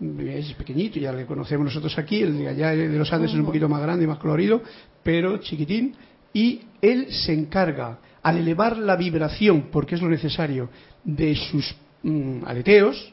es 0.01 0.53
pequeñito, 0.53 1.01
ya 1.01 1.13
le 1.13 1.27
conocemos 1.27 1.65
nosotros 1.65 1.99
aquí, 1.99 2.23
el 2.23 2.39
de 2.39 2.49
allá 2.49 2.71
de 2.71 2.97
los 2.97 3.13
Andes 3.13 3.33
es 3.33 3.37
un 3.37 3.47
poquito 3.47 3.69
más 3.69 3.83
grande 3.83 4.05
y 4.05 4.07
más 4.07 4.19
colorido, 4.19 4.63
pero 5.03 5.39
chiquitín, 5.39 5.93
y 6.33 6.61
él 6.81 7.09
se 7.11 7.33
encarga, 7.33 7.99
al 8.23 8.37
elevar 8.37 8.79
la 8.79 8.95
vibración, 8.95 9.71
porque 9.73 9.97
es 9.97 10.03
lo 10.03 10.09
necesario, 10.09 10.71
de 11.03 11.35
sus 11.35 11.75
mm, 12.05 12.45
aleteos, 12.45 13.13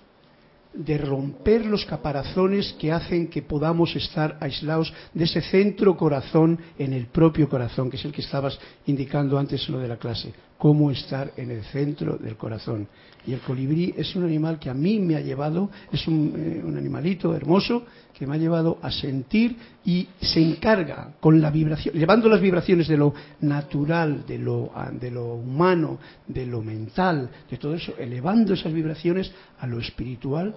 de 0.75 0.95
romper 0.99 1.65
los 1.65 1.85
caparazones 1.85 2.75
que 2.79 2.91
hacen 2.91 3.29
que 3.29 3.41
podamos 3.41 3.95
estar 3.95 4.37
aislados 4.41 4.93
de 5.11 5.23
ese 5.23 5.41
centro 5.41 5.97
corazón 5.97 6.59
en 6.77 6.93
el 6.93 7.07
propio 7.07 7.49
corazón, 7.49 7.89
que 7.89 7.97
es 7.97 8.05
el 8.05 8.11
que 8.11 8.21
estabas 8.21 8.59
indicando 8.85 9.39
antes 9.39 9.67
en 9.67 9.73
lo 9.73 9.81
de 9.81 9.87
la 9.87 9.97
clase, 9.97 10.33
cómo 10.57 10.91
estar 10.91 11.31
en 11.37 11.51
el 11.51 11.63
centro 11.65 12.17
del 12.17 12.35
corazón. 12.35 12.87
Y 13.25 13.33
el 13.33 13.41
colibrí 13.41 13.93
es 13.97 14.15
un 14.15 14.23
animal 14.23 14.57
que 14.57 14.69
a 14.69 14.73
mí 14.73 14.99
me 14.99 15.15
ha 15.15 15.19
llevado, 15.19 15.69
es 15.91 16.07
un, 16.07 16.33
eh, 16.35 16.61
un 16.63 16.77
animalito 16.77 17.35
hermoso 17.35 17.83
que 18.17 18.25
me 18.25 18.35
ha 18.35 18.39
llevado 18.39 18.79
a 18.81 18.89
sentir 18.89 19.55
y 19.85 20.07
se 20.19 20.41
encarga 20.41 21.13
con 21.19 21.39
la 21.39 21.51
vibración, 21.51 21.93
llevando 21.93 22.27
las 22.29 22.41
vibraciones 22.41 22.87
de 22.87 22.97
lo 22.97 23.13
natural, 23.41 24.25
de 24.25 24.39
lo, 24.39 24.71
de 24.93 25.11
lo 25.11 25.35
humano, 25.35 25.99
de 26.25 26.47
lo 26.47 26.61
mental, 26.61 27.29
de 27.49 27.57
todo 27.57 27.75
eso, 27.75 27.93
elevando 27.97 28.53
esas 28.53 28.73
vibraciones 28.73 29.31
a 29.59 29.67
lo 29.67 29.79
espiritual, 29.79 30.55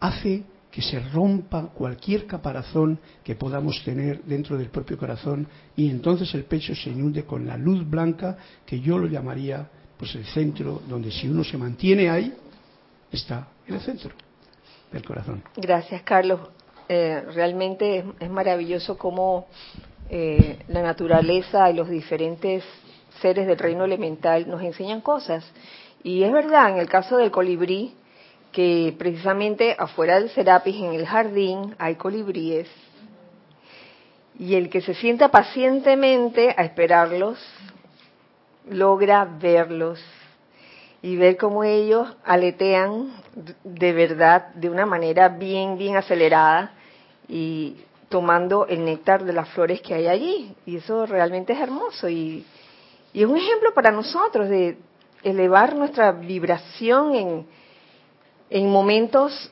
hace 0.00 0.42
que 0.70 0.82
se 0.82 1.00
rompa 1.00 1.68
cualquier 1.68 2.26
caparazón 2.26 2.98
que 3.24 3.34
podamos 3.34 3.82
tener 3.84 4.22
dentro 4.22 4.56
del 4.56 4.68
propio 4.68 4.96
corazón 4.96 5.46
y 5.76 5.90
entonces 5.90 6.32
el 6.34 6.44
pecho 6.44 6.74
se 6.74 6.90
inunde 6.90 7.24
con 7.24 7.46
la 7.46 7.56
luz 7.56 7.88
blanca 7.88 8.36
que 8.64 8.80
yo 8.80 8.98
lo 8.98 9.08
llamaría 9.08 9.68
pues 9.96 10.14
el 10.14 10.24
centro 10.26 10.80
donde 10.88 11.10
si 11.10 11.28
uno 11.28 11.42
se 11.42 11.58
mantiene 11.58 12.08
ahí 12.08 12.32
está 13.10 13.48
en 13.66 13.74
el 13.74 13.80
centro 13.80 14.10
del 14.92 15.04
corazón. 15.04 15.42
Gracias, 15.56 16.02
Carlos. 16.02 16.40
Eh, 16.88 17.22
realmente 17.34 18.04
es, 18.18 18.30
maravilloso 18.30 18.98
cómo 18.98 19.46
eh, 20.08 20.58
la 20.68 20.82
naturaleza 20.82 21.70
y 21.70 21.74
los 21.74 21.88
diferentes 21.88 22.64
seres 23.20 23.46
del 23.46 23.58
reino 23.58 23.84
elemental 23.84 24.48
nos 24.48 24.62
enseñan 24.62 25.00
cosas. 25.00 25.44
Y 26.02 26.22
es 26.22 26.32
verdad, 26.32 26.70
en 26.70 26.78
el 26.78 26.88
caso 26.88 27.16
del 27.16 27.30
colibrí, 27.30 27.94
que 28.52 28.94
precisamente 28.98 29.76
afuera 29.78 30.18
del 30.18 30.30
Serapis, 30.30 30.76
en 30.76 30.94
el 30.94 31.06
jardín, 31.06 31.74
hay 31.78 31.94
colibríes. 31.94 32.68
Y 34.38 34.54
el 34.54 34.70
que 34.70 34.80
se 34.80 34.94
sienta 34.94 35.28
pacientemente 35.28 36.54
a 36.56 36.64
esperarlos, 36.64 37.38
logra 38.68 39.24
verlos 39.24 40.00
y 41.02 41.16
ver 41.16 41.36
cómo 41.36 41.64
ellos 41.64 42.08
aletean 42.24 43.12
de 43.64 43.92
verdad, 43.92 44.48
de 44.54 44.68
una 44.68 44.86
manera 44.86 45.28
bien, 45.28 45.78
bien 45.78 45.96
acelerada 45.96 46.72
y 47.28 47.76
tomando 48.08 48.66
el 48.66 48.84
néctar 48.84 49.24
de 49.24 49.32
las 49.32 49.48
flores 49.50 49.80
que 49.80 49.94
hay 49.94 50.08
allí. 50.08 50.54
Y 50.66 50.76
eso 50.76 51.06
realmente 51.06 51.52
es 51.52 51.60
hermoso 51.60 52.08
y, 52.08 52.44
y 53.12 53.22
es 53.22 53.28
un 53.28 53.36
ejemplo 53.36 53.72
para 53.72 53.90
nosotros 53.90 54.48
de 54.48 54.78
elevar 55.22 55.76
nuestra 55.76 56.12
vibración 56.12 57.14
en, 57.14 57.46
en 58.50 58.68
momentos, 58.68 59.50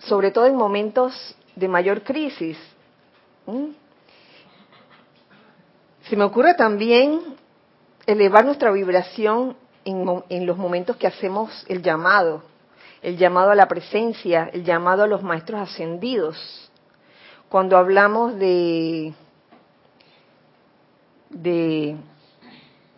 sobre 0.00 0.30
todo 0.30 0.46
en 0.46 0.54
momentos 0.54 1.34
de 1.56 1.66
mayor 1.66 2.02
crisis. 2.02 2.58
Se 6.08 6.16
me 6.16 6.24
ocurre 6.24 6.54
también 6.54 7.20
elevar 8.06 8.44
nuestra 8.44 8.70
vibración 8.70 9.56
en, 9.84 10.46
los 10.46 10.58
momentos 10.58 10.96
que 10.96 11.06
hacemos 11.06 11.64
el 11.68 11.82
llamado, 11.82 12.42
el 13.02 13.16
llamado 13.16 13.50
a 13.50 13.54
la 13.54 13.66
presencia, 13.66 14.50
el 14.52 14.64
llamado 14.64 15.02
a 15.02 15.06
los 15.06 15.22
maestros 15.22 15.60
ascendidos. 15.60 16.70
Cuando 17.48 17.76
hablamos 17.78 18.36
de, 18.38 19.14
de, 21.30 21.96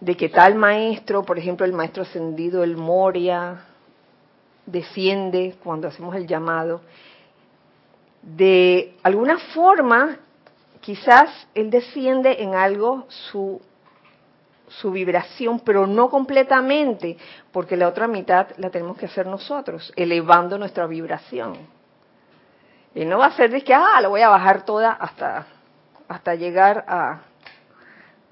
de 0.00 0.16
que 0.16 0.28
tal 0.28 0.56
maestro, 0.56 1.24
por 1.24 1.38
ejemplo 1.38 1.66
el 1.66 1.72
maestro 1.72 2.02
ascendido, 2.02 2.64
el 2.64 2.76
Moria, 2.76 3.64
desciende 4.66 5.56
cuando 5.62 5.88
hacemos 5.88 6.14
el 6.14 6.26
llamado, 6.26 6.82
de 8.22 8.94
alguna 9.02 9.38
forma 9.54 10.18
quizás 10.80 11.30
él 11.54 11.70
desciende 11.70 12.42
en 12.42 12.54
algo 12.54 13.06
su 13.08 13.60
su 14.68 14.90
vibración, 14.90 15.60
pero 15.60 15.86
no 15.86 16.08
completamente, 16.08 17.16
porque 17.52 17.76
la 17.76 17.88
otra 17.88 18.08
mitad 18.08 18.48
la 18.56 18.70
tenemos 18.70 18.96
que 18.96 19.06
hacer 19.06 19.26
nosotros, 19.26 19.92
elevando 19.96 20.58
nuestra 20.58 20.86
vibración. 20.86 21.56
Y 22.94 23.04
no 23.04 23.18
va 23.18 23.26
a 23.26 23.36
ser 23.36 23.50
de 23.50 23.62
que, 23.62 23.74
ah, 23.74 24.00
lo 24.00 24.10
voy 24.10 24.22
a 24.22 24.28
bajar 24.28 24.64
toda 24.64 24.92
hasta, 24.92 25.46
hasta 26.08 26.34
llegar 26.34 26.84
a, 26.88 27.20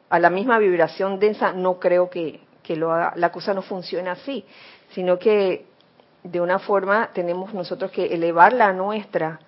a 0.08 0.18
la 0.18 0.30
misma 0.30 0.58
vibración 0.58 1.18
densa. 1.18 1.52
No 1.52 1.78
creo 1.78 2.08
que, 2.08 2.40
que 2.62 2.74
lo 2.74 2.92
haga, 2.92 3.12
la 3.16 3.30
cosa 3.30 3.52
no 3.52 3.62
funciona 3.62 4.12
así, 4.12 4.44
sino 4.90 5.18
que 5.18 5.66
de 6.24 6.40
una 6.40 6.58
forma 6.58 7.10
tenemos 7.12 7.52
nosotros 7.52 7.90
que 7.90 8.06
elevar 8.06 8.54
la 8.54 8.72
nuestra 8.72 9.38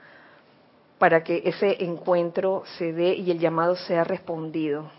para 0.99 1.25
que 1.25 1.43
ese 1.45 1.83
encuentro 1.83 2.63
se 2.79 2.93
dé 2.93 3.15
y 3.15 3.31
el 3.31 3.39
llamado 3.39 3.77
sea 3.77 4.05
respondido. 4.05 4.91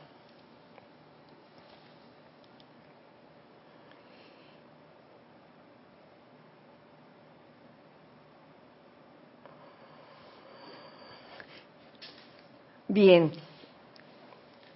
Bien, 12.90 13.32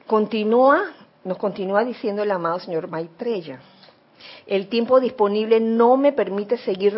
continúa, 0.05 0.91
nos 1.23 1.37
continúa 1.39 1.83
diciendo 1.83 2.21
el 2.21 2.29
amado 2.29 2.59
señor 2.59 2.87
Maitreya. 2.87 3.59
El 4.47 4.67
tiempo 4.67 4.99
disponible 4.99 5.59
no 5.59 5.97
me 5.97 6.11
permite 6.11 6.57
seguir 6.57 6.95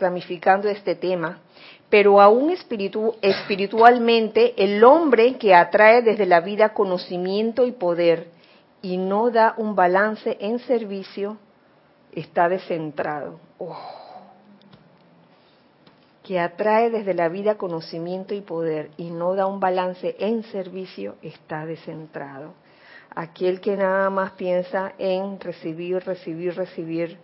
ramificando 0.00 0.68
este 0.68 0.94
tema, 0.94 1.40
pero 1.90 2.20
aún 2.20 2.50
espiritualmente 2.50 4.54
el 4.56 4.82
hombre 4.84 5.38
que 5.38 5.54
atrae 5.54 6.02
desde 6.02 6.26
la 6.26 6.40
vida 6.40 6.74
conocimiento 6.74 7.66
y 7.66 7.72
poder 7.72 8.28
y 8.82 8.96
no 8.96 9.30
da 9.30 9.54
un 9.56 9.74
balance 9.74 10.36
en 10.40 10.58
servicio 10.60 11.38
está 12.12 12.48
descentrado. 12.48 13.40
Oh. 13.58 13.76
Que 16.22 16.38
atrae 16.38 16.90
desde 16.90 17.14
la 17.14 17.28
vida 17.28 17.56
conocimiento 17.56 18.34
y 18.34 18.42
poder 18.42 18.90
y 18.96 19.10
no 19.10 19.34
da 19.34 19.46
un 19.46 19.60
balance 19.60 20.14
en 20.18 20.42
servicio 20.44 21.16
está 21.22 21.64
descentrado. 21.64 22.52
Aquel 23.18 23.60
que 23.60 23.76
nada 23.76 24.10
más 24.10 24.30
piensa 24.34 24.92
en 24.96 25.40
recibir, 25.40 26.04
recibir, 26.04 26.54
recibir 26.54 27.18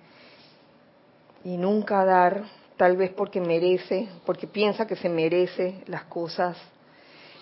y 1.45 1.57
nunca 1.57 2.05
dar, 2.05 2.43
tal 2.77 2.97
vez 2.97 3.13
porque 3.13 3.41
merece, 3.41 4.09
porque 4.27 4.49
piensa 4.49 4.89
que 4.89 4.97
se 4.97 5.09
merece 5.09 5.85
las 5.87 6.03
cosas, 6.07 6.59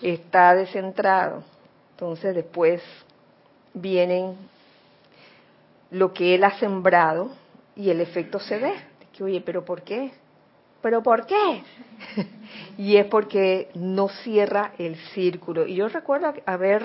está 0.03 0.53
descentrado. 0.53 1.43
Entonces 1.93 2.35
después 2.35 2.83
vienen 3.73 4.35
lo 5.89 6.13
que 6.13 6.35
él 6.35 6.43
ha 6.43 6.59
sembrado 6.59 7.31
y 7.75 7.89
el 7.89 8.01
efecto 8.01 8.39
se 8.39 8.59
ve. 8.59 8.73
Que, 9.13 9.23
oye, 9.23 9.41
pero 9.41 9.65
¿por 9.65 9.81
qué? 9.81 10.11
¿Pero 10.79 11.01
por 11.01 11.25
qué? 11.25 11.63
y 12.77 12.97
es 12.97 13.07
porque 13.07 13.69
no 13.73 14.09
cierra 14.09 14.73
el 14.77 14.95
círculo. 15.15 15.65
Y 15.65 15.73
yo 15.73 15.89
recuerdo 15.89 16.35
haber 16.45 16.83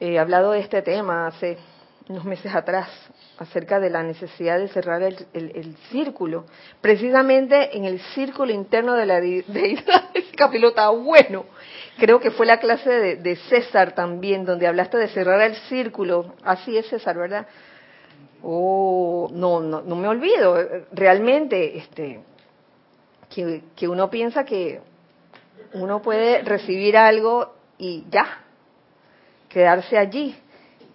eh, 0.00 0.18
hablado 0.18 0.52
de 0.52 0.60
este 0.60 0.82
tema 0.82 1.26
hace 1.26 1.58
unos 2.08 2.24
meses 2.24 2.54
atrás, 2.54 2.88
acerca 3.38 3.78
de 3.80 3.90
la 3.90 4.02
necesidad 4.02 4.58
de 4.58 4.68
cerrar 4.68 5.02
el, 5.02 5.76
círculo, 5.90 6.46
precisamente 6.80 7.76
en 7.76 7.84
el 7.84 8.00
círculo 8.14 8.52
interno 8.52 8.94
de 8.94 9.06
la 9.06 9.20
deidad. 9.20 10.04
Capítulo 10.36 10.68
está 10.68 10.88
bueno. 10.90 11.44
Creo 11.98 12.18
que 12.20 12.30
fue 12.30 12.46
la 12.46 12.58
clase 12.58 13.16
de, 13.16 13.36
César 13.36 13.94
también, 13.94 14.44
donde 14.44 14.66
hablaste 14.66 14.96
de 14.96 15.08
cerrar 15.08 15.40
el 15.42 15.54
círculo. 15.68 16.34
Así 16.44 16.76
es 16.78 16.86
César, 16.88 17.18
¿verdad? 17.18 17.46
Oh, 18.42 19.28
no, 19.32 19.60
no, 19.60 19.82
no 19.82 19.96
me 19.96 20.08
olvido. 20.08 20.56
Realmente, 20.92 21.76
este, 21.78 22.20
que 23.28 23.88
uno 23.88 24.08
piensa 24.08 24.44
que 24.44 24.80
uno 25.74 26.00
puede 26.00 26.42
recibir 26.42 26.96
algo 26.96 27.52
y 27.76 28.04
ya, 28.10 28.44
quedarse 29.48 29.98
allí. 29.98 30.36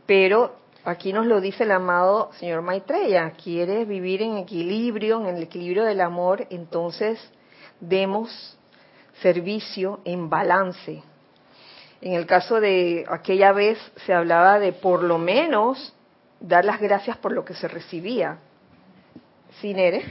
Pero 0.06 0.63
Aquí 0.86 1.13
nos 1.13 1.26
lo 1.26 1.39
dice 1.39 1.63
el 1.63 1.72
amado 1.72 2.30
señor 2.39 2.62
Maitreya, 2.62 3.32
quieres 3.42 3.88
vivir 3.88 4.22
en 4.22 4.36
equilibrio, 4.36 5.22
en 5.22 5.38
el 5.38 5.44
equilibrio 5.44 5.86
del 5.86 6.02
amor, 6.02 6.46
entonces 6.50 7.18
demos 7.80 8.58
servicio 9.22 10.02
en 10.04 10.30
balance. 10.30 11.02
En 12.02 12.13
el 12.13 12.26
caso 12.26 12.60
de 12.60 13.06
aquella 13.08 13.54
vez 13.54 13.78
se 14.06 14.13
hablaba 14.13 14.60
de 14.60 14.74
por 14.74 15.04
lo 15.04 15.18
menos 15.18 15.94
dar 16.42 16.66
las 16.66 16.82
gracias 16.82 17.16
por 17.16 17.32
lo 17.32 17.46
que 17.46 17.54
se 17.54 17.70
recibía. 17.70 18.39
¿Sí, 19.62 19.74
Nere? 19.74 20.04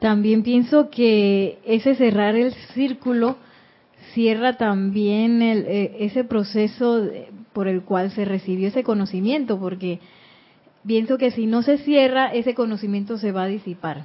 También 0.00 0.42
pienso 0.42 0.90
que 0.90 1.60
ese 1.64 1.94
cerrar 1.94 2.34
el 2.34 2.52
círculo 2.74 3.36
cierra 4.14 4.56
también 4.56 5.42
el, 5.42 5.64
eh, 5.66 5.96
ese 6.00 6.24
proceso 6.24 7.02
por 7.52 7.68
el 7.68 7.82
cual 7.82 8.10
se 8.10 8.24
recibió 8.24 8.68
ese 8.68 8.84
conocimiento, 8.84 9.58
porque 9.58 10.00
pienso 10.86 11.18
que 11.18 11.30
si 11.30 11.46
no 11.46 11.62
se 11.62 11.78
cierra, 11.78 12.32
ese 12.32 12.54
conocimiento 12.54 13.18
se 13.18 13.32
va 13.32 13.44
a 13.44 13.48
disipar. 13.48 14.04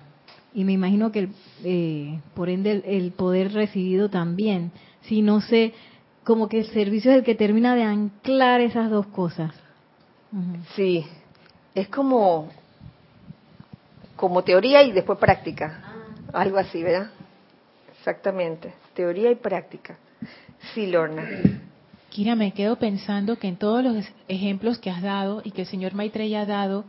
Y 0.53 0.63
me 0.63 0.71
imagino 0.71 1.11
que, 1.11 1.29
eh, 1.63 2.19
por 2.33 2.49
ende, 2.49 2.81
el, 2.85 3.11
poder 3.11 3.53
recibido 3.53 4.09
también. 4.09 4.71
Si 5.01 5.21
no 5.21 5.41
se, 5.41 5.73
como 6.23 6.47
que 6.47 6.59
el 6.59 6.67
servicio 6.67 7.11
es 7.11 7.17
el 7.17 7.23
que 7.23 7.35
termina 7.35 7.75
de 7.75 7.83
anclar 7.83 8.61
esas 8.61 8.89
dos 8.89 9.05
cosas. 9.07 9.51
Sí, 10.75 11.05
es 11.75 11.87
como, 11.87 12.49
como 14.15 14.43
teoría 14.43 14.83
y 14.83 14.91
después 14.91 15.19
práctica. 15.19 15.81
Algo 16.33 16.57
así, 16.57 16.81
¿verdad? 16.83 17.11
Exactamente, 18.05 18.71
teoría 18.93 19.31
y 19.31 19.35
práctica. 19.35 19.97
Sí, 20.75 20.85
Lorna. 20.85 21.27
Kira, 22.11 22.35
me 22.35 22.51
quedo 22.51 22.75
pensando 22.75 23.39
que 23.39 23.47
en 23.47 23.55
todos 23.55 23.83
los 23.83 24.05
ejemplos 24.27 24.77
que 24.77 24.91
has 24.91 25.01
dado 25.01 25.41
y 25.43 25.49
que 25.49 25.61
el 25.61 25.67
señor 25.67 25.95
Maitreya 25.95 26.41
ha 26.41 26.45
dado, 26.45 26.85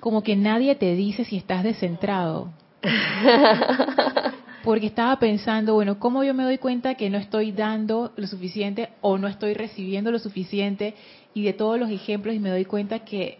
como 0.00 0.22
que 0.22 0.36
nadie 0.36 0.74
te 0.74 0.94
dice 0.94 1.24
si 1.24 1.38
estás 1.38 1.64
descentrado. 1.64 2.52
Porque 4.64 4.84
estaba 4.84 5.18
pensando, 5.18 5.72
bueno, 5.72 5.98
¿cómo 5.98 6.24
yo 6.24 6.34
me 6.34 6.42
doy 6.42 6.58
cuenta 6.58 6.96
que 6.96 7.08
no 7.08 7.16
estoy 7.16 7.52
dando 7.52 8.12
lo 8.16 8.26
suficiente 8.26 8.90
o 9.00 9.16
no 9.16 9.28
estoy 9.28 9.54
recibiendo 9.54 10.10
lo 10.10 10.18
suficiente? 10.18 10.94
Y 11.32 11.42
de 11.42 11.54
todos 11.54 11.80
los 11.80 11.88
ejemplos 11.88 12.34
y 12.34 12.38
me 12.38 12.50
doy 12.50 12.66
cuenta 12.66 12.98
que 12.98 13.38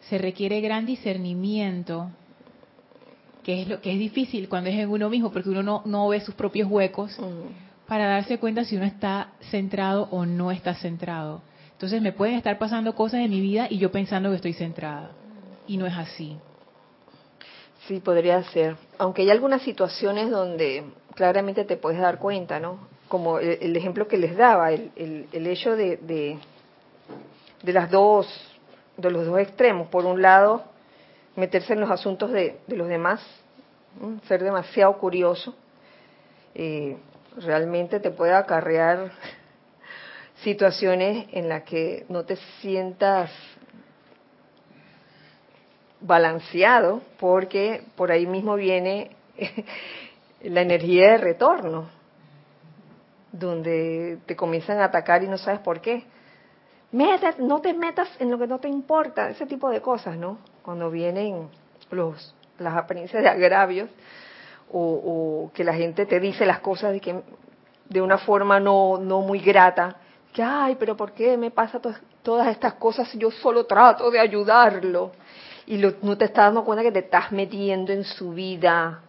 se 0.00 0.18
requiere 0.18 0.60
gran 0.60 0.84
discernimiento, 0.84 2.10
que 3.44 3.62
es 3.62 3.68
lo 3.68 3.80
que 3.80 3.92
es 3.92 3.98
difícil 3.98 4.48
cuando 4.48 4.70
es 4.70 4.76
en 4.76 4.90
uno 4.90 5.08
mismo, 5.08 5.30
porque 5.30 5.50
uno 5.50 5.62
no, 5.62 5.82
no 5.84 6.08
ve 6.08 6.20
sus 6.20 6.34
propios 6.34 6.68
huecos. 6.68 7.16
Mm 7.20 7.64
para 7.86 8.06
darse 8.06 8.38
cuenta 8.38 8.64
si 8.64 8.76
uno 8.76 8.86
está 8.86 9.32
centrado 9.50 10.08
o 10.10 10.24
no 10.26 10.50
está 10.50 10.74
centrado. 10.74 11.42
Entonces 11.72 12.00
me 12.00 12.12
pueden 12.12 12.36
estar 12.36 12.58
pasando 12.58 12.94
cosas 12.94 13.20
en 13.20 13.30
mi 13.30 13.40
vida 13.40 13.66
y 13.68 13.78
yo 13.78 13.90
pensando 13.90 14.30
que 14.30 14.36
estoy 14.36 14.54
centrada. 14.54 15.10
Y 15.66 15.76
no 15.76 15.86
es 15.86 15.94
así. 15.94 16.38
Sí, 17.86 18.00
podría 18.00 18.42
ser. 18.44 18.76
Aunque 18.96 19.22
hay 19.22 19.30
algunas 19.30 19.62
situaciones 19.62 20.30
donde 20.30 20.84
claramente 21.14 21.64
te 21.64 21.76
puedes 21.76 22.00
dar 22.00 22.18
cuenta, 22.18 22.58
¿no? 22.58 22.78
Como 23.08 23.38
el, 23.38 23.76
ejemplo 23.76 24.08
que 24.08 24.16
les 24.16 24.36
daba, 24.36 24.72
el, 24.72 24.90
el, 25.30 25.46
hecho 25.46 25.76
de, 25.76 25.98
de, 25.98 27.72
las 27.72 27.90
dos, 27.90 28.26
de 28.96 29.10
los 29.10 29.26
dos 29.26 29.38
extremos. 29.38 29.88
Por 29.88 30.06
un 30.06 30.22
lado, 30.22 30.64
meterse 31.36 31.72
en 31.72 31.80
los 31.80 31.90
asuntos 31.90 32.30
de, 32.30 32.60
los 32.68 32.88
demás, 32.88 33.20
ser 34.26 34.42
demasiado 34.42 34.96
curioso. 34.98 35.54
Eh, 36.54 36.96
realmente 37.36 38.00
te 38.00 38.10
puede 38.10 38.34
acarrear 38.34 39.12
situaciones 40.42 41.26
en 41.32 41.48
las 41.48 41.64
que 41.64 42.06
no 42.08 42.24
te 42.24 42.36
sientas 42.60 43.30
balanceado 46.00 47.00
porque 47.18 47.82
por 47.96 48.12
ahí 48.12 48.26
mismo 48.26 48.56
viene 48.56 49.10
la 50.42 50.60
energía 50.60 51.12
de 51.12 51.18
retorno, 51.18 51.88
donde 53.32 54.18
te 54.26 54.36
comienzan 54.36 54.78
a 54.78 54.84
atacar 54.84 55.24
y 55.24 55.28
no 55.28 55.38
sabes 55.38 55.60
por 55.60 55.80
qué. 55.80 56.04
no 57.38 57.60
te 57.60 57.72
metas 57.72 58.08
en 58.20 58.30
lo 58.30 58.38
que 58.38 58.46
no 58.46 58.60
te 58.60 58.68
importa, 58.68 59.30
ese 59.30 59.46
tipo 59.46 59.70
de 59.70 59.80
cosas, 59.80 60.16
¿no? 60.16 60.38
Cuando 60.64 60.90
vienen 60.90 61.48
los, 61.90 62.34
las 62.58 62.74
apariencias 62.74 63.22
de 63.22 63.28
agravios, 63.28 63.90
o, 64.72 65.50
que 65.54 65.62
la 65.62 65.74
gente 65.74 66.06
te 66.06 66.18
dice 66.18 66.44
las 66.46 66.60
cosas 66.60 66.92
de 66.92 67.00
que 67.00 67.22
de 67.88 68.00
una 68.00 68.18
forma 68.18 68.58
no, 68.58 68.98
no 68.98 69.20
muy 69.20 69.38
grata, 69.38 69.96
que 70.32 70.42
ay, 70.42 70.76
pero 70.78 70.96
¿por 70.96 71.12
qué 71.12 71.36
me 71.36 71.50
pasa 71.50 71.80
todas 72.22 72.48
estas 72.48 72.74
cosas 72.74 73.08
si 73.08 73.18
yo 73.18 73.30
solo 73.30 73.66
trato 73.66 74.10
de 74.10 74.18
ayudarlo? 74.18 75.12
Y 75.66 75.76
no 75.76 76.18
te 76.18 76.24
estás 76.24 76.46
dando 76.46 76.64
cuenta 76.64 76.82
que 76.82 76.92
te 76.92 76.98
estás 77.00 77.30
metiendo 77.30 77.92
en 77.92 78.04
su 78.04 78.32
vida 78.32 79.00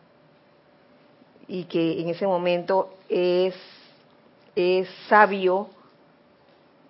y 1.48 1.64
que 1.66 2.02
en 2.02 2.10
ese 2.10 2.28
momento 2.28 2.96
es, 3.10 3.56
es 4.56 4.88
sabio 5.08 5.70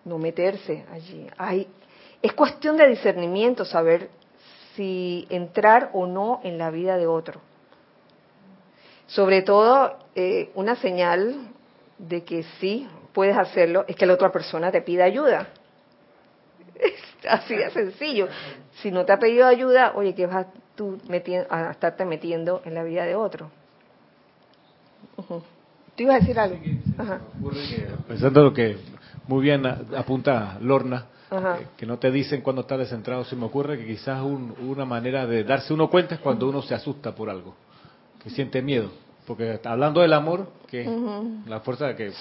no 0.04 0.18
meterse 0.18 0.86
allí. 0.92 1.28
Hay, 1.38 1.68
es 2.22 2.34
cuestión 2.34 2.78
de 2.78 2.88
discernimiento 2.88 3.66
saber 3.66 4.10
si 4.76 5.28
entrar 5.30 5.90
o 5.94 6.08
no 6.08 6.42
en 6.44 6.58
la 6.58 6.72
vida 6.72 6.98
de 6.98 7.08
otro. 7.08 7.42
Sobre 9.08 9.42
todo, 9.42 9.98
eh, 10.16 10.52
una 10.56 10.76
señal 10.76 11.50
de 11.98 12.24
que 12.24 12.44
sí 12.60 12.88
puedes 13.14 13.38
hacerlo 13.38 13.86
es 13.88 13.96
que 13.96 14.06
la 14.06 14.14
otra 14.14 14.32
persona 14.32 14.72
te 14.72 14.82
pida 14.82 15.06
ayuda. 15.06 15.48
así 17.30 17.56
de 17.56 17.70
sencillo. 17.72 18.28
Si 18.82 18.92
no 18.92 19.06
te 19.06 19.14
ha 19.14 19.20
pedido 19.20 19.48
ayuda, 19.48 19.94
oye, 19.96 20.14
¿qué 20.14 20.28
vas 20.28 20.48
tú 20.76 20.98
a 21.50 21.72
estarte 21.72 22.06
metiendo 22.06 22.62
en 22.66 22.74
la 22.74 22.84
vida 22.84 23.06
de 23.06 23.16
otro? 23.16 23.50
¿Tú 25.96 26.04
ibas 26.04 26.16
a 26.16 26.20
decir 26.20 26.40
algo? 26.40 26.58
Pensando 28.08 28.44
lo 28.44 28.54
que 28.54 28.78
muy 29.28 29.44
bien 29.44 29.66
apunta 29.66 30.58
Lorna, 30.62 31.06
eh, 31.38 31.68
que 31.78 31.86
no 31.86 31.98
te 31.98 32.12
dicen 32.12 32.42
cuando 32.42 32.62
estás 32.62 32.80
descentrado, 32.80 33.24
se 33.26 33.36
me 33.36 33.46
ocurre 33.46 33.78
que 33.78 33.86
quizás 33.86 34.22
una 34.24 34.86
manera 34.86 35.26
de 35.26 35.44
darse 35.44 35.74
uno 35.74 35.90
cuenta 35.90 36.16
es 36.16 36.22
cuando 36.22 36.48
uno 36.50 36.62
se 36.62 36.74
asusta 36.74 37.14
por 37.14 37.30
algo, 37.30 37.56
que 38.24 38.30
siente 38.30 38.62
miedo. 38.62 38.92
Porque 39.26 39.60
hablando 39.64 40.02
del 40.02 40.14
amor, 40.14 40.48
que 40.68 40.88
la 41.48 41.60
fuerza 41.62 41.88
de 41.88 41.96
que 41.96 42.12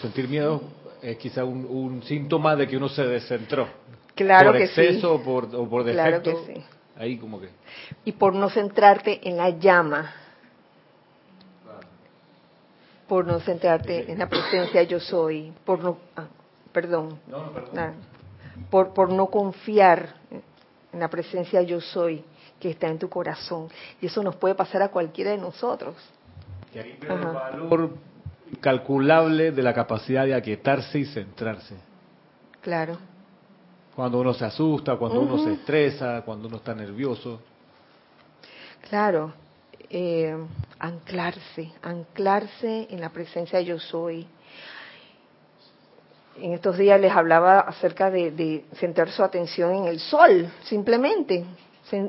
sentir 0.00 0.28
miedo 0.28 0.60
es 1.02 1.16
quizá 1.18 1.44
un, 1.44 2.02
síntoma 2.04 2.56
de 2.56 2.66
que 2.66 2.76
uno 2.76 2.88
se 2.88 3.04
descentró. 3.04 3.68
Claro 4.14 4.52
por 4.52 4.60
exceso 4.60 5.14
o 5.14 5.22
por, 5.22 5.54
o 5.54 5.68
por 5.68 5.84
defecto. 5.84 6.22
Claro 6.22 6.46
que 6.46 6.54
sí. 6.54 6.64
Ahí 6.96 7.16
como 7.16 7.40
que. 7.40 7.48
Y 8.04 8.12
por 8.12 8.34
no 8.34 8.50
centrarte 8.50 9.26
en 9.26 9.36
la 9.36 9.50
llama. 9.50 10.12
Por 13.08 13.26
no 13.26 13.40
centrarte 13.40 14.10
en 14.10 14.18
la 14.18 14.28
presencia 14.28 14.82
yo 14.82 15.00
soy. 15.00 15.52
Por 15.64 15.82
no. 15.82 15.96
Ah, 16.16 16.26
perdón. 16.72 17.18
No, 17.26 17.52
perdón. 17.52 17.94
por, 18.70 18.92
por 18.92 19.12
no 19.12 19.26
confiar 19.26 20.14
en 20.92 21.00
la 21.00 21.08
presencia 21.08 21.62
yo 21.62 21.80
soy 21.80 22.24
que 22.60 22.70
está 22.70 22.88
en 22.88 22.98
tu 22.98 23.08
corazón. 23.08 23.68
Y 24.00 24.06
eso 24.06 24.22
nos 24.22 24.36
puede 24.36 24.54
pasar 24.54 24.82
a 24.82 24.88
cualquiera 24.88 25.30
de 25.30 25.38
nosotros. 25.38 25.96
Que 26.72 26.80
hay 26.80 26.98
un 27.08 27.34
valor 27.34 27.90
calculable 28.60 29.52
de 29.52 29.62
la 29.62 29.72
capacidad 29.72 30.24
de 30.24 30.34
aquietarse 30.34 30.98
y 30.98 31.04
centrarse. 31.06 31.76
Claro. 32.60 32.98
Cuando 33.94 34.20
uno 34.20 34.34
se 34.34 34.44
asusta, 34.44 34.96
cuando 34.96 35.20
uno 35.20 35.42
se 35.42 35.54
estresa, 35.54 36.22
cuando 36.22 36.48
uno 36.48 36.58
está 36.58 36.74
nervioso. 36.74 37.40
Claro. 38.88 39.32
Eh, 39.88 40.36
anclarse, 40.78 41.72
anclarse 41.82 42.86
en 42.90 43.00
la 43.00 43.10
presencia 43.10 43.58
de 43.58 43.64
yo 43.64 43.78
soy. 43.78 44.26
En 46.40 46.54
estos 46.54 46.78
días 46.78 47.00
les 47.00 47.12
hablaba 47.12 47.60
acerca 47.60 48.10
de, 48.10 48.30
de 48.30 48.64
centrar 48.76 49.10
su 49.10 49.22
atención 49.22 49.74
en 49.74 49.84
el 49.84 50.00
sol, 50.00 50.50
simplemente, 50.62 51.44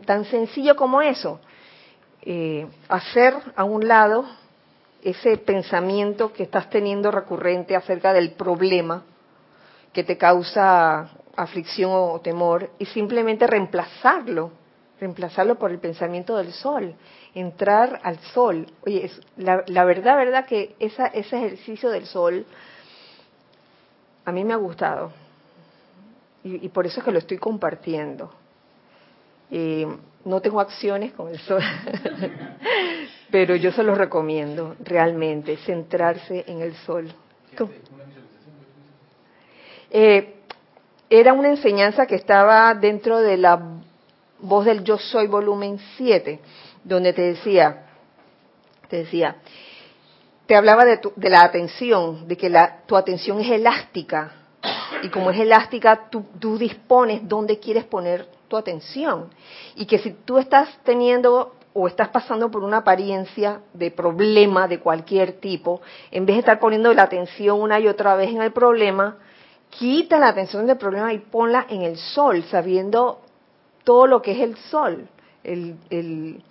tan 0.05 0.25
sencillo 0.25 0.75
como 0.75 1.01
eso. 1.01 1.39
Eh, 2.21 2.67
hacer 2.87 3.33
a 3.55 3.63
un 3.63 3.87
lado 3.87 4.25
ese 5.03 5.37
pensamiento 5.37 6.31
que 6.31 6.43
estás 6.43 6.69
teniendo 6.69 7.11
recurrente 7.11 7.75
acerca 7.75 8.13
del 8.13 8.31
problema 8.31 9.03
que 9.91 10.03
te 10.03 10.17
causa 10.17 11.09
aflicción 11.35 11.91
o 11.91 12.21
temor 12.21 12.69
y 12.79 12.85
simplemente 12.85 13.47
reemplazarlo, 13.47 14.51
reemplazarlo 14.99 15.55
por 15.55 15.71
el 15.71 15.79
pensamiento 15.79 16.37
del 16.37 16.53
sol, 16.53 16.95
entrar 17.33 17.99
al 18.03 18.19
sol. 18.19 18.67
Oye, 18.85 19.11
la, 19.35 19.63
la, 19.67 19.83
verdad, 19.83 20.15
verdad 20.15 20.45
que 20.45 20.75
esa, 20.79 21.07
ese 21.07 21.37
ejercicio 21.37 21.89
del 21.89 22.05
sol 22.05 22.45
a 24.25 24.31
mí 24.31 24.43
me 24.43 24.53
ha 24.53 24.57
gustado 24.57 25.11
y, 26.43 26.65
y 26.65 26.69
por 26.69 26.85
eso 26.85 26.99
es 26.99 27.05
que 27.05 27.11
lo 27.11 27.19
estoy 27.19 27.37
compartiendo. 27.37 28.31
Eh, 29.49 29.85
no 30.23 30.39
tengo 30.39 30.59
acciones 30.59 31.13
con 31.13 31.27
el 31.29 31.39
sol, 31.39 31.61
pero 33.31 33.55
yo 33.55 33.71
se 33.71 33.83
los 33.83 33.97
recomiendo 33.97 34.75
realmente, 34.79 35.57
centrarse 35.57 36.45
en 36.47 36.61
el 36.61 36.73
sol. 36.75 37.11
Eh, 39.89 40.35
era 41.09 41.33
una 41.33 41.49
enseñanza 41.49 42.05
que 42.05 42.15
estaba 42.15 42.73
dentro 42.75 43.19
de 43.19 43.35
la 43.35 43.61
voz 44.39 44.65
del 44.65 44.83
Yo 44.83 44.97
Soy 44.97 45.27
volumen 45.27 45.79
7, 45.97 46.39
donde 46.85 47.11
te 47.11 47.23
decía, 47.23 47.87
te 48.87 48.97
decía, 48.97 49.35
te 50.45 50.55
hablaba 50.55 50.85
de, 50.85 50.99
de 51.15 51.29
la 51.29 51.43
atención, 51.43 52.27
de 52.27 52.37
que 52.37 52.49
la, 52.49 52.81
tu 52.85 52.95
atención 52.95 53.39
es 53.39 53.49
elástica, 53.49 54.33
y 55.01 55.09
como 55.09 55.31
es 55.31 55.39
elástica, 55.39 56.09
tú, 56.09 56.25
tú 56.39 56.57
dispones 56.57 57.27
dónde 57.27 57.59
quieres 57.59 57.85
poner 57.85 58.27
tu 58.47 58.57
atención. 58.57 59.29
Y 59.75 59.85
que 59.85 59.97
si 59.97 60.11
tú 60.11 60.37
estás 60.37 60.69
teniendo 60.83 61.55
o 61.73 61.87
estás 61.87 62.09
pasando 62.09 62.51
por 62.51 62.63
una 62.63 62.77
apariencia 62.77 63.61
de 63.73 63.91
problema 63.91 64.67
de 64.67 64.79
cualquier 64.79 65.33
tipo, 65.33 65.81
en 66.11 66.25
vez 66.25 66.35
de 66.35 66.39
estar 66.41 66.59
poniendo 66.59 66.93
la 66.93 67.03
atención 67.03 67.61
una 67.61 67.79
y 67.79 67.87
otra 67.87 68.15
vez 68.15 68.29
en 68.29 68.41
el 68.41 68.51
problema, 68.51 69.17
quita 69.69 70.19
la 70.19 70.27
atención 70.27 70.67
del 70.67 70.77
problema 70.77 71.13
y 71.13 71.19
ponla 71.19 71.65
en 71.69 71.81
el 71.81 71.97
sol, 71.97 72.43
sabiendo 72.43 73.21
todo 73.83 74.05
lo 74.05 74.21
que 74.21 74.33
es 74.33 74.39
el 74.41 74.57
sol, 74.57 75.07
el, 75.43 75.77
el, 75.89 76.43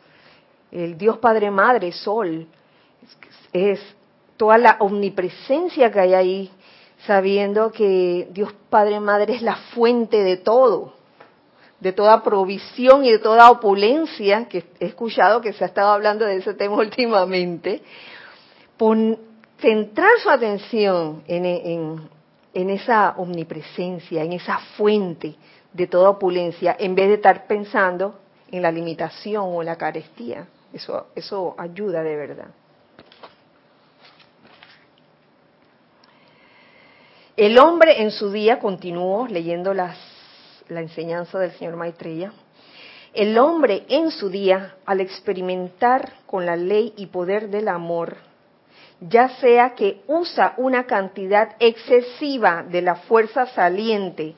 el 0.73 0.99
Dios 0.99 1.19
Padre 1.19 1.51
Madre, 1.51 1.93
sol, 1.93 2.49
es 3.53 3.81
toda 4.37 4.59
la 4.59 4.77
omnipresencia 4.81 5.91
que 5.91 6.01
hay 6.01 6.15
ahí, 6.15 6.51
sabiendo 7.07 7.73
que 7.73 8.29
Dios 8.33 8.53
Padre 8.69 9.01
Madre 9.01 9.35
es 9.35 9.43
la 9.43 9.57
fuente 9.57 10.23
de 10.23 10.37
todo 10.37 11.01
de 11.81 11.93
toda 11.93 12.23
provisión 12.23 13.05
y 13.05 13.11
de 13.11 13.19
toda 13.19 13.51
opulencia, 13.51 14.47
que 14.47 14.65
he 14.79 14.87
escuchado 14.87 15.41
que 15.41 15.53
se 15.53 15.65
ha 15.65 15.67
estado 15.67 15.91
hablando 15.91 16.27
de 16.27 16.37
ese 16.37 16.55
tema 16.55 16.77
últimamente, 16.79 17.83
centrar 19.59 20.11
su 20.23 20.31
atención 20.31 21.23
en, 21.27 22.71
esa 22.71 23.15
omnipresencia, 23.17 24.23
en 24.23 24.35
esa 24.35 24.59
fuente 24.77 25.35
de 25.73 25.87
toda 25.87 26.11
opulencia, 26.11 26.77
en 26.79 26.95
vez 26.95 27.09
de 27.09 27.15
estar 27.15 27.47
pensando 27.47 28.21
en 28.51 28.63
la 28.63 28.71
limitación 28.71 29.45
o 29.47 29.63
la 29.63 29.77
carestía. 29.77 30.47
Eso, 30.73 31.07
eso 31.15 31.55
ayuda 31.59 32.03
de 32.03 32.17
verdad. 32.17 32.49
El 37.41 37.59
hombre 37.59 38.03
en 38.03 38.11
su 38.11 38.31
día, 38.31 38.59
continúo 38.59 39.27
leyendo 39.27 39.73
las 39.73 39.97
la 40.69 40.83
enseñanza 40.83 41.39
del 41.39 41.53
señor 41.53 41.75
Maitreya, 41.75 42.35
el 43.15 43.39
hombre 43.39 43.87
en 43.89 44.11
su 44.11 44.29
día, 44.29 44.75
al 44.85 45.01
experimentar 45.01 46.13
con 46.27 46.45
la 46.45 46.55
ley 46.55 46.93
y 46.99 47.07
poder 47.07 47.49
del 47.49 47.69
amor, 47.69 48.19
ya 49.01 49.31
sea 49.41 49.75
que 49.75 50.03
usa 50.07 50.53
una 50.59 50.85
cantidad 50.85 51.57
excesiva 51.61 52.63
de 52.63 52.83
la 52.83 52.97
fuerza 52.97 53.47
saliente, 53.47 54.35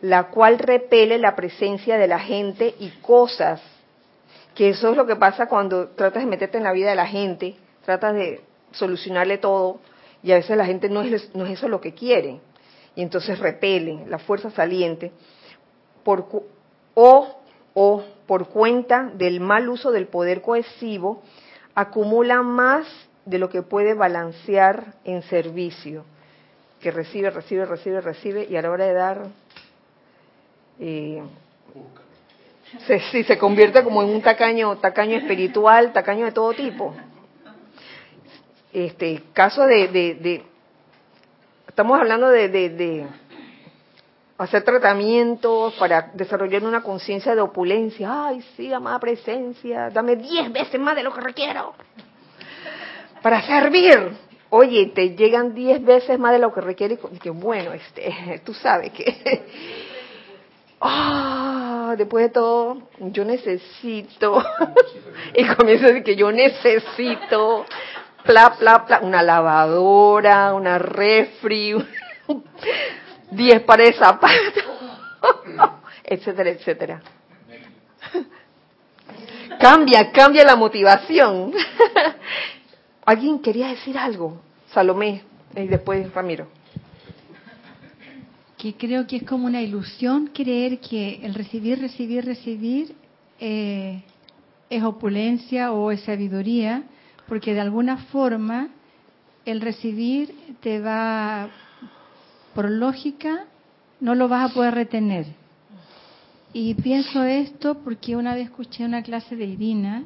la 0.00 0.24
cual 0.24 0.58
repele 0.58 1.18
la 1.18 1.36
presencia 1.36 1.98
de 1.98 2.08
la 2.08 2.18
gente 2.18 2.74
y 2.80 2.88
cosas, 3.00 3.62
que 4.56 4.70
eso 4.70 4.90
es 4.90 4.96
lo 4.96 5.06
que 5.06 5.14
pasa 5.14 5.46
cuando 5.46 5.90
tratas 5.90 6.24
de 6.24 6.28
meterte 6.28 6.58
en 6.58 6.64
la 6.64 6.72
vida 6.72 6.90
de 6.90 6.96
la 6.96 7.06
gente, 7.06 7.54
tratas 7.84 8.12
de 8.12 8.40
solucionarle 8.72 9.38
todo, 9.38 9.78
y 10.22 10.32
a 10.32 10.36
veces 10.36 10.56
la 10.56 10.66
gente 10.66 10.88
no 10.88 11.02
es, 11.02 11.34
no 11.34 11.46
es 11.46 11.52
eso 11.52 11.68
lo 11.68 11.80
que 11.80 11.94
quiere, 11.94 12.40
y 12.94 13.02
entonces 13.02 13.38
repele 13.38 14.04
la 14.08 14.18
fuerza 14.18 14.50
saliente 14.50 15.12
por, 16.04 16.26
o, 16.94 17.36
o 17.74 18.04
por 18.26 18.48
cuenta 18.48 19.10
del 19.14 19.40
mal 19.40 19.68
uso 19.68 19.90
del 19.90 20.06
poder 20.06 20.42
cohesivo, 20.42 21.22
acumula 21.74 22.42
más 22.42 22.86
de 23.24 23.38
lo 23.38 23.48
que 23.48 23.62
puede 23.62 23.94
balancear 23.94 24.94
en 25.04 25.22
servicio, 25.22 26.04
que 26.80 26.90
recibe, 26.90 27.30
recibe, 27.30 27.64
recibe, 27.64 28.00
recibe, 28.00 28.46
y 28.48 28.56
a 28.56 28.62
la 28.62 28.70
hora 28.70 28.86
de 28.86 28.92
dar, 28.92 29.26
eh, 30.80 31.22
se, 32.86 33.00
sí, 33.10 33.24
se 33.24 33.38
convierte 33.38 33.84
como 33.84 34.02
en 34.02 34.10
un 34.10 34.22
tacaño, 34.22 34.76
tacaño 34.78 35.16
espiritual, 35.16 35.92
tacaño 35.92 36.24
de 36.24 36.32
todo 36.32 36.52
tipo. 36.52 36.94
Este 38.72 39.22
caso 39.32 39.66
de, 39.66 39.88
de, 39.88 40.42
estamos 41.66 41.98
hablando 41.98 42.28
de, 42.28 42.48
de 42.48 43.06
hacer 44.38 44.62
tratamientos 44.62 45.74
para 45.74 46.10
desarrollar 46.14 46.62
una 46.64 46.82
conciencia 46.82 47.34
de 47.34 47.40
opulencia. 47.40 48.26
Ay, 48.26 48.42
sí, 48.56 48.72
amada 48.72 48.98
presencia, 48.98 49.90
dame 49.90 50.16
diez 50.16 50.52
veces 50.52 50.80
más 50.80 50.94
de 50.96 51.02
lo 51.02 51.12
que 51.12 51.20
requiero 51.20 51.74
para 53.22 53.42
servir. 53.42 54.16
Oye, 54.50 54.86
te 54.86 55.10
llegan 55.14 55.54
diez 55.54 55.82
veces 55.84 56.18
más 56.18 56.32
de 56.32 56.38
lo 56.38 56.52
que 56.52 56.60
requiere 56.60 56.98
y 57.12 57.18
que 57.18 57.30
bueno, 57.30 57.72
este, 57.72 58.40
tú 58.44 58.52
sabes 58.52 58.92
que, 58.92 59.44
ah, 60.80 61.94
después 61.96 62.26
de 62.26 62.30
todo, 62.30 62.82
yo 62.98 63.24
necesito, 63.24 64.42
y 65.34 65.44
comienzo 65.54 65.84
a 65.84 65.88
decir 65.88 66.02
que 66.02 66.16
yo 66.16 66.32
necesito, 66.32 67.64
pla, 68.24 68.56
pla, 68.58 68.84
pla, 68.86 69.00
una 69.02 69.22
lavadora, 69.22 70.54
una 70.54 70.78
refri, 70.78 71.74
10 73.30 73.62
pares 73.62 73.88
de 73.88 73.92
zapatos, 73.94 74.64
etcétera, 76.04 76.50
etcétera. 76.50 77.02
Cambia, 79.60 80.10
cambia 80.10 80.44
la 80.44 80.56
motivación. 80.56 81.52
¿Alguien 83.04 83.40
quería 83.40 83.68
decir 83.68 83.98
algo? 83.98 84.40
Salomé 84.72 85.22
y 85.54 85.66
después 85.66 86.12
Ramiro. 86.14 86.46
Que 88.56 88.74
creo 88.74 89.06
que 89.06 89.16
es 89.16 89.22
como 89.24 89.46
una 89.46 89.60
ilusión 89.60 90.28
creer 90.28 90.80
que 90.80 91.20
el 91.22 91.34
recibir, 91.34 91.80
recibir, 91.80 92.24
recibir 92.24 92.94
eh, 93.38 94.02
es 94.70 94.82
opulencia 94.82 95.72
o 95.72 95.90
es 95.90 96.00
sabiduría, 96.02 96.84
porque 97.30 97.54
de 97.54 97.60
alguna 97.60 97.96
forma 97.96 98.70
el 99.44 99.60
recibir 99.60 100.34
te 100.62 100.80
va, 100.80 101.48
por 102.56 102.68
lógica, 102.68 103.44
no 104.00 104.16
lo 104.16 104.26
vas 104.26 104.50
a 104.50 104.54
poder 104.54 104.74
retener. 104.74 105.26
Y 106.52 106.74
pienso 106.74 107.22
esto 107.22 107.76
porque 107.84 108.16
una 108.16 108.34
vez 108.34 108.46
escuché 108.46 108.84
una 108.84 109.04
clase 109.04 109.36
de 109.36 109.44
Irina, 109.44 110.02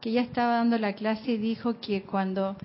que 0.00 0.08
ella 0.08 0.22
estaba 0.22 0.52
dando 0.54 0.78
la 0.78 0.94
clase 0.94 1.32
y 1.32 1.36
dijo 1.36 1.80
que 1.80 2.04
cuando 2.04 2.56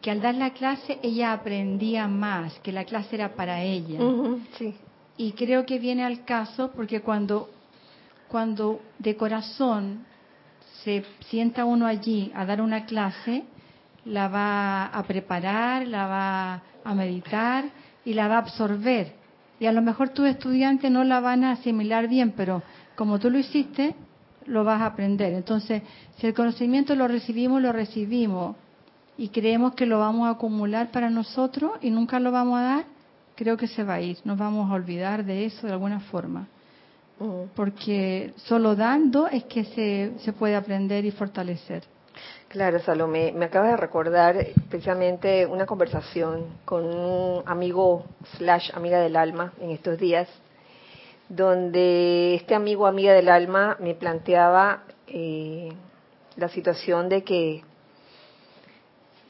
que 0.00 0.10
al 0.10 0.22
dar 0.22 0.36
la 0.36 0.54
clase 0.54 0.98
ella 1.02 1.34
aprendía 1.34 2.08
más, 2.08 2.58
que 2.60 2.72
la 2.72 2.86
clase 2.86 3.16
era 3.16 3.34
para 3.34 3.62
ella. 3.62 3.98
sí. 4.56 4.74
Y 5.18 5.32
creo 5.32 5.66
que 5.66 5.78
viene 5.78 6.04
al 6.04 6.24
caso 6.24 6.70
porque 6.74 7.02
cuando 7.02 7.50
cuando 8.28 8.80
de 8.98 9.14
corazón 9.14 10.06
se 10.88 11.04
sienta 11.28 11.66
uno 11.66 11.86
allí 11.86 12.32
a 12.34 12.46
dar 12.46 12.62
una 12.62 12.86
clase, 12.86 13.44
la 14.06 14.28
va 14.28 14.86
a 14.86 15.02
preparar, 15.02 15.86
la 15.86 16.06
va 16.06 16.62
a 16.82 16.94
meditar 16.94 17.66
y 18.06 18.14
la 18.14 18.26
va 18.26 18.36
a 18.36 18.38
absorber. 18.38 19.12
Y 19.60 19.66
a 19.66 19.72
lo 19.72 19.82
mejor 19.82 20.08
tus 20.08 20.26
estudiantes 20.26 20.90
no 20.90 21.04
la 21.04 21.20
van 21.20 21.44
a 21.44 21.52
asimilar 21.52 22.08
bien, 22.08 22.32
pero 22.34 22.62
como 22.96 23.18
tú 23.18 23.28
lo 23.28 23.38
hiciste, 23.38 23.94
lo 24.46 24.64
vas 24.64 24.80
a 24.80 24.86
aprender. 24.86 25.34
Entonces, 25.34 25.82
si 26.16 26.26
el 26.26 26.32
conocimiento 26.32 26.94
lo 26.94 27.06
recibimos, 27.06 27.60
lo 27.60 27.70
recibimos 27.70 28.56
y 29.18 29.28
creemos 29.28 29.74
que 29.74 29.84
lo 29.84 29.98
vamos 29.98 30.26
a 30.26 30.30
acumular 30.30 30.90
para 30.90 31.10
nosotros 31.10 31.72
y 31.82 31.90
nunca 31.90 32.18
lo 32.18 32.32
vamos 32.32 32.60
a 32.60 32.62
dar, 32.62 32.84
creo 33.34 33.58
que 33.58 33.66
se 33.66 33.84
va 33.84 33.94
a 33.94 34.00
ir. 34.00 34.16
Nos 34.24 34.38
vamos 34.38 34.70
a 34.70 34.74
olvidar 34.74 35.22
de 35.26 35.44
eso 35.44 35.66
de 35.66 35.74
alguna 35.74 36.00
forma. 36.00 36.48
Porque 37.54 38.32
solo 38.36 38.76
dando 38.76 39.26
es 39.26 39.44
que 39.44 39.64
se, 39.64 40.12
se 40.18 40.32
puede 40.32 40.54
aprender 40.54 41.04
y 41.04 41.10
fortalecer. 41.10 41.82
Claro, 42.48 42.78
Salomé, 42.80 43.32
me 43.32 43.46
acabas 43.46 43.72
de 43.72 43.76
recordar 43.76 44.36
precisamente 44.70 45.44
una 45.44 45.66
conversación 45.66 46.46
con 46.64 46.84
un 46.84 47.42
amigo 47.44 48.06
slash 48.36 48.70
amiga 48.74 49.00
del 49.00 49.16
alma 49.16 49.52
en 49.60 49.70
estos 49.70 49.98
días, 49.98 50.28
donde 51.28 52.36
este 52.36 52.54
amigo 52.54 52.86
amiga 52.86 53.12
del 53.12 53.28
alma 53.28 53.76
me 53.80 53.94
planteaba 53.94 54.84
eh, 55.06 55.68
la 56.36 56.48
situación 56.48 57.08
de 57.08 57.22
que 57.22 57.64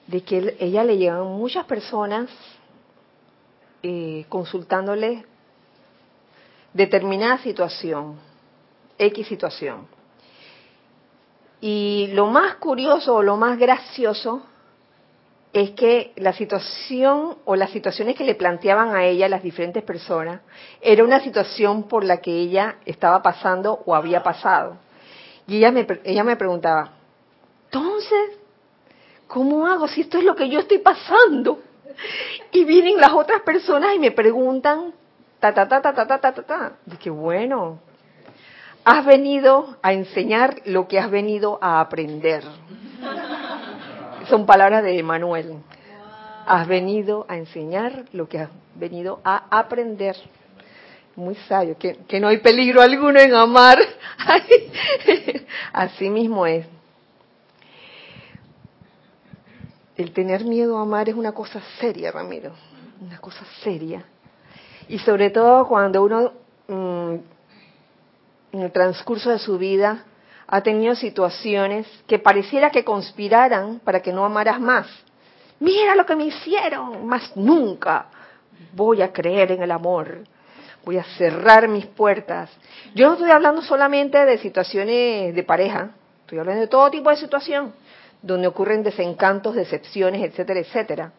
de 0.06 0.22
que 0.22 0.56
ella 0.60 0.84
le 0.84 0.96
llegan 0.96 1.26
muchas 1.26 1.66
personas 1.66 2.30
eh, 3.82 4.24
consultándole 4.28 5.24
determinada 6.78 7.38
situación, 7.38 8.16
X 8.96 9.26
situación. 9.26 9.88
Y 11.60 12.10
lo 12.12 12.28
más 12.28 12.54
curioso 12.54 13.16
o 13.16 13.22
lo 13.22 13.36
más 13.36 13.58
gracioso 13.58 14.42
es 15.52 15.70
que 15.72 16.12
la 16.16 16.32
situación 16.32 17.38
o 17.44 17.56
las 17.56 17.70
situaciones 17.70 18.14
que 18.14 18.22
le 18.22 18.36
planteaban 18.36 18.94
a 18.94 19.04
ella 19.04 19.28
las 19.28 19.42
diferentes 19.42 19.82
personas 19.82 20.40
era 20.80 21.02
una 21.02 21.20
situación 21.20 21.88
por 21.88 22.04
la 22.04 22.18
que 22.18 22.32
ella 22.32 22.76
estaba 22.86 23.22
pasando 23.22 23.82
o 23.84 23.94
había 23.94 24.22
pasado. 24.22 24.76
Y 25.48 25.56
ella 25.56 25.72
me, 25.72 25.84
ella 26.04 26.22
me 26.22 26.36
preguntaba, 26.36 26.92
entonces, 27.64 28.38
¿cómo 29.26 29.66
hago 29.66 29.88
si 29.88 30.02
esto 30.02 30.18
es 30.18 30.24
lo 30.24 30.36
que 30.36 30.48
yo 30.48 30.60
estoy 30.60 30.78
pasando? 30.78 31.60
Y 32.52 32.64
vienen 32.64 33.00
las 33.00 33.12
otras 33.12 33.40
personas 33.40 33.96
y 33.96 33.98
me 33.98 34.12
preguntan, 34.12 34.92
ta, 35.40 35.54
ta, 35.54 35.68
ta, 35.68 35.80
ta, 35.80 35.94
ta, 35.94 36.06
ta, 36.06 36.18
ta, 36.18 36.32
ta, 36.32 36.42
ta. 36.42 36.72
Dije, 36.86 37.10
bueno, 37.10 37.80
has 38.84 39.04
venido 39.04 39.76
a 39.82 39.92
enseñar 39.92 40.62
lo 40.64 40.88
que 40.88 40.98
has 40.98 41.10
venido 41.10 41.58
a 41.60 41.80
aprender. 41.80 42.42
Son 44.28 44.46
palabras 44.46 44.82
de 44.82 44.98
Emanuel. 44.98 45.54
Has 46.46 46.66
venido 46.66 47.26
a 47.28 47.36
enseñar 47.36 48.04
lo 48.12 48.28
que 48.28 48.40
has 48.40 48.50
venido 48.74 49.20
a 49.24 49.44
aprender. 49.58 50.16
Muy 51.16 51.34
sabio, 51.48 51.76
que, 51.76 51.96
que 52.06 52.20
no 52.20 52.28
hay 52.28 52.38
peligro 52.38 52.80
alguno 52.80 53.20
en 53.20 53.34
amar. 53.34 53.78
Así 55.72 56.08
mismo 56.10 56.46
es. 56.46 56.66
El 59.96 60.12
tener 60.12 60.44
miedo 60.44 60.78
a 60.78 60.82
amar 60.82 61.08
es 61.08 61.16
una 61.16 61.32
cosa 61.32 61.60
seria, 61.80 62.12
Ramiro. 62.12 62.52
Una 63.00 63.18
cosa 63.18 63.44
seria. 63.62 64.04
Y 64.88 64.98
sobre 64.98 65.30
todo 65.30 65.66
cuando 65.66 66.02
uno 66.02 66.32
mm, 66.66 67.14
en 68.52 68.62
el 68.62 68.72
transcurso 68.72 69.30
de 69.30 69.38
su 69.38 69.58
vida 69.58 70.04
ha 70.46 70.62
tenido 70.62 70.94
situaciones 70.94 71.86
que 72.06 72.18
pareciera 72.18 72.70
que 72.70 72.84
conspiraran 72.84 73.80
para 73.80 74.00
que 74.00 74.12
no 74.12 74.24
amaras 74.24 74.60
más. 74.60 74.86
Mira 75.60 75.94
lo 75.94 76.06
que 76.06 76.16
me 76.16 76.24
hicieron, 76.24 77.06
más 77.06 77.36
nunca 77.36 78.06
voy 78.72 79.02
a 79.02 79.12
creer 79.12 79.52
en 79.52 79.62
el 79.62 79.70
amor. 79.70 80.24
Voy 80.84 80.96
a 80.96 81.04
cerrar 81.04 81.68
mis 81.68 81.84
puertas. 81.84 82.50
Yo 82.94 83.08
no 83.08 83.14
estoy 83.14 83.30
hablando 83.30 83.60
solamente 83.60 84.24
de 84.24 84.38
situaciones 84.38 85.34
de 85.34 85.42
pareja, 85.42 85.90
estoy 86.20 86.38
hablando 86.38 86.62
de 86.62 86.68
todo 86.68 86.90
tipo 86.90 87.10
de 87.10 87.16
situación 87.16 87.74
donde 88.22 88.46
ocurren 88.46 88.82
desencantos, 88.82 89.54
decepciones, 89.54 90.22
etcétera, 90.22 90.60
etcétera. 90.60 91.12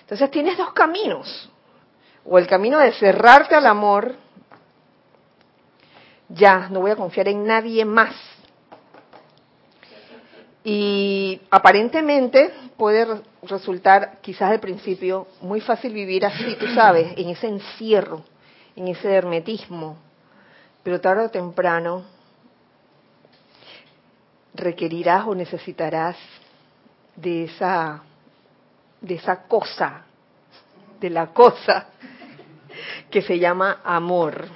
Entonces 0.00 0.30
tienes 0.30 0.58
dos 0.58 0.72
caminos. 0.72 1.50
O 2.26 2.38
el 2.38 2.46
camino 2.46 2.78
de 2.78 2.92
cerrarte 2.92 3.54
al 3.54 3.66
amor, 3.66 4.16
ya, 6.28 6.68
no 6.70 6.80
voy 6.80 6.90
a 6.90 6.96
confiar 6.96 7.28
en 7.28 7.44
nadie 7.44 7.84
más. 7.84 8.14
Y 10.64 11.42
aparentemente 11.50 12.50
puede 12.78 13.20
resultar, 13.42 14.18
quizás 14.22 14.50
al 14.50 14.60
principio, 14.60 15.26
muy 15.42 15.60
fácil 15.60 15.92
vivir 15.92 16.24
así, 16.24 16.56
tú 16.58 16.66
sabes, 16.68 17.12
en 17.18 17.28
ese 17.28 17.48
encierro, 17.48 18.24
en 18.74 18.88
ese 18.88 19.12
hermetismo. 19.12 19.98
Pero 20.82 21.02
tarde 21.02 21.26
o 21.26 21.30
temprano 21.30 22.04
requerirás 24.54 25.26
o 25.26 25.34
necesitarás 25.34 26.16
de 27.16 27.44
esa, 27.44 28.02
de 29.02 29.14
esa 29.16 29.42
cosa, 29.42 30.04
de 31.00 31.10
la 31.10 31.26
cosa 31.26 31.88
que 33.10 33.22
se 33.22 33.38
llama 33.38 33.80
amor. 33.84 34.46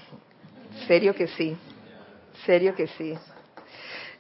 Serio 0.87 1.14
que 1.14 1.29
sí, 1.29 1.57
serio 2.47 2.75
que 2.75 2.87
sí. 2.87 3.14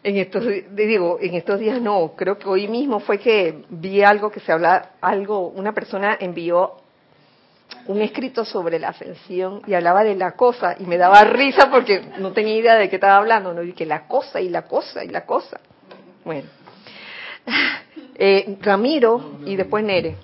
En 0.02 0.16
estos, 0.16 0.44
digo, 0.72 1.18
en 1.20 1.34
estos 1.34 1.58
días 1.58 1.80
no, 1.80 2.14
creo 2.16 2.38
que 2.38 2.48
hoy 2.48 2.68
mismo 2.68 3.00
fue 3.00 3.18
que 3.18 3.64
vi 3.68 4.02
algo 4.02 4.30
que 4.30 4.40
se 4.40 4.52
habla, 4.52 4.92
algo, 5.00 5.48
una 5.48 5.72
persona 5.72 6.16
envió 6.20 6.76
un 7.86 8.00
escrito 8.00 8.44
sobre 8.44 8.78
la 8.78 8.88
ascensión 8.88 9.62
y 9.66 9.74
hablaba 9.74 10.04
de 10.04 10.14
la 10.14 10.32
cosa 10.32 10.76
y 10.78 10.84
me 10.84 10.98
daba 10.98 11.24
risa 11.24 11.70
porque 11.70 12.02
no 12.18 12.32
tenía 12.32 12.56
idea 12.56 12.74
de 12.76 12.88
qué 12.88 12.96
estaba 12.96 13.16
hablando, 13.16 13.52
no, 13.52 13.62
y 13.62 13.72
que 13.72 13.86
la 13.86 14.06
cosa 14.06 14.40
y 14.40 14.48
la 14.48 14.62
cosa 14.62 15.04
y 15.04 15.08
la 15.08 15.26
cosa. 15.26 15.60
Bueno, 16.24 16.48
eh, 18.14 18.56
Ramiro 18.60 19.40
y 19.46 19.56
después 19.56 19.84
Nere. 19.84 20.16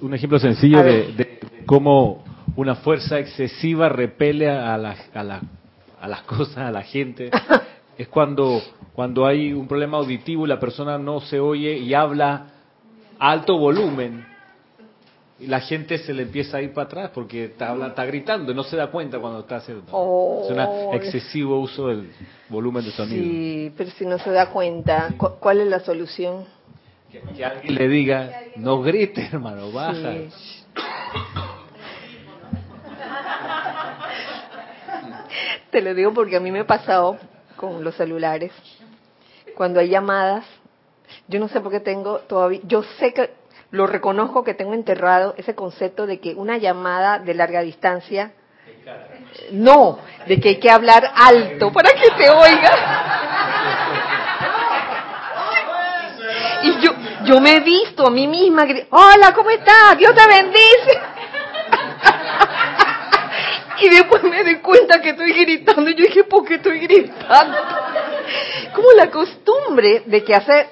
Un 0.00 0.14
ejemplo 0.14 0.38
sencillo 0.38 0.82
de, 0.82 1.12
de, 1.12 1.40
cómo 1.66 2.24
una 2.56 2.76
fuerza 2.76 3.18
excesiva 3.18 3.88
repele 3.88 4.50
a, 4.50 4.76
la, 4.76 4.96
a, 5.14 5.22
la, 5.22 5.40
a 6.00 6.08
las 6.08 6.22
cosas, 6.22 6.58
a 6.58 6.70
la 6.70 6.82
gente. 6.82 7.30
es 7.96 8.08
cuando, 8.08 8.60
cuando 8.94 9.26
hay 9.26 9.52
un 9.52 9.68
problema 9.68 9.98
auditivo 9.98 10.46
y 10.46 10.48
la 10.48 10.58
persona 10.58 10.98
no 10.98 11.20
se 11.20 11.38
oye 11.38 11.76
y 11.78 11.94
habla 11.94 12.46
a 13.18 13.30
alto 13.30 13.58
volumen. 13.58 14.26
Y 15.38 15.48
la 15.48 15.60
gente 15.60 15.98
se 15.98 16.14
le 16.14 16.22
empieza 16.22 16.56
a 16.56 16.62
ir 16.62 16.72
para 16.72 16.86
atrás 16.86 17.10
porque 17.12 17.44
está, 17.44 17.68
habla, 17.68 17.88
está 17.88 18.06
gritando 18.06 18.52
y 18.52 18.54
no 18.54 18.62
se 18.64 18.74
da 18.74 18.86
cuenta 18.86 19.18
cuando 19.18 19.40
está 19.40 19.56
haciendo. 19.56 19.84
Oh, 19.90 20.42
es 20.44 20.50
un 20.50 20.94
excesivo 20.94 21.60
uso 21.60 21.88
del 21.88 22.10
volumen 22.48 22.82
de 22.82 22.90
sonido. 22.90 23.22
Sí, 23.22 23.72
pero 23.76 23.90
si 23.90 24.06
no 24.06 24.18
se 24.18 24.30
da 24.30 24.48
cuenta, 24.48 25.12
¿cuál 25.18 25.60
es 25.60 25.66
la 25.66 25.80
solución? 25.80 26.46
Que, 27.12 27.20
que 27.36 27.44
alguien 27.44 27.74
le 27.74 27.86
diga, 27.86 28.30
no 28.56 28.80
grite, 28.80 29.28
hermano, 29.30 29.70
baja. 29.72 30.14
Sí. 30.14 30.28
Te 35.76 35.82
lo 35.82 35.92
digo 35.92 36.14
porque 36.14 36.36
a 36.36 36.40
mí 36.40 36.50
me 36.50 36.60
ha 36.60 36.66
pasado 36.66 37.18
con 37.54 37.84
los 37.84 37.94
celulares. 37.96 38.50
Cuando 39.54 39.78
hay 39.78 39.90
llamadas, 39.90 40.46
yo 41.28 41.38
no 41.38 41.48
sé 41.48 41.60
por 41.60 41.70
qué 41.70 41.80
tengo 41.80 42.20
todavía, 42.20 42.60
yo 42.64 42.82
sé 42.98 43.12
que 43.12 43.34
lo 43.72 43.86
reconozco 43.86 44.42
que 44.42 44.54
tengo 44.54 44.72
enterrado 44.72 45.34
ese 45.36 45.54
concepto 45.54 46.06
de 46.06 46.18
que 46.18 46.34
una 46.34 46.56
llamada 46.56 47.18
de 47.18 47.34
larga 47.34 47.60
distancia, 47.60 48.32
no, 49.50 49.98
de 50.26 50.40
que 50.40 50.48
hay 50.48 50.56
que 50.60 50.70
hablar 50.70 51.12
alto 51.14 51.70
para 51.70 51.90
que 51.90 52.24
se 52.24 52.30
oiga. 52.30 52.72
Y 56.62 56.80
yo, 56.80 56.90
yo 57.24 57.40
me 57.42 57.56
he 57.56 57.60
visto 57.60 58.06
a 58.06 58.10
mí 58.10 58.26
misma, 58.26 58.66
hola, 58.88 59.34
¿cómo 59.34 59.50
estás? 59.50 59.98
Dios 59.98 60.14
te 60.14 60.26
bendice. 60.26 61.15
Y 63.80 63.88
después 63.88 64.22
me 64.22 64.44
di 64.44 64.56
cuenta 64.56 65.00
que 65.00 65.10
estoy 65.10 65.32
gritando. 65.32 65.90
Y 65.90 65.94
yo 65.94 66.04
dije, 66.04 66.24
¿por 66.24 66.44
qué 66.44 66.54
estoy 66.54 66.80
gritando? 66.80 67.58
Como 68.74 68.92
la 68.92 69.10
costumbre 69.10 70.02
de 70.06 70.24
que 70.24 70.34
hace 70.34 70.68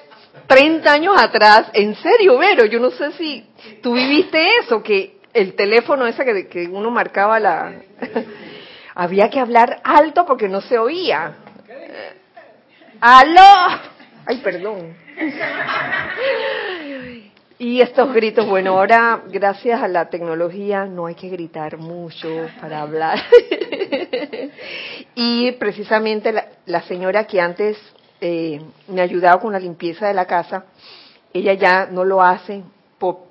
30 0.47 0.91
años 0.91 1.15
atrás, 1.17 1.67
en 1.73 1.95
serio, 1.95 2.37
Vero, 2.37 2.65
yo 2.65 2.79
no 2.79 2.91
sé 2.91 3.11
si 3.13 3.45
tú 3.81 3.93
viviste 3.93 4.43
eso, 4.59 4.81
que 4.81 5.17
el 5.33 5.53
teléfono 5.55 6.07
ese 6.07 6.23
que, 6.23 6.47
que 6.47 6.67
uno 6.67 6.89
marcaba 6.91 7.39
la... 7.39 7.73
Había 8.95 9.29
que 9.29 9.41
hablar 9.41 9.81
alto 9.83 10.25
porque 10.25 10.47
no 10.47 10.61
se 10.61 10.79
oía. 10.79 11.35
¡Aló! 13.01 13.81
Ay, 14.25 14.37
perdón. 14.37 14.95
Y 17.57 17.79
estos 17.79 18.13
gritos, 18.13 18.45
bueno, 18.47 18.71
ahora 18.71 19.23
gracias 19.27 19.81
a 19.81 19.87
la 19.87 20.09
tecnología 20.09 20.85
no 20.85 21.05
hay 21.05 21.15
que 21.15 21.29
gritar 21.29 21.77
mucho 21.77 22.27
para 22.59 22.81
hablar. 22.81 23.17
y 25.15 25.53
precisamente 25.53 26.33
la, 26.65 26.81
señora 26.81 27.25
que 27.25 27.39
antes 27.39 27.77
eh, 28.19 28.61
me 28.89 28.99
ayudaba 28.99 29.39
con 29.39 29.53
la 29.53 29.59
limpieza 29.59 30.07
de 30.07 30.13
la 30.13 30.25
casa, 30.25 30.65
ella 31.31 31.53
ya 31.53 31.85
no 31.85 32.03
lo 32.03 32.21
hace 32.21 32.61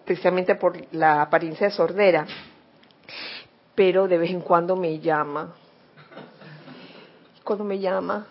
precisamente 0.06 0.54
por 0.54 0.74
la 0.92 1.20
apariencia 1.20 1.66
de 1.66 1.74
sordera, 1.74 2.26
pero 3.74 4.08
de 4.08 4.16
vez 4.16 4.30
en 4.30 4.40
cuando 4.40 4.74
me 4.74 5.00
llama. 5.00 5.54
Cuando 7.42 7.64
me 7.64 7.78
llama, 7.78 8.26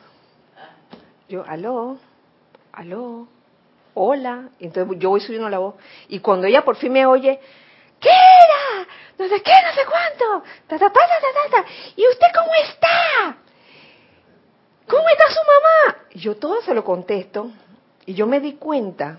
yo, 1.29 1.43
aló, 1.47 1.99
aló, 2.71 3.27
hola. 3.93 4.49
Entonces 4.59 4.99
yo 4.99 5.09
voy 5.09 5.21
subiendo 5.21 5.49
la 5.49 5.59
voz. 5.59 5.75
Y 6.09 6.19
cuando 6.19 6.47
ella 6.47 6.63
por 6.63 6.75
fin 6.75 6.91
me 6.91 7.05
oye, 7.05 7.39
¿qué 7.99 8.09
era? 8.09 8.87
No 9.17 9.27
sé 9.27 9.41
qué, 9.41 9.51
no 9.51 9.73
sé 9.73 9.81
cuánto. 9.89 10.43
Ta, 10.67 10.77
ta, 10.77 10.91
ta, 10.91 10.91
ta, 10.91 11.49
ta, 11.51 11.65
¿Y 11.95 12.07
usted 12.07 12.27
cómo 12.33 12.51
está? 12.63 13.37
¿Cómo 14.87 15.03
está 15.09 15.29
su 15.29 15.39
mamá? 15.39 15.97
Yo 16.15 16.35
todo 16.35 16.61
se 16.61 16.73
lo 16.73 16.83
contesto. 16.83 17.51
Y 18.05 18.13
yo 18.13 18.27
me 18.27 18.39
di 18.39 18.53
cuenta 18.53 19.17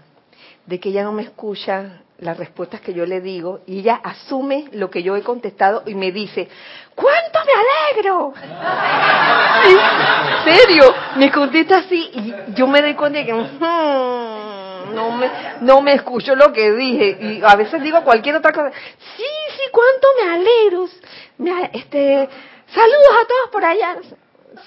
de 0.67 0.81
que 0.81 0.91
ella 0.91 1.05
no 1.05 1.13
me 1.13 1.23
escucha 1.23 2.03
las 2.19 2.37
respuestas 2.39 2.81
que 2.81 2.95
yo 2.95 3.07
le 3.07 3.21
digo 3.21 3.61
y 3.67 3.81
ella 3.81 4.01
asume 4.03 4.69
lo 4.73 4.91
que 4.91 5.03
yo 5.03 5.17
he 5.17 5.23
contestado 5.23 5.83
y 5.87 5.95
me 5.95 6.13
dice, 6.13 6.49
¿cuánto 6.95 7.41
me 7.45 7.53
alegro? 7.53 8.33
¿En 9.65 10.45
serio? 10.45 10.95
Me 11.17 11.31
contesta 11.31 11.79
así 11.79 12.11
y 12.13 12.35
yo 12.55 12.67
me 12.67 12.83
doy 12.83 12.95
cuenta 12.95 13.19
de 13.19 13.27
que, 13.27 13.33
no 14.95 15.11
me, 15.11 15.31
no 15.61 15.81
me 15.83 15.95
escucho 15.95 16.35
lo 16.35 16.53
que 16.53 16.73
dije 16.73 17.19
y 17.21 17.43
a 17.45 17.57
veces 17.57 17.83
digo 17.83 18.03
cualquier 18.03 18.37
otra 18.37 18.53
cosa. 18.53 18.71
Sí, 19.17 19.25
sí, 19.57 19.63
cuánto 19.71 20.09
me 20.23 20.33
alegro. 20.33 20.89
Me, 21.39 21.71
este, 21.73 22.29
saludos 22.67 23.17
a 23.23 23.27
todos 23.27 23.51
por 23.53 23.65
allá. 23.65 23.97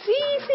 Sí, 0.05 0.13
sí. 0.47 0.53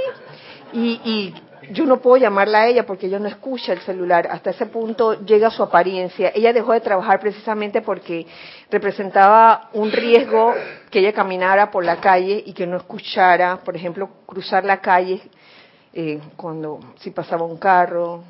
Y, 0.74 1.00
y 1.04 1.34
yo 1.70 1.86
no 1.86 2.00
puedo 2.00 2.16
llamarla 2.16 2.62
a 2.62 2.66
ella 2.66 2.84
porque 2.84 3.06
ella 3.06 3.18
no 3.18 3.28
escucha 3.28 3.72
el 3.72 3.80
celular. 3.80 4.28
Hasta 4.30 4.50
ese 4.50 4.66
punto 4.66 5.24
llega 5.24 5.50
su 5.50 5.62
apariencia. 5.62 6.32
Ella 6.34 6.52
dejó 6.52 6.72
de 6.72 6.80
trabajar 6.80 7.20
precisamente 7.20 7.82
porque 7.82 8.26
representaba 8.70 9.70
un 9.72 9.92
riesgo 9.92 10.54
que 10.90 10.98
ella 10.98 11.12
caminara 11.12 11.70
por 11.70 11.84
la 11.84 12.00
calle 12.00 12.42
y 12.44 12.52
que 12.52 12.66
no 12.66 12.76
escuchara, 12.76 13.58
por 13.58 13.76
ejemplo, 13.76 14.08
cruzar 14.26 14.64
la 14.64 14.80
calle 14.80 15.22
eh, 15.92 16.20
cuando 16.36 16.80
si 17.00 17.10
pasaba 17.10 17.44
un 17.44 17.58
carro 17.58 18.24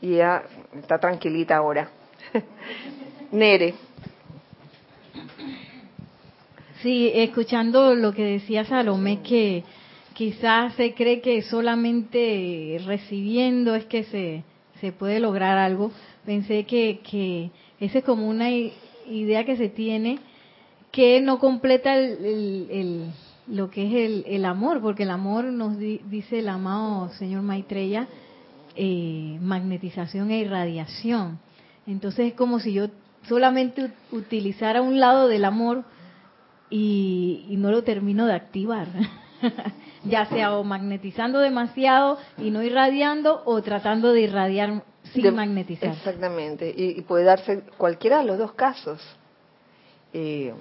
y 0.00 0.14
ella 0.14 0.42
está 0.74 0.98
tranquilita 0.98 1.56
ahora. 1.56 1.90
Nere. 3.32 3.74
Sí, 6.82 7.10
escuchando 7.14 7.94
lo 7.94 8.12
que 8.12 8.24
decía 8.24 8.64
Salomé, 8.64 9.22
que 9.22 9.64
quizás 10.14 10.74
se 10.74 10.94
cree 10.94 11.20
que 11.20 11.42
solamente 11.42 12.80
recibiendo 12.86 13.74
es 13.74 13.86
que 13.86 14.04
se, 14.04 14.44
se 14.80 14.92
puede 14.92 15.20
lograr 15.20 15.58
algo. 15.58 15.90
Pensé 16.24 16.64
que, 16.64 17.00
que 17.08 17.50
esa 17.80 17.98
es 17.98 18.04
como 18.04 18.28
una 18.28 18.50
idea 18.50 19.44
que 19.44 19.56
se 19.56 19.68
tiene 19.68 20.18
que 20.96 21.20
no 21.20 21.38
completa 21.38 21.94
el, 21.94 23.10
lo 23.48 23.70
que 23.70 23.86
es 23.86 23.92
el, 23.92 24.24
el, 24.26 24.44
amor, 24.46 24.80
porque 24.80 25.02
el 25.02 25.10
amor 25.10 25.44
nos 25.44 25.78
dice 25.78 26.38
el 26.38 26.48
amado 26.48 27.10
señor 27.10 27.42
Maitreya, 27.42 28.08
eh, 28.76 29.38
magnetización 29.40 30.30
e 30.30 30.38
irradiación. 30.38 31.38
Entonces 31.86 32.28
es 32.28 32.34
como 32.34 32.60
si 32.60 32.72
yo 32.72 32.88
solamente 33.28 33.90
utilizara 34.12 34.82
un 34.82 35.00
lado 35.00 35.28
del 35.28 35.44
amor 35.44 35.84
y, 36.70 37.46
no 37.58 37.70
lo 37.70 37.82
termino 37.84 38.26
de 38.26 38.34
activar. 38.34 38.88
ya 40.04 40.26
sea 40.26 40.56
o 40.56 40.64
magnetizando 40.64 41.40
demasiado 41.40 42.18
y 42.38 42.50
no 42.50 42.62
irradiando 42.62 43.42
o 43.44 43.60
tratando 43.62 44.12
de 44.12 44.22
irradiar 44.22 44.84
sin 45.12 45.34
magnetizar. 45.34 45.90
Exactamente, 45.90 46.72
y, 46.76 47.00
puede 47.02 47.24
darse 47.24 47.62
cualquiera 47.76 48.18
de 48.18 48.24
los 48.24 48.38
dos 48.38 48.52
casos. 48.52 49.00
Eh, 50.12 50.54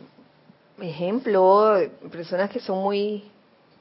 ejemplo, 0.80 1.78
personas 2.12 2.50
que 2.50 2.60
son 2.60 2.82
muy 2.84 3.24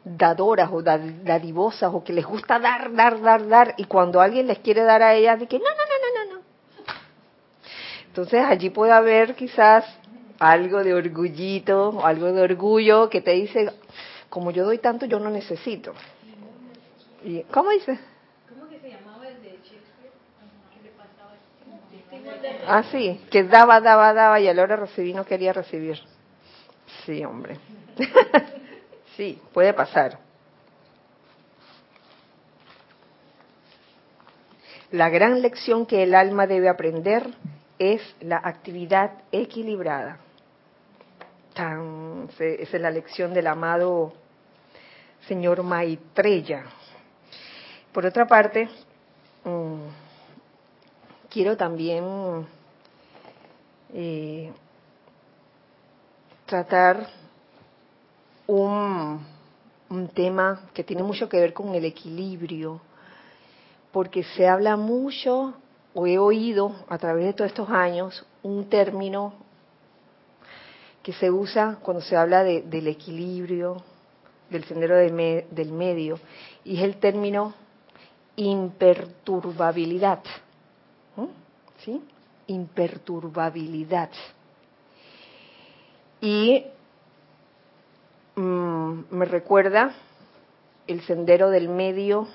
dadoras 0.04 0.70
o 0.70 0.82
dadivosas 0.82 1.92
o 1.92 2.04
que 2.04 2.12
les 2.12 2.24
gusta 2.24 2.58
dar, 2.58 2.92
dar, 2.92 3.20
dar, 3.20 3.48
dar 3.48 3.74
y 3.78 3.84
cuando 3.84 4.20
alguien 4.20 4.46
les 4.46 4.58
quiere 4.58 4.82
dar 4.82 5.02
a 5.02 5.14
ellas, 5.14 5.40
de 5.40 5.46
que 5.46 5.58
no, 5.58 5.64
no, 5.64 5.70
no, 5.70 5.96
no, 6.02 6.24
no, 6.24 6.36
no. 6.36 6.44
Entonces 8.06 8.44
allí 8.44 8.70
puede 8.70 8.92
haber 8.92 9.34
quizás 9.34 9.84
algo 10.38 10.84
de 10.84 10.94
orgullito, 10.94 12.04
algo 12.04 12.32
de 12.32 12.42
orgullo 12.42 13.08
que 13.08 13.22
te 13.22 13.32
dice, 13.32 13.72
como 14.28 14.50
yo 14.50 14.64
doy 14.64 14.78
tanto, 14.78 15.06
yo 15.06 15.18
no 15.18 15.30
necesito. 15.30 15.94
Y, 17.24 17.40
¿Cómo 17.44 17.70
dice? 17.70 17.98
¿Cómo 18.48 18.68
que 18.68 18.78
se 18.80 18.90
llamaba 18.90 19.26
el 19.26 19.42
de 19.42 19.58
Shakespeare? 19.62 20.12
Ah, 22.66 22.82
sí, 22.90 23.20
que 23.30 23.44
daba, 23.44 23.80
daba, 23.80 24.12
daba 24.12 24.38
y 24.38 24.48
a 24.48 24.54
la 24.54 24.62
hora 24.62 24.76
recibí 24.76 25.14
no 25.14 25.24
quería 25.24 25.54
recibir. 25.54 25.98
Sí, 27.06 27.24
hombre. 27.24 27.58
Sí, 29.16 29.40
puede 29.52 29.72
pasar. 29.72 30.18
La 34.90 35.08
gran 35.08 35.42
lección 35.42 35.86
que 35.86 36.02
el 36.02 36.14
alma 36.14 36.46
debe 36.46 36.68
aprender 36.68 37.26
es 37.78 38.00
la 38.20 38.36
actividad 38.36 39.22
equilibrada. 39.32 40.18
Tan, 41.54 42.28
esa 42.38 42.76
es 42.76 42.80
la 42.80 42.90
lección 42.90 43.34
del 43.34 43.46
amado 43.46 44.12
señor 45.26 45.62
Maitreya. 45.62 46.64
Por 47.92 48.06
otra 48.06 48.26
parte, 48.26 48.68
mm, 49.44 49.82
quiero 51.30 51.56
también 51.56 52.46
eh, 53.92 54.52
tratar 56.46 57.08
un, 58.46 59.24
tema 60.14 60.68
que 60.74 60.84
tiene 60.84 61.02
mucho 61.02 61.28
que 61.28 61.40
ver 61.40 61.52
con 61.52 61.74
el 61.74 61.84
equilibrio, 61.84 62.80
porque 63.92 64.22
se 64.22 64.48
habla 64.48 64.76
mucho, 64.76 65.54
o 65.94 66.06
he 66.06 66.18
oído 66.18 66.74
a 66.88 66.98
través 66.98 67.26
de 67.26 67.32
todos 67.32 67.50
estos 67.50 67.70
años, 67.70 68.26
un 68.42 68.68
término 68.68 69.34
que 71.02 71.12
se 71.12 71.30
usa 71.30 71.78
cuando 71.82 72.02
se 72.02 72.16
habla 72.16 72.42
del 72.42 72.86
equilibrio, 72.88 73.76
del 74.50 74.64
sendero 74.64 74.96
del 74.96 75.72
medio, 75.72 76.18
y 76.64 76.76
es 76.78 76.82
el 76.82 76.96
término 76.96 77.54
imperturbabilidad. 78.36 80.20
¿Sí? 81.84 82.00
Imperturbabilidad. 82.46 84.10
Y 86.20 86.64
Mm, 88.36 89.04
me 89.10 89.24
recuerda 89.24 89.94
el 90.86 91.00
sendero 91.02 91.50
del 91.50 91.68
medio 91.68 92.28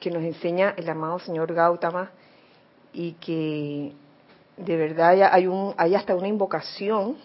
que 0.00 0.10
nos 0.10 0.22
enseña 0.22 0.74
el 0.76 0.88
amado 0.88 1.18
señor 1.18 1.52
Gautama 1.54 2.10
y 2.92 3.12
que 3.12 3.92
de 4.56 4.76
verdad 4.76 5.30
hay, 5.32 5.46
un, 5.46 5.74
hay 5.76 5.94
hasta 5.94 6.14
una 6.14 6.28
invocación 6.28 7.16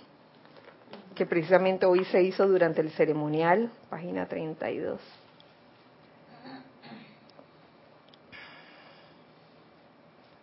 que 1.13 1.25
precisamente 1.25 1.85
hoy 1.85 2.05
se 2.05 2.23
hizo 2.23 2.47
durante 2.47 2.81
el 2.81 2.91
ceremonial, 2.91 3.69
página 3.89 4.25
32. 4.25 4.99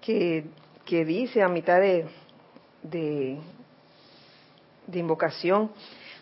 Que 0.02 0.44
que 0.86 1.04
dice 1.04 1.42
a 1.42 1.48
mitad 1.48 1.80
de, 1.80 2.06
de, 2.82 3.38
invocación, 4.94 5.70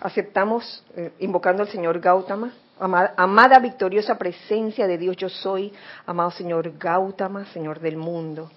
aceptamos, 0.04 0.84
eh, 0.96 1.12
invocando 1.20 1.62
al 1.62 1.70
Señor 1.70 1.98
Gautama, 1.98 2.52
amada, 2.78 3.14
amada 3.16 3.58
victoriosa 3.58 4.18
presencia 4.18 4.86
de 4.86 4.98
Dios 4.98 5.16
yo 5.16 5.30
soy, 5.30 5.72
amado 6.04 6.30
Señor 6.30 6.76
Gautama, 6.78 7.46
Señor 7.46 7.80
del 7.80 7.96
mundo. 7.96 8.50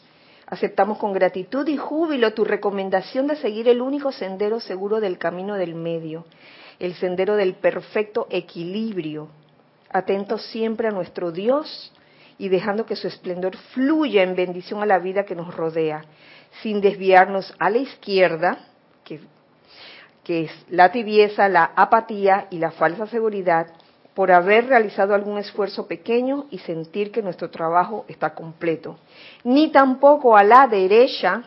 Aceptamos 0.46 0.98
con 0.98 1.14
gratitud 1.14 1.66
y 1.70 1.78
júbilo 1.78 2.34
tu 2.34 2.44
recomendación 2.44 3.28
de 3.28 3.38
seguir 3.38 3.70
el 3.70 3.82
único 3.82 4.12
sendero 4.12 4.60
seguro 4.60 5.00
del 5.00 5.18
camino 5.18 5.56
del 5.56 5.74
medio, 5.74 6.26
el 6.80 6.96
sendero 6.96 7.38
del 7.38 7.56
perfecto 7.56 8.28
equilibrio, 8.30 9.30
atentos 9.90 10.46
siempre 10.48 10.90
a 10.90 10.92
nuestro 10.92 11.32
Dios 11.32 11.94
y 12.38 12.50
dejando 12.50 12.86
que 12.86 12.98
su 12.98 13.08
esplendor 13.08 13.56
fluya 13.74 14.22
en 14.22 14.36
bendición 14.36 14.84
a 14.84 14.86
la 14.86 15.00
vida 15.00 15.24
que 15.24 15.36
nos 15.36 15.56
rodea, 15.56 16.04
sin 16.62 16.82
desviarnos 16.82 17.54
a 17.58 17.70
la 17.70 17.78
izquierda, 17.78 18.68
que, 19.06 19.22
que 20.28 20.44
es 20.44 20.52
la 20.70 20.92
tibieza, 20.92 21.48
la 21.48 21.72
apatía 21.74 22.48
y 22.50 22.58
la 22.58 22.72
falsa 22.72 23.08
seguridad, 23.08 23.68
por 24.14 24.34
haber 24.34 24.68
realizado 24.68 25.16
algún 25.16 25.38
esfuerzo 25.38 25.88
pequeño 25.88 26.48
y 26.52 26.58
sentir 26.58 27.14
que 27.14 27.22
nuestro 27.22 27.50
trabajo 27.50 28.04
está 28.10 28.36
completo, 28.36 28.98
ni 29.46 29.72
tampoco 29.72 30.36
a 30.36 30.44
la 30.44 30.68
derecha, 30.68 31.44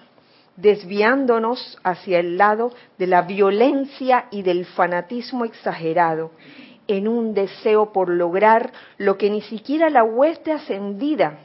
desviándonos 0.57 1.78
hacia 1.83 2.20
el 2.20 2.39
lado 2.39 2.72
de 2.97 3.07
la 3.07 3.20
violencia 3.20 4.28
y 4.31 4.41
del 4.41 4.64
fanatismo 4.64 5.45
exagerado, 5.45 6.31
en 6.89 7.07
un 7.07 7.35
deseo 7.35 7.93
por 7.93 8.09
lograr 8.09 8.72
lo 8.97 9.18
que 9.18 9.28
ni 9.28 9.43
siquiera 9.43 9.91
la 9.91 10.05
hueste 10.05 10.53
ascendida 10.53 11.39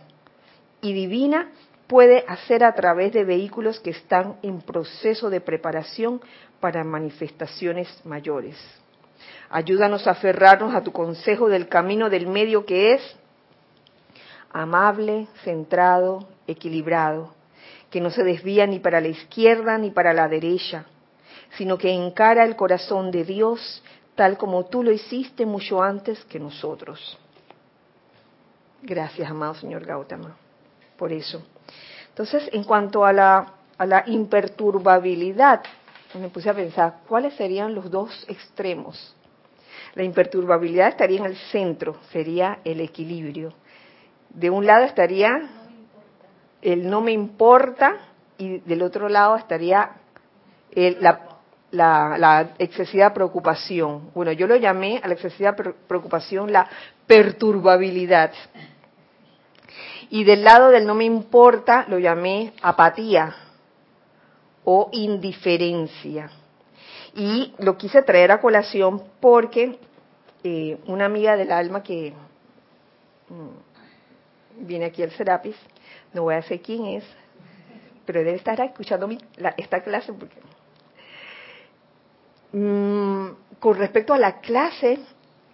y 0.80 0.94
divina 0.94 1.50
puede 1.88 2.24
hacer 2.28 2.64
a 2.64 2.74
través 2.74 3.14
de 3.14 3.26
vehículos 3.26 3.80
que 3.80 3.92
están 3.92 4.38
en 4.42 4.62
proceso 4.62 5.30
de 5.30 5.42
preparación 5.42 6.22
para 6.60 6.84
manifestaciones 6.84 7.88
mayores. 8.06 8.58
Ayúdanos 9.50 10.08
a 10.08 10.12
aferrarnos 10.12 10.74
a 10.74 10.82
tu 10.82 10.92
consejo 10.92 11.48
del 11.50 11.68
camino 11.68 12.10
del 12.10 12.28
medio 12.28 12.66
que 12.66 12.94
es 12.94 13.16
amable, 14.52 15.28
centrado, 15.44 16.28
equilibrado, 16.48 17.34
que 17.90 18.02
no 18.02 18.10
se 18.10 18.24
desvía 18.24 18.66
ni 18.66 18.80
para 18.80 19.02
la 19.02 19.10
izquierda 19.10 19.78
ni 19.78 19.92
para 19.92 20.14
la 20.14 20.28
derecha, 20.28 20.86
sino 21.58 21.78
que 21.78 21.92
encara 21.92 22.44
el 22.44 22.56
corazón 22.56 23.12
de 23.12 23.24
Dios 23.24 23.84
tal 24.16 24.38
como 24.38 24.66
tú 24.66 24.82
lo 24.82 24.92
hiciste 24.92 25.46
mucho 25.46 25.84
antes 25.84 26.24
que 26.26 26.40
nosotros. 26.40 27.18
Gracias, 28.82 29.30
amado 29.30 29.56
señor 29.56 29.86
Gautama, 29.86 30.38
por 30.98 31.12
eso. 31.12 31.44
Entonces, 32.10 32.50
en 32.54 32.64
cuanto 32.64 33.04
a 33.04 33.12
la, 33.12 33.54
a 33.78 33.86
la 33.86 34.04
imperturbabilidad, 34.08 35.64
me 36.20 36.30
puse 36.30 36.50
a 36.50 36.54
pensar, 36.54 37.02
¿cuáles 37.08 37.34
serían 37.36 37.76
los 37.76 37.90
dos 37.90 38.26
extremos? 38.28 39.16
La 39.96 40.04
imperturbabilidad 40.04 40.90
estaría 40.90 41.20
en 41.20 41.26
el 41.26 41.38
centro, 41.52 41.98
sería 42.12 42.60
el 42.64 42.82
equilibrio. 42.82 43.54
De 44.30 44.50
un 44.50 44.66
lado 44.66 44.86
estaría 44.86 45.50
el 46.62 46.90
no 46.90 47.02
me 47.02 47.12
importa 47.12 47.98
y 48.38 48.60
del 48.60 48.82
otro 48.82 49.08
lado 49.08 49.36
estaría 49.36 49.92
la, 50.74 51.22
la, 51.72 52.50
excesiva 52.58 53.14
preocupación. 53.14 54.12
Bueno, 54.14 54.32
yo 54.32 54.48
lo 54.48 54.56
llamé 54.56 55.00
a 55.02 55.08
la 55.08 55.14
excesiva 55.14 55.54
preocupación 55.54 56.52
la 56.52 56.68
perturbabilidad. 57.08 58.32
Y 60.10 60.24
del 60.24 60.44
lado 60.44 60.70
del 60.70 60.86
no 60.86 60.96
me 60.96 61.06
importa 61.06 61.86
lo 61.88 62.00
llamé 62.00 62.54
apatía 62.62 63.36
o 64.66 64.90
indiferencia. 64.92 66.30
Y 67.16 67.54
lo 67.60 67.78
quise 67.78 68.02
traer 68.02 68.32
a 68.32 68.42
colación 68.42 69.02
porque 69.22 69.80
eh, 70.44 70.78
una 70.88 71.06
amiga 71.06 71.38
del 71.38 71.52
alma 71.52 71.82
que 71.82 72.14
mm, 73.30 74.66
viene 74.66 74.86
aquí 74.86 75.02
al 75.02 75.12
Serapis, 75.12 75.56
no 76.14 76.24
voy 76.24 76.34
a 76.34 76.38
decir 76.38 76.62
quién 76.62 76.86
es, 76.86 77.04
pero 78.06 78.20
debe 78.20 78.36
estar 78.36 78.60
escuchando 78.60 79.10
esta 79.58 79.82
clase 79.82 80.14
porque 80.14 80.38
mm, 82.52 83.60
con 83.60 83.78
respecto 83.78 84.14
a 84.14 84.18
la 84.18 84.40
clase 84.40 85.00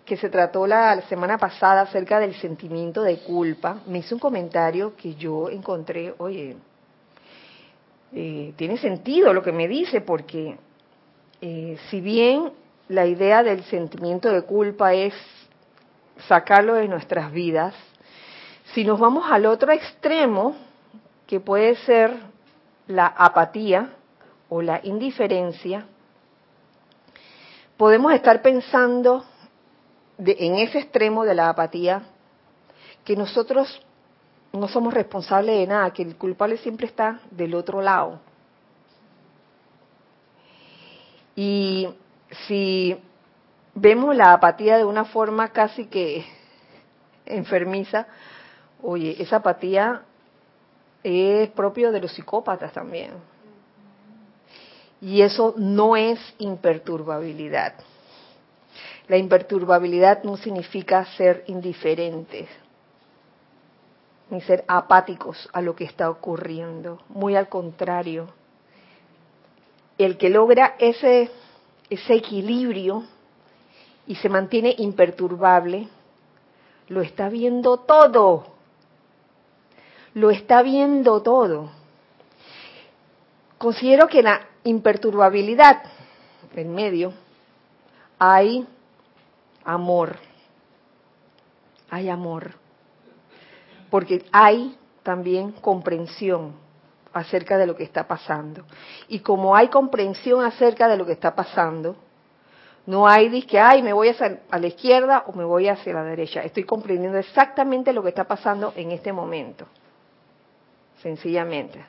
que 0.05 0.18
se 0.18 0.30
trató 0.30 0.68
la, 0.68 1.01
semana 1.03 1.38
pasada 1.38 1.82
acerca 1.82 2.20
del 2.20 2.36
sentimiento 2.36 3.01
de 3.03 3.20
culpa, 3.20 3.82
me 3.88 3.99
hizo 3.99 4.16
un 4.16 4.20
comentario 4.20 4.95
que 4.95 5.16
yo 5.16 5.49
encontré, 5.49 6.14
oye, 6.18 6.57
eh, 8.14 8.53
tiene 8.57 8.78
sentido 8.78 9.34
lo 9.34 9.41
que 9.41 9.51
me 9.51 9.68
dice 9.68 10.01
porque 10.01 10.57
eh, 11.39 11.78
si 11.89 12.01
bien 12.01 12.51
la 12.89 13.05
idea 13.05 13.41
del 13.41 13.64
sentimiento 13.64 14.30
de 14.30 14.41
culpa 14.41 14.93
es 14.93 15.14
sacarlo 16.28 16.76
de 16.76 16.88
nuestras 16.88 17.32
vidas, 17.32 17.74
si 18.74 18.84
nos 18.84 18.99
vamos 18.99 19.26
al 19.30 19.45
otro 19.45 19.72
extremo, 19.72 20.55
que 21.26 21.39
puede 21.39 21.76
ser 21.78 22.14
la 22.88 23.07
apatía 23.07 23.93
o 24.49 24.62
la 24.62 24.82
indiferencia, 24.84 25.86
podemos 27.78 28.14
estar 28.14 28.41
pensando 28.41 29.26
en 30.18 30.55
ese 30.55 30.80
extremo 30.80 31.24
de 31.24 31.36
la 31.36 31.49
apatía 31.49 32.03
que 33.05 33.16
nosotros 33.16 33.82
no 34.54 34.68
somos 34.68 34.93
responsables 34.93 35.58
de 35.58 35.68
nada, 35.68 35.91
que 35.91 36.04
el 36.04 36.16
culpable 36.18 36.58
siempre 36.58 36.88
está 36.88 37.20
del 37.32 37.56
otro 37.56 37.82
lado. 37.82 38.20
Y 41.36 41.88
si 42.47 42.97
vemos 43.74 44.16
la 44.16 44.34
apatía 44.34 44.78
de 44.78 44.86
una 44.86 45.06
forma 45.06 45.49
casi 45.49 45.86
que 45.86 46.26
enfermiza, 47.26 48.08
oye, 48.82 49.16
esa 49.22 49.38
apatía 49.38 50.04
es 51.04 51.49
propio 51.49 51.91
de 51.91 52.02
los 52.02 52.12
psicópatas 52.12 52.74
también. 52.74 53.12
Y 54.99 55.22
eso 55.22 55.56
no 55.58 55.95
es 55.95 56.20
imperturbabilidad. 56.38 57.74
La 59.08 59.18
imperturbabilidad 59.18 60.24
no 60.24 60.38
significa 60.38 61.06
ser 61.18 61.43
indiferentes, 61.47 62.47
ni 64.32 64.40
ser 64.42 64.64
apáticos 64.68 65.50
a 65.52 65.62
lo 65.62 65.76
que 65.76 65.84
está 65.84 66.10
ocurriendo. 66.10 67.00
Muy 67.10 67.36
al 67.36 67.50
contrario, 67.50 68.30
el 69.98 70.18
que 70.18 70.30
logra 70.30 70.76
ese, 70.80 71.30
ese 71.90 72.14
equilibrio 72.16 73.04
y 74.08 74.16
se 74.16 74.30
mantiene 74.30 74.74
imperturbable, 74.78 75.90
lo 76.88 77.02
está 77.02 77.28
viendo 77.28 77.78
todo. 77.78 78.46
Lo 80.14 80.32
está 80.32 80.62
viendo 80.62 81.22
todo. 81.22 81.70
Considero 83.58 84.08
que 84.08 84.24
la 84.24 84.48
imperturbabilidad, 84.64 85.84
en 86.56 86.74
medio, 86.74 87.14
hay 88.18 88.66
amor. 89.66 90.16
Hay 91.90 92.10
amor. 92.10 92.61
Porque 93.92 94.26
hay 94.32 94.76
también 95.04 95.52
comprensión 95.52 96.54
acerca 97.14 97.60
de 97.60 97.68
lo 97.68 97.76
que 97.76 97.84
está 97.84 98.08
pasando. 98.08 98.64
Y 99.08 99.20
como 99.20 99.56
hay 99.56 99.68
comprensión 99.68 100.44
acerca 100.44 100.88
de 100.88 100.98
lo 100.98 101.06
que 101.06 101.12
está 101.12 101.36
pasando, 101.36 101.96
no 102.86 103.08
hay 103.08 103.44
que, 103.44 103.60
ay, 103.60 103.84
me 103.84 103.94
voy 103.94 104.10
a 104.10 104.58
la 104.58 104.68
izquierda 104.68 105.26
o 105.28 105.34
me 105.34 105.44
voy 105.44 105.68
hacia 105.68 105.94
la 105.94 106.04
derecha. 106.04 106.42
Estoy 106.42 106.64
comprendiendo 106.64 107.20
exactamente 107.20 107.94
lo 107.94 108.02
que 108.02 108.10
está 108.10 108.24
pasando 108.24 108.74
en 108.76 108.92
este 108.92 109.14
momento. 109.14 109.68
Sencillamente, 111.02 111.84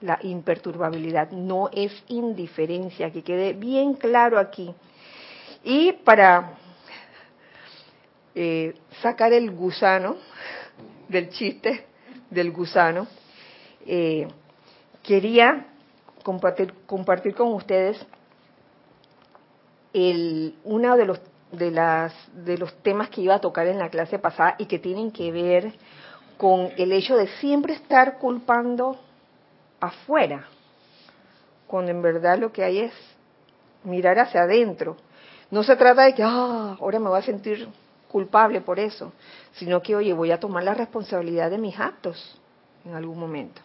la 0.00 0.18
imperturbabilidad 0.22 1.30
no 1.32 1.68
es 1.72 1.92
indiferencia, 2.08 3.10
que 3.10 3.22
quede 3.22 3.52
bien 3.52 3.94
claro 3.94 4.38
aquí. 4.38 4.74
Y 5.64 5.92
para 5.92 6.52
eh, 8.34 8.74
sacar 9.02 9.32
el 9.32 9.50
gusano 9.50 10.16
del 11.08 11.30
chiste 11.30 11.86
del 12.30 12.52
gusano, 12.52 13.06
eh, 13.86 14.28
quería 15.02 15.66
compartir, 16.22 16.74
compartir 16.86 17.34
con 17.34 17.54
ustedes 17.54 17.98
el, 19.92 20.54
uno 20.64 20.96
de 20.96 21.06
los, 21.06 21.20
de, 21.52 21.70
las, 21.70 22.14
de 22.32 22.58
los 22.58 22.74
temas 22.82 23.08
que 23.08 23.22
iba 23.22 23.34
a 23.34 23.40
tocar 23.40 23.66
en 23.66 23.78
la 23.78 23.88
clase 23.88 24.18
pasada 24.18 24.56
y 24.58 24.66
que 24.66 24.78
tienen 24.78 25.10
que 25.10 25.32
ver 25.32 25.72
con 26.36 26.70
el 26.76 26.92
hecho 26.92 27.16
de 27.16 27.26
siempre 27.40 27.74
estar 27.74 28.18
culpando 28.18 28.98
afuera, 29.80 30.46
cuando 31.66 31.90
en 31.90 32.02
verdad 32.02 32.38
lo 32.38 32.52
que 32.52 32.62
hay 32.62 32.78
es 32.80 32.92
mirar 33.84 34.18
hacia 34.18 34.42
adentro. 34.42 34.96
No 35.50 35.62
se 35.62 35.76
trata 35.76 36.02
de 36.02 36.14
que, 36.14 36.22
ah, 36.22 36.76
ahora 36.78 36.98
me 36.98 37.08
voy 37.08 37.18
a 37.18 37.22
sentir 37.22 37.68
culpable 38.08 38.60
por 38.60 38.78
eso, 38.78 39.12
sino 39.52 39.82
que, 39.82 39.94
oye, 39.94 40.12
voy 40.12 40.30
a 40.32 40.40
tomar 40.40 40.64
la 40.64 40.74
responsabilidad 40.74 41.50
de 41.50 41.58
mis 41.58 41.78
actos 41.78 42.40
en 42.84 42.94
algún 42.94 43.18
momento. 43.18 43.60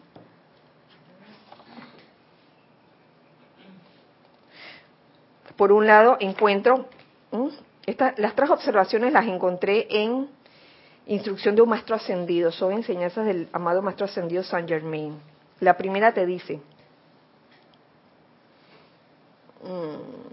Por 5.56 5.72
un 5.72 5.86
lado, 5.86 6.16
encuentro, 6.20 6.88
¿eh? 7.32 7.48
Esta, 7.86 8.14
las 8.16 8.34
tres 8.34 8.50
observaciones 8.50 9.12
las 9.12 9.26
encontré 9.26 9.86
en 9.90 10.28
Instrucción 11.06 11.54
de 11.54 11.60
un 11.60 11.68
Maestro 11.68 11.96
Ascendido, 11.96 12.50
son 12.50 12.72
enseñanzas 12.72 13.26
del 13.26 13.48
amado 13.52 13.82
Maestro 13.82 14.06
Ascendido 14.06 14.42
Saint 14.42 14.66
Germain. 14.66 15.20
La 15.60 15.76
primera 15.76 16.14
te 16.14 16.24
dice, 16.24 16.62
mm, 19.62 20.23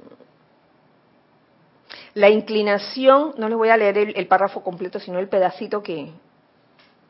la 2.14 2.30
inclinación, 2.30 3.34
no 3.38 3.48
les 3.48 3.58
voy 3.58 3.70
a 3.70 3.78
leer 3.78 3.98
el, 3.98 4.28
párrafo 4.28 4.64
completo, 4.64 5.00
sino 5.00 5.20
el 5.20 5.30
pedacito 5.30 5.82
que, 5.82 6.12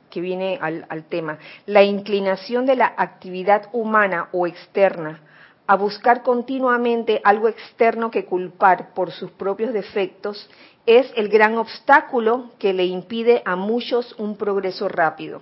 que 0.10 0.22
viene 0.22 0.60
al, 0.62 0.86
al 0.89 1.06
tema. 1.06 1.39
La 1.66 1.84
inclinación 1.84 2.66
de 2.66 2.76
la 2.76 2.93
actividad 2.97 3.70
humana 3.74 4.30
o 4.32 4.45
externa 4.45 5.22
a 5.68 5.76
buscar 5.76 6.22
continuamente 6.22 7.22
algo 7.24 7.47
externo 7.47 8.12
que 8.12 8.26
culpar 8.26 8.93
por 8.93 9.12
sus 9.12 9.32
propios 9.32 9.74
defectos 9.74 10.49
es 10.86 11.12
el 11.16 11.30
gran 11.30 11.58
obstáculo 11.58 12.52
que 12.60 12.74
le 12.74 12.86
impide 12.86 13.41
a 13.45 13.56
muchos 13.56 14.14
un 14.18 14.36
progreso 14.36 14.88
rápido. 14.88 15.41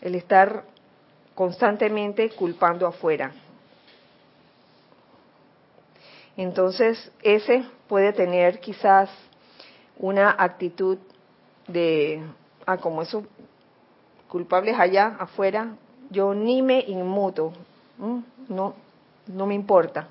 El 0.00 0.16
estar 0.16 0.64
constantemente 1.34 2.30
culpando 2.30 2.86
afuera. 2.86 3.32
Entonces, 6.36 7.12
ese 7.22 7.64
puede 7.88 8.12
tener 8.12 8.60
quizás 8.60 9.10
una 9.98 10.34
actitud 10.38 10.98
de, 11.68 12.22
ah, 12.66 12.78
como 12.78 13.02
eso, 13.02 13.24
culpables 14.28 14.78
allá 14.78 15.16
afuera, 15.18 15.76
yo 16.10 16.34
ni 16.34 16.62
me 16.62 16.80
inmuto, 16.80 17.52
no, 18.48 18.74
no 19.26 19.46
me 19.46 19.54
importa. 19.54 20.08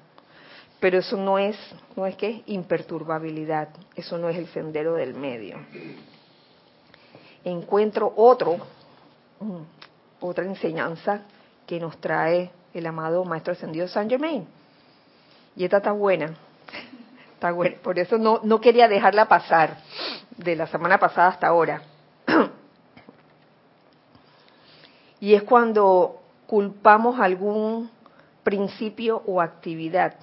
Pero 0.79 0.99
eso 0.99 1.17
no 1.17 1.37
es, 1.37 1.57
no 1.95 2.05
es 2.07 2.15
que 2.15 2.43
imperturbabilidad, 2.47 3.69
eso 3.95 4.17
no 4.17 4.29
es 4.29 4.37
el 4.37 4.47
sendero 4.47 4.95
del 4.95 5.13
medio. 5.13 5.57
Encuentro 7.43 8.13
otro, 8.15 8.57
otra 10.19 10.45
enseñanza 10.45 11.21
que 11.65 11.79
nos 11.79 11.97
trae 11.97 12.51
el 12.73 12.85
amado 12.85 13.25
Maestro 13.25 13.53
Ascendido 13.53 13.87
San 13.87 14.09
Germain 14.09 14.47
y 15.55 15.65
esta 15.65 15.77
está 15.77 15.91
buena. 15.91 16.33
Está 17.33 17.51
buena. 17.51 17.77
Por 17.81 17.97
eso 17.99 18.17
no, 18.17 18.39
no 18.43 18.61
quería 18.61 18.87
dejarla 18.87 19.27
pasar 19.27 19.77
de 20.37 20.55
la 20.55 20.67
semana 20.67 20.99
pasada 20.99 21.29
hasta 21.29 21.47
ahora. 21.47 21.81
y 25.19 25.33
es 25.33 25.43
cuando 25.43 26.21
culpamos 26.47 27.19
algún 27.19 27.89
principio 28.43 29.21
o 29.25 29.41
actividad. 29.41 30.15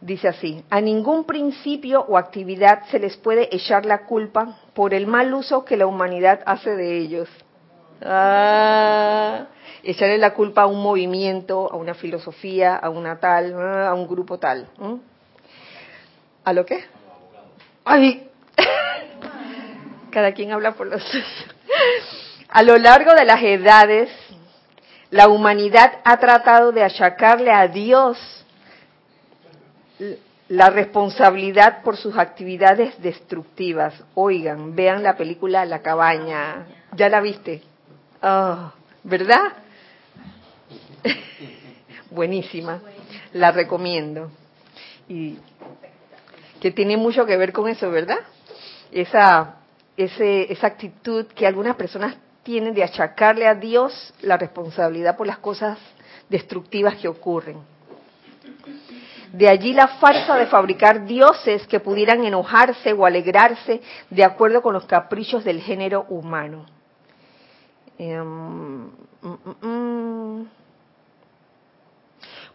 Dice 0.00 0.28
así, 0.28 0.64
a 0.70 0.80
ningún 0.80 1.24
principio 1.24 2.02
o 2.02 2.18
actividad 2.18 2.84
se 2.90 2.98
les 2.98 3.16
puede 3.16 3.54
echar 3.54 3.86
la 3.86 4.06
culpa 4.06 4.58
por 4.74 4.92
el 4.92 5.06
mal 5.06 5.32
uso 5.32 5.64
que 5.64 5.76
la 5.76 5.86
humanidad 5.86 6.40
hace 6.46 6.76
de 6.76 6.98
ellos. 6.98 7.28
Ah, 8.02 9.46
echarle 9.82 10.18
la 10.18 10.34
culpa 10.34 10.62
a 10.62 10.66
un 10.66 10.82
movimiento, 10.82 11.70
a 11.70 11.76
una 11.76 11.94
filosofía, 11.94 12.76
a 12.76 12.90
una 12.90 13.18
tal, 13.18 13.54
a 13.54 13.94
un 13.94 14.06
grupo 14.06 14.38
tal. 14.38 14.68
¿A 16.44 16.52
lo 16.52 16.66
qué? 16.66 16.84
Ay, 17.84 18.28
cada 20.10 20.32
quien 20.32 20.52
habla 20.52 20.72
por 20.72 20.86
los. 20.86 21.02
A 22.48 22.62
lo 22.62 22.76
largo 22.78 23.14
de 23.14 23.24
las 23.24 23.42
edades, 23.42 24.10
la 25.10 25.28
humanidad 25.28 26.00
ha 26.04 26.16
tratado 26.18 26.72
de 26.72 26.82
achacarle 26.82 27.50
a 27.50 27.68
Dios 27.68 28.18
la 30.48 30.70
responsabilidad 30.70 31.82
por 31.82 31.96
sus 31.96 32.16
actividades 32.16 33.00
destructivas. 33.00 33.94
Oigan, 34.14 34.74
vean 34.74 35.02
la 35.02 35.16
película 35.16 35.64
La 35.64 35.82
cabaña. 35.82 36.66
¿Ya 36.92 37.08
la 37.08 37.20
viste? 37.20 37.62
Oh, 38.26 38.72
¿Verdad? 39.02 39.52
Buenísima. 42.10 42.80
La 43.34 43.52
recomiendo. 43.52 44.30
Y 45.06 45.36
que 46.58 46.70
tiene 46.70 46.96
mucho 46.96 47.26
que 47.26 47.36
ver 47.36 47.52
con 47.52 47.68
eso, 47.68 47.90
¿verdad? 47.90 48.20
Esa, 48.90 49.56
ese, 49.98 50.50
esa 50.50 50.68
actitud 50.68 51.26
que 51.26 51.46
algunas 51.46 51.76
personas 51.76 52.16
tienen 52.42 52.72
de 52.72 52.82
achacarle 52.82 53.46
a 53.46 53.54
Dios 53.56 54.14
la 54.22 54.38
responsabilidad 54.38 55.18
por 55.18 55.26
las 55.26 55.38
cosas 55.38 55.78
destructivas 56.30 56.96
que 56.96 57.08
ocurren. 57.08 57.58
De 59.34 59.50
allí 59.50 59.74
la 59.74 59.88
farsa 59.88 60.36
de 60.36 60.46
fabricar 60.46 61.04
dioses 61.04 61.66
que 61.66 61.80
pudieran 61.80 62.24
enojarse 62.24 62.94
o 62.94 63.04
alegrarse 63.04 63.82
de 64.08 64.24
acuerdo 64.24 64.62
con 64.62 64.72
los 64.72 64.86
caprichos 64.86 65.44
del 65.44 65.60
género 65.60 66.06
humano. 66.08 66.64
Em, 67.98 68.24
mm, 68.24 68.90
mm, 69.22 69.66
mm. 69.66 70.48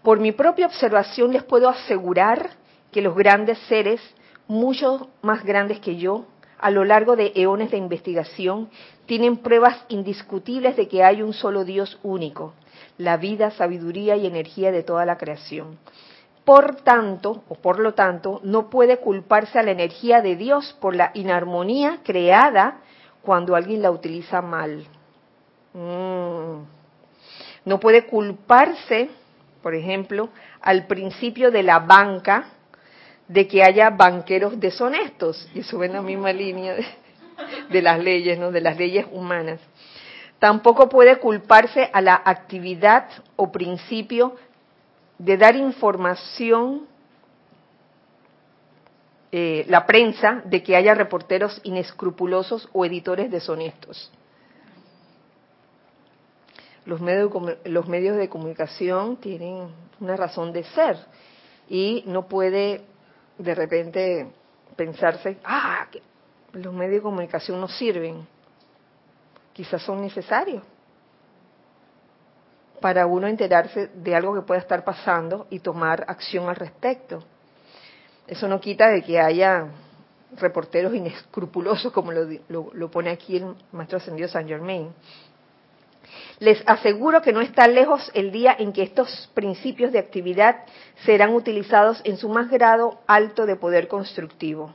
Por 0.03 0.19
mi 0.19 0.31
propia 0.31 0.65
observación 0.65 1.31
les 1.31 1.43
puedo 1.43 1.69
asegurar 1.69 2.51
que 2.91 3.01
los 3.01 3.15
grandes 3.15 3.57
seres, 3.67 4.01
mucho 4.47 5.09
más 5.21 5.43
grandes 5.43 5.79
que 5.79 5.97
yo, 5.97 6.25
a 6.57 6.71
lo 6.71 6.83
largo 6.83 7.15
de 7.15 7.31
eones 7.35 7.71
de 7.71 7.77
investigación, 7.77 8.69
tienen 9.05 9.37
pruebas 9.37 9.85
indiscutibles 9.89 10.75
de 10.75 10.87
que 10.87 11.03
hay 11.03 11.21
un 11.21 11.33
solo 11.33 11.63
Dios 11.63 11.99
único, 12.03 12.53
la 12.97 13.17
vida, 13.17 13.51
sabiduría 13.51 14.15
y 14.15 14.25
energía 14.25 14.71
de 14.71 14.83
toda 14.83 15.05
la 15.05 15.17
creación. 15.17 15.79
Por 16.43 16.77
tanto, 16.77 17.43
o 17.47 17.55
por 17.55 17.79
lo 17.79 17.93
tanto, 17.93 18.41
no 18.43 18.69
puede 18.69 18.97
culparse 18.97 19.59
a 19.59 19.63
la 19.63 19.71
energía 19.71 20.21
de 20.21 20.35
Dios 20.35 20.75
por 20.81 20.95
la 20.95 21.11
inarmonía 21.13 21.99
creada 22.03 22.81
cuando 23.21 23.55
alguien 23.55 23.81
la 23.81 23.91
utiliza 23.91 24.41
mal. 24.41 24.85
Mm. 25.73 26.63
No 27.65 27.79
puede 27.79 28.05
culparse, 28.05 29.09
por 29.61 29.75
ejemplo, 29.75 30.29
al 30.61 30.87
principio 30.87 31.51
de 31.51 31.63
la 31.63 31.79
banca 31.79 32.49
de 33.27 33.47
que 33.47 33.63
haya 33.63 33.91
banqueros 33.91 34.59
deshonestos. 34.59 35.47
Y 35.53 35.59
eso 35.59 35.83
en 35.83 35.93
la 35.93 36.01
misma 36.01 36.33
línea 36.33 36.75
de, 37.69 37.81
las 37.81 37.99
leyes, 37.99 38.39
¿no? 38.39 38.51
De 38.51 38.61
las 38.61 38.77
leyes 38.77 39.05
humanas. 39.11 39.59
Tampoco 40.39 40.89
puede 40.89 41.17
culparse 41.19 41.89
a 41.93 42.01
la 42.01 42.21
actividad 42.25 43.09
o 43.35 43.51
principio 43.51 44.35
de 45.17 45.37
dar 45.37 45.55
información 45.55 46.87
eh, 49.31 49.65
la 49.67 49.85
prensa 49.85 50.41
de 50.45 50.63
que 50.63 50.75
haya 50.75 50.95
reporteros 50.95 51.59
inescrupulosos 51.63 52.67
o 52.71 52.83
editores 52.83 53.29
deshonestos 53.29 54.09
los 56.89 56.99
medios, 56.99 57.31
los 57.65 57.87
medios 57.87 58.17
de 58.17 58.27
comunicación 58.27 59.17
tienen 59.17 59.69
una 59.99 60.15
razón 60.15 60.51
de 60.51 60.63
ser 60.63 60.97
y 61.69 62.03
no 62.07 62.27
puede 62.27 62.81
de 63.37 63.55
repente 63.55 64.27
pensarse, 64.75 65.37
ah, 65.43 65.87
que 65.91 66.01
los 66.53 66.73
medios 66.73 66.95
de 66.95 67.01
comunicación 67.01 67.61
no 67.61 67.67
sirven. 67.67 68.27
Quizás 69.53 69.83
son 69.83 70.01
necesarios 70.01 70.63
para 72.81 73.05
uno 73.05 73.27
enterarse 73.27 73.87
de 73.93 74.15
algo 74.15 74.33
que 74.33 74.41
pueda 74.41 74.59
estar 74.59 74.83
pasando 74.83 75.45
y 75.51 75.59
tomar 75.59 76.05
acción 76.07 76.49
al 76.49 76.55
respecto. 76.55 77.23
Eso 78.25 78.47
no 78.47 78.59
quita 78.59 78.87
de 78.87 79.03
que 79.03 79.19
haya 79.19 79.67
reporteros 80.37 80.95
inescrupulosos, 80.95 81.91
como 81.91 82.11
lo, 82.13 82.71
lo 82.73 82.91
pone 82.91 83.11
aquí 83.11 83.37
el 83.37 83.53
maestro 83.73 83.97
ascendido 83.97 84.27
San 84.27 84.47
Germain, 84.47 84.91
les 86.39 86.61
aseguro 86.67 87.21
que 87.21 87.33
no 87.33 87.41
está 87.41 87.67
lejos 87.67 88.11
el 88.13 88.31
día 88.31 88.55
en 88.57 88.73
que 88.73 88.83
estos 88.83 89.29
principios 89.33 89.91
de 89.91 89.99
actividad 89.99 90.63
serán 91.05 91.33
utilizados 91.33 92.01
en 92.03 92.17
su 92.17 92.29
más 92.29 92.49
grado 92.49 92.99
alto 93.07 93.45
de 93.45 93.55
poder 93.55 93.87
constructivo. 93.87 94.73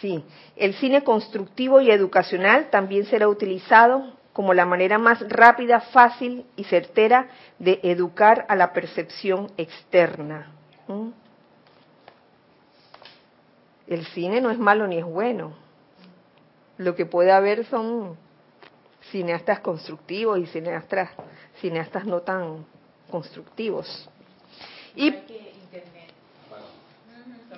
Sí, 0.00 0.24
el 0.56 0.74
cine 0.74 1.04
constructivo 1.04 1.80
y 1.80 1.90
educacional 1.90 2.70
también 2.70 3.04
será 3.06 3.28
utilizado 3.28 4.12
como 4.32 4.54
la 4.54 4.66
manera 4.66 4.98
más 4.98 5.20
rápida, 5.28 5.80
fácil 5.80 6.46
y 6.56 6.64
certera 6.64 7.28
de 7.58 7.80
educar 7.82 8.46
a 8.48 8.56
la 8.56 8.72
percepción 8.72 9.52
externa. 9.56 10.52
¿Mm? 10.88 11.10
El 13.86 14.06
cine 14.06 14.40
no 14.40 14.50
es 14.50 14.58
malo 14.58 14.86
ni 14.86 14.98
es 14.98 15.04
bueno. 15.04 15.52
Lo 16.78 16.94
que 16.94 17.04
puede 17.04 17.30
haber 17.30 17.66
son 17.66 18.16
cineastas 19.12 19.60
constructivos 19.60 20.38
y 20.40 20.46
cineastas, 20.46 21.10
cineastas 21.60 22.06
no 22.06 22.20
tan 22.22 22.64
constructivos. 23.10 24.08
Y, 24.96 25.14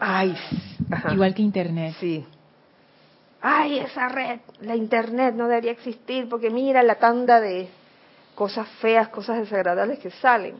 ay, 0.00 0.36
igual 1.12 1.32
que 1.34 1.42
Internet. 1.42 1.94
Sí. 2.00 2.26
Ay, 3.40 3.78
esa 3.78 4.08
red, 4.08 4.40
la 4.60 4.74
Internet 4.74 5.34
no 5.34 5.46
debería 5.48 5.72
existir 5.72 6.28
porque 6.28 6.50
mira 6.50 6.82
la 6.82 6.96
tanda 6.96 7.40
de 7.40 7.68
cosas 8.34 8.68
feas, 8.80 9.08
cosas 9.08 9.38
desagradables 9.38 10.00
que 10.00 10.10
salen. 10.10 10.56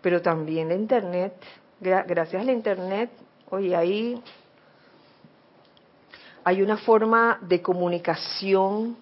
pero 0.00 0.20
también 0.20 0.68
la 0.68 0.74
internet, 0.74 1.32
gracias 1.80 2.42
a 2.42 2.44
la 2.44 2.50
internet, 2.50 3.10
oye, 3.50 3.76
ahí 3.76 4.20
hay 6.42 6.60
una 6.60 6.76
forma 6.76 7.38
de 7.40 7.62
comunicación 7.62 8.96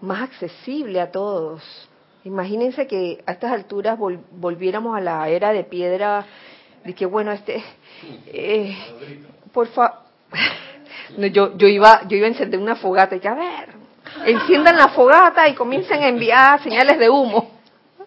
más 0.00 0.22
accesible 0.22 1.00
a 1.00 1.10
todos. 1.10 1.62
Imagínense 2.24 2.86
que 2.86 3.22
a 3.26 3.32
estas 3.32 3.52
alturas 3.52 3.98
volviéramos 3.98 4.96
a 4.96 5.00
la 5.00 5.28
era 5.28 5.52
de 5.52 5.64
piedra, 5.64 6.26
de 6.84 6.94
que 6.94 7.06
bueno, 7.06 7.32
este, 7.32 7.62
eh, 8.26 8.76
por 9.52 9.68
favor, 9.68 9.98
yo, 11.32 11.56
yo 11.56 11.68
iba, 11.68 12.06
yo 12.08 12.16
iba 12.16 12.26
a 12.26 12.30
encender 12.30 12.60
una 12.60 12.76
fogata 12.76 13.16
y 13.16 13.20
que 13.20 13.28
a 13.28 13.34
ver, 13.34 13.70
enciendan 14.26 14.76
la 14.76 14.88
fogata 14.88 15.48
y 15.48 15.54
comiencen 15.54 16.02
a 16.02 16.08
enviar 16.08 16.62
señales 16.62 16.98
de 16.98 17.08
humo. 17.08 17.52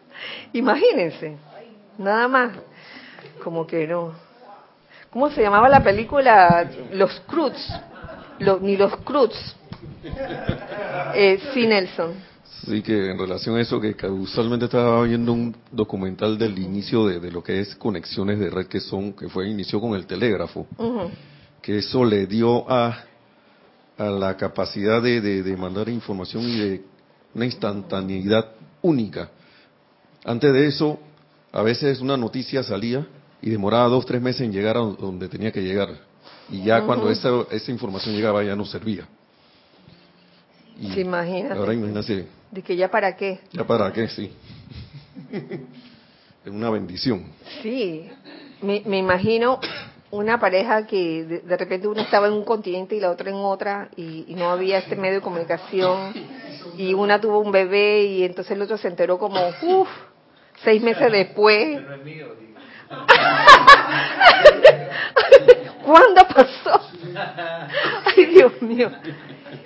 Imagínense, 0.53 1.37
nada 1.97 2.27
más, 2.27 2.53
como 3.43 3.65
que 3.65 3.87
no. 3.87 4.13
¿Cómo 5.09 5.29
se 5.29 5.41
llamaba 5.41 5.67
la 5.67 5.81
película? 5.81 6.69
Los 6.91 7.19
Cruz, 7.21 7.57
ni 8.61 8.77
los 8.77 8.95
Cruz. 8.97 9.57
Eh, 11.13 11.39
sí, 11.53 11.67
Nelson. 11.67 12.13
Sí, 12.65 12.81
que 12.81 13.11
en 13.11 13.17
relación 13.17 13.57
a 13.57 13.61
eso, 13.61 13.81
que 13.81 13.95
usualmente 14.07 14.65
estaba 14.65 15.03
viendo 15.03 15.33
un 15.33 15.55
documental 15.71 16.37
del 16.37 16.57
inicio 16.59 17.07
de, 17.07 17.31
lo 17.31 17.43
que 17.43 17.59
es 17.59 17.75
conexiones 17.75 18.39
de 18.39 18.49
red 18.49 18.67
que 18.67 18.79
son, 18.79 19.13
que 19.13 19.27
fue 19.29 19.49
inició 19.49 19.81
con 19.81 19.95
el 19.95 20.05
telégrafo, 20.05 20.67
que 21.61 21.79
eso 21.79 22.05
le 22.05 22.27
dio 22.27 22.69
a, 22.71 23.03
a 23.97 24.03
la 24.05 24.37
capacidad 24.37 25.01
de, 25.01 25.21
de 25.21 25.57
mandar 25.57 25.89
información 25.89 26.43
y 26.43 26.57
de 26.59 26.81
una 27.33 27.45
instantaneidad 27.45 28.51
única 28.81 29.31
antes 30.23 30.53
de 30.53 30.67
eso, 30.67 30.99
a 31.51 31.63
veces 31.63 31.99
una 31.99 32.15
noticia 32.15 32.63
salía 32.63 33.07
y 33.41 33.49
demoraba 33.49 33.87
dos, 33.89 34.05
tres 34.05 34.21
meses 34.21 34.41
en 34.41 34.51
llegar 34.51 34.77
a 34.77 34.81
donde 34.81 35.27
tenía 35.27 35.51
que 35.51 35.61
llegar. 35.61 35.89
Y 36.49 36.63
ya 36.63 36.83
cuando 36.83 37.09
esa, 37.09 37.29
esa 37.49 37.71
información 37.71 38.15
llegaba 38.15 38.43
ya 38.43 38.55
no 38.55 38.65
servía. 38.65 39.07
Y 40.81 40.99
imagínate. 40.99 41.53
Ahora 41.53 41.73
imagínate. 41.73 42.27
De 42.51 42.61
que 42.61 42.75
ya 42.75 42.89
para 42.89 43.15
qué. 43.15 43.39
Ya 43.53 43.65
para 43.65 43.93
qué, 43.93 44.07
sí. 44.07 44.31
es 45.31 46.51
una 46.51 46.69
bendición. 46.69 47.25
Sí. 47.61 48.09
Me, 48.61 48.81
me 48.85 48.97
imagino 48.97 49.59
una 50.11 50.39
pareja 50.39 50.85
que 50.85 51.23
de, 51.23 51.57
repente 51.57 51.87
uno 51.87 52.01
estaba 52.01 52.27
en 52.27 52.33
un 52.33 52.43
continente 52.43 52.95
y 52.95 52.99
la 52.99 53.09
otra 53.09 53.29
en 53.29 53.37
otra 53.37 53.89
y, 53.95 54.25
y, 54.27 54.35
no 54.35 54.49
había 54.49 54.79
este 54.79 54.97
medio 54.97 55.15
de 55.15 55.21
comunicación 55.21 56.13
y 56.77 56.93
una 56.93 57.19
tuvo 57.21 57.39
un 57.39 57.51
bebé 57.51 58.03
y 58.03 58.23
entonces 58.23 58.51
el 58.51 58.61
otro 58.61 58.77
se 58.77 58.89
enteró 58.89 59.17
como, 59.17 59.39
uff, 59.61 59.89
seis 60.63 60.81
meses 60.81 61.11
después. 61.11 61.79
¿Cuándo 65.85 66.27
pasó? 66.27 66.81
Ay, 68.05 68.25
Dios 68.25 68.61
mío. 68.61 68.91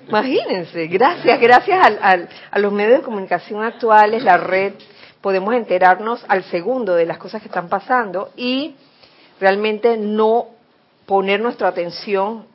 Imagínense, 0.07 0.87
gracias, 0.87 1.39
gracias 1.39 1.85
al, 2.01 2.29
a 2.51 2.59
los 2.59 2.71
medios 2.71 2.99
de 2.99 3.03
comunicación 3.03 3.63
actuales, 3.63 4.23
la 4.23 4.37
red, 4.37 4.73
podemos 5.21 5.53
enterarnos 5.55 6.23
al 6.27 6.43
segundo 6.45 6.95
de 6.95 7.05
las 7.05 7.17
cosas 7.17 7.41
que 7.41 7.47
están 7.47 7.69
pasando 7.69 8.31
y 8.35 8.75
realmente 9.39 9.97
no 9.97 10.47
poner 11.05 11.39
nuestra 11.39 11.67
atención 11.67 12.45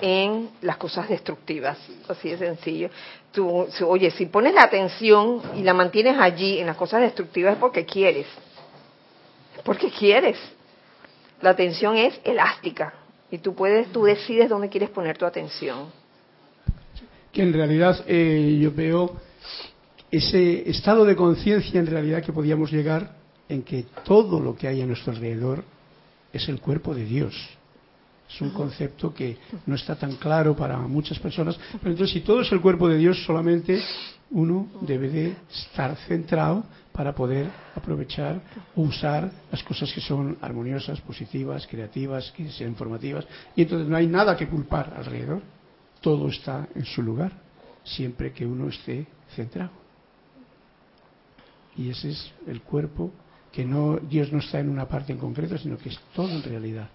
en 0.00 0.50
las 0.62 0.76
cosas 0.76 1.08
destructivas, 1.08 1.78
así 2.08 2.30
de 2.30 2.38
sencillo. 2.38 2.90
Tú, 3.32 3.66
oye, 3.86 4.10
si 4.10 4.26
pones 4.26 4.54
la 4.54 4.64
atención 4.64 5.42
y 5.56 5.62
la 5.62 5.74
mantienes 5.74 6.16
allí 6.18 6.58
en 6.58 6.66
las 6.66 6.76
cosas 6.76 7.02
destructivas 7.02 7.54
es 7.54 7.58
porque 7.58 7.84
quieres, 7.84 8.26
porque 9.64 9.90
quieres. 9.90 10.38
La 11.40 11.50
atención 11.50 11.96
es 11.96 12.20
elástica 12.24 12.92
y 13.30 13.38
tú 13.38 13.54
puedes, 13.54 13.90
tú 13.92 14.04
decides 14.04 14.48
dónde 14.48 14.68
quieres 14.68 14.90
poner 14.90 15.16
tu 15.16 15.24
atención. 15.24 15.90
Que 17.32 17.42
en 17.42 17.52
realidad 17.52 18.04
eh, 18.06 18.58
yo 18.60 18.72
veo 18.72 19.16
ese 20.10 20.68
estado 20.68 21.04
de 21.04 21.16
conciencia 21.16 21.78
en 21.78 21.86
realidad 21.86 22.22
que 22.22 22.32
podíamos 22.32 22.72
llegar 22.72 23.16
en 23.48 23.62
que 23.62 23.86
todo 24.04 24.40
lo 24.40 24.56
que 24.56 24.68
hay 24.68 24.80
a 24.82 24.86
nuestro 24.86 25.12
alrededor 25.12 25.64
es 26.32 26.48
el 26.48 26.60
cuerpo 26.60 26.94
de 26.94 27.04
Dios 27.04 27.34
es 28.32 28.40
un 28.40 28.50
concepto 28.50 29.12
que 29.12 29.36
no 29.66 29.74
está 29.74 29.96
tan 29.96 30.12
claro 30.12 30.54
para 30.54 30.78
muchas 30.78 31.18
personas. 31.18 31.58
Pero 31.80 31.90
entonces, 31.90 32.14
si 32.14 32.20
todo 32.20 32.42
es 32.42 32.52
el 32.52 32.60
cuerpo 32.60 32.88
de 32.88 32.96
Dios, 32.96 33.22
solamente 33.24 33.82
uno 34.30 34.68
debe 34.82 35.08
de 35.08 35.36
estar 35.50 35.96
centrado 36.06 36.64
para 36.92 37.14
poder 37.14 37.48
aprovechar 37.74 38.40
o 38.76 38.82
usar 38.82 39.30
las 39.50 39.62
cosas 39.64 39.92
que 39.92 40.00
son 40.00 40.38
armoniosas, 40.40 41.00
positivas, 41.00 41.66
creativas, 41.66 42.30
que 42.32 42.48
sean 42.50 42.70
informativas. 42.70 43.26
Y 43.56 43.62
entonces 43.62 43.88
no 43.88 43.96
hay 43.96 44.06
nada 44.06 44.36
que 44.36 44.48
culpar 44.48 44.94
alrededor. 44.96 45.42
Todo 46.00 46.28
está 46.28 46.68
en 46.74 46.84
su 46.84 47.02
lugar, 47.02 47.32
siempre 47.84 48.32
que 48.32 48.46
uno 48.46 48.68
esté 48.68 49.06
centrado. 49.34 49.70
Y 51.76 51.90
ese 51.90 52.10
es 52.10 52.32
el 52.46 52.62
cuerpo 52.62 53.12
que 53.52 53.64
no 53.64 53.96
Dios 53.96 54.32
no 54.32 54.38
está 54.38 54.60
en 54.60 54.68
una 54.68 54.86
parte 54.86 55.12
en 55.12 55.18
concreto, 55.18 55.58
sino 55.58 55.76
que 55.76 55.88
es 55.88 55.98
todo 56.14 56.30
en 56.30 56.42
realidad 56.42 56.88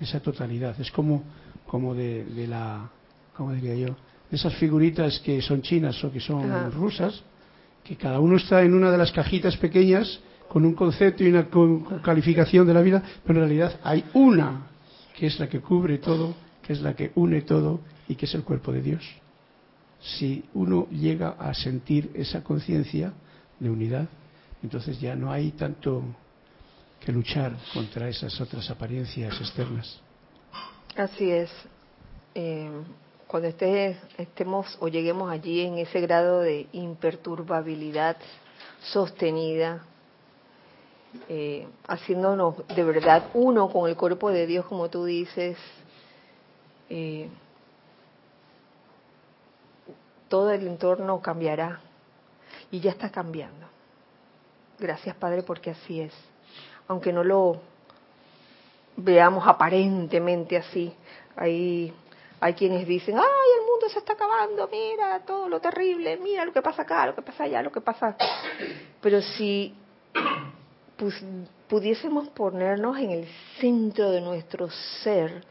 esa 0.00 0.20
totalidad. 0.20 0.78
Es 0.80 0.90
como, 0.90 1.22
como 1.66 1.94
de, 1.94 2.46
la, 2.48 2.88
¿cómo 3.36 3.52
diría 3.52 3.74
yo? 3.74 3.94
De 4.30 4.36
esas 4.36 4.54
figuritas 4.56 5.20
que 5.20 5.40
son 5.42 5.62
chinas 5.62 6.02
o 6.04 6.10
que 6.10 6.20
son 6.20 6.72
rusas, 6.72 7.22
que 7.82 7.96
cada 7.96 8.18
uno 8.20 8.36
está 8.36 8.62
en 8.62 8.74
una 8.74 8.90
de 8.90 8.98
las 8.98 9.12
cajitas 9.12 9.56
pequeñas 9.56 10.20
con 10.48 10.64
un 10.64 10.74
concepto 10.74 11.22
y 11.24 11.28
una 11.28 11.48
calificación 12.02 12.66
de 12.66 12.74
la 12.74 12.80
vida, 12.80 13.02
pero 13.24 13.40
en 13.40 13.48
realidad 13.48 13.80
hay 13.82 14.04
una 14.14 14.66
que 15.16 15.26
es 15.26 15.38
la 15.38 15.48
que 15.48 15.60
cubre 15.60 15.98
todo, 15.98 16.34
que 16.62 16.72
es 16.72 16.80
la 16.80 16.94
que 16.94 17.12
une 17.14 17.42
todo 17.42 17.80
y 18.08 18.14
que 18.14 18.26
es 18.26 18.34
el 18.34 18.44
cuerpo 18.44 18.72
de 18.72 18.82
Dios. 18.82 19.04
Si 20.00 20.44
uno 20.54 20.86
llega 20.90 21.30
a 21.30 21.54
sentir 21.54 22.10
esa 22.14 22.42
conciencia 22.42 23.12
de 23.58 23.70
unidad, 23.70 24.08
entonces 24.62 25.00
ya 25.00 25.14
no 25.14 25.32
hay 25.32 25.52
tanto 25.52 26.02
que 27.00 27.12
luchar 27.12 27.56
contra 27.72 28.08
esas 28.08 28.38
otras 28.40 28.68
apariencias 28.70 29.38
externas. 29.40 30.00
Así 30.96 31.30
es. 31.30 31.50
Eh, 32.34 32.70
cuando 33.26 33.48
esté, 33.48 33.98
estemos 34.16 34.76
o 34.80 34.88
lleguemos 34.88 35.30
allí 35.30 35.60
en 35.60 35.78
ese 35.78 36.00
grado 36.00 36.40
de 36.40 36.66
imperturbabilidad 36.72 38.16
sostenida, 38.80 39.84
eh, 41.28 41.66
haciéndonos 41.86 42.66
de 42.68 42.84
verdad 42.84 43.24
uno 43.34 43.68
con 43.70 43.88
el 43.88 43.96
cuerpo 43.96 44.30
de 44.30 44.46
Dios, 44.46 44.66
como 44.66 44.88
tú 44.88 45.04
dices, 45.04 45.56
eh, 46.90 47.28
todo 50.34 50.50
el 50.50 50.66
entorno 50.66 51.22
cambiará 51.22 51.78
y 52.72 52.80
ya 52.80 52.90
está 52.90 53.08
cambiando. 53.08 53.68
Gracias 54.80 55.14
Padre 55.14 55.44
porque 55.44 55.70
así 55.70 56.00
es 56.00 56.12
aunque 56.88 57.12
no 57.12 57.24
lo 57.24 57.60
veamos 58.96 59.46
aparentemente 59.46 60.56
así. 60.56 60.92
Hay, 61.36 61.92
hay 62.40 62.54
quienes 62.54 62.84
dicen, 62.84 63.16
ay, 63.16 63.60
el 63.60 63.66
mundo 63.66 63.88
se 63.88 64.00
está 64.00 64.14
acabando, 64.14 64.68
mira 64.68 65.20
todo 65.20 65.48
lo 65.48 65.60
terrible, 65.60 66.16
mira 66.18 66.44
lo 66.44 66.52
que 66.52 66.62
pasa 66.62 66.82
acá, 66.82 67.06
lo 67.06 67.14
que 67.14 67.22
pasa 67.22 67.44
allá, 67.44 67.62
lo 67.62 67.72
que 67.72 67.80
pasa. 67.80 68.16
Pero 69.00 69.22
si 69.22 69.72
pudiésemos 71.68 72.28
ponernos 72.30 72.98
en 72.98 73.10
el 73.10 73.28
centro 73.60 74.10
de 74.10 74.20
nuestro 74.20 74.68
ser 75.02 75.44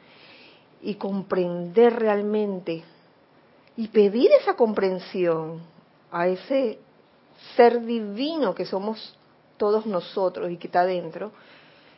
y 0.82 0.96
comprender 0.96 1.96
realmente 1.96 2.84
y 3.76 3.88
pedir 3.88 4.30
esa 4.40 4.56
comprensión 4.56 5.62
a 6.12 6.28
ese 6.28 6.80
ser 7.56 7.84
divino 7.84 8.54
que 8.54 8.66
somos 8.66 9.18
todos 9.58 9.86
nosotros 9.86 10.52
y 10.52 10.58
que 10.58 10.68
está 10.68 10.86
dentro, 10.86 11.32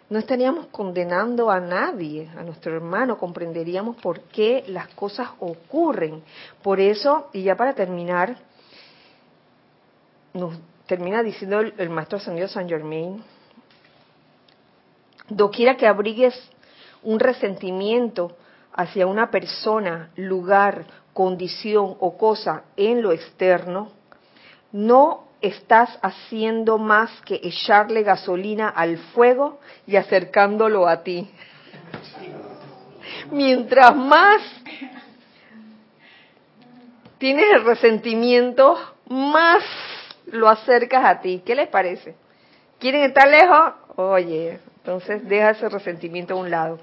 no 0.09 0.19
estaríamos 0.19 0.67
condenando 0.67 1.49
a 1.49 1.59
nadie, 1.59 2.29
a 2.37 2.43
nuestro 2.43 2.75
hermano, 2.75 3.17
comprenderíamos 3.17 3.95
por 3.97 4.21
qué 4.21 4.63
las 4.67 4.87
cosas 4.89 5.29
ocurren. 5.39 6.23
Por 6.61 6.79
eso, 6.79 7.29
y 7.33 7.43
ya 7.43 7.55
para 7.55 7.73
terminar, 7.73 8.37
nos 10.33 10.53
termina 10.85 11.23
diciendo 11.23 11.59
el, 11.59 11.89
maestro 11.89 12.19
ascendido 12.19 12.47
San 12.47 12.69
Germain, 12.69 13.23
doquiera 15.27 15.75
que 15.75 15.87
abrigues 15.87 16.35
un 17.01 17.19
resentimiento 17.19 18.35
hacia 18.73 19.07
una 19.07 19.31
persona, 19.31 20.11
lugar, 20.15 20.85
condición 21.15 21.95
o 22.01 22.17
cosa 22.17 22.63
en 22.75 23.01
lo 23.01 23.13
externo, 23.13 23.89
no 24.73 25.29
estás 25.39 25.97
haciendo 26.01 26.77
más 26.77 27.09
que 27.21 27.39
echarle 27.41 28.03
gasolina 28.03 28.67
al 28.67 28.97
fuego 28.97 29.61
y 29.87 29.95
acercándolo 29.95 30.89
a 30.89 31.03
ti. 31.03 31.29
Mientras 33.31 33.95
más 33.95 34.41
tienes 37.17 37.45
el 37.53 37.63
resentimiento, 37.63 38.77
más 39.07 39.63
lo 40.25 40.49
acercas 40.49 41.05
a 41.05 41.21
ti. 41.21 41.41
¿Qué 41.45 41.55
les 41.55 41.69
parece? 41.69 42.13
¿Quieren 42.77 43.03
estar 43.03 43.29
lejos? 43.29 43.73
Oye, 43.95 44.59
entonces 44.79 45.25
deja 45.29 45.51
ese 45.51 45.69
resentimiento 45.69 46.33
a 46.33 46.37
un 46.37 46.51
lado. 46.51 46.77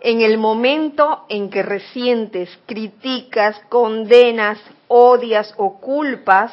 En 0.00 0.20
el 0.20 0.38
momento 0.38 1.24
en 1.28 1.50
que 1.50 1.62
resientes, 1.62 2.48
criticas, 2.66 3.60
condenas, 3.68 4.58
odias 4.86 5.52
o 5.56 5.80
culpas, 5.80 6.52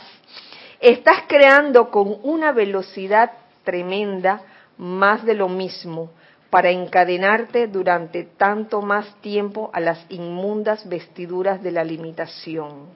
estás 0.80 1.24
creando 1.28 1.91
con 1.91 2.18
una 2.24 2.52
velocidad 2.52 3.32
tremenda 3.64 4.41
más 4.78 5.24
de 5.26 5.36
lo 5.36 5.48
mismo 5.48 6.10
para 6.50 6.72
encadenarte 6.72 7.68
durante 7.68 8.24
tanto 8.24 8.82
más 8.82 9.14
tiempo 9.22 9.70
a 9.74 9.80
las 9.80 10.06
inmundas 10.10 10.88
vestiduras 10.88 11.62
de 11.62 11.72
la 11.72 11.84
limitación. 11.84 12.88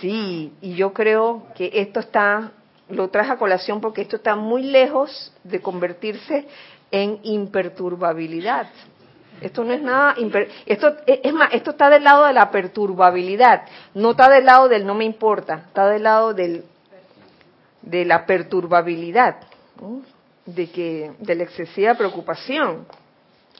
Sí, 0.00 0.52
y 0.60 0.74
yo 0.74 0.92
creo 0.92 1.46
que 1.54 1.70
esto 1.72 2.00
está, 2.00 2.52
lo 2.88 3.08
traje 3.08 3.32
a 3.32 3.38
colación 3.38 3.80
porque 3.80 4.02
esto 4.02 4.16
está 4.16 4.36
muy 4.36 4.64
lejos 4.64 5.32
de 5.44 5.62
convertirse 5.62 6.46
en 6.90 7.20
imperturbabilidad. 7.22 8.68
Esto 9.40 9.64
no 9.64 9.72
es 9.72 9.82
nada, 9.82 10.14
esto 10.64 10.96
es 11.06 11.32
más, 11.32 11.52
esto 11.52 11.72
está 11.72 11.90
del 11.90 12.04
lado 12.04 12.24
de 12.24 12.32
la 12.32 12.50
perturbabilidad, 12.50 13.62
no 13.94 14.12
está 14.12 14.30
del 14.30 14.46
lado 14.46 14.68
del 14.68 14.86
no 14.86 14.94
me 14.94 15.04
importa, 15.04 15.64
está 15.66 15.86
del 15.88 16.04
lado 16.04 16.34
del 16.34 16.64
de 17.82 18.04
la 18.04 18.24
perturbabilidad 18.24 19.36
de 20.46 20.70
que 20.70 21.12
de 21.18 21.34
la 21.34 21.44
excesiva 21.44 21.94
preocupación 21.94 22.86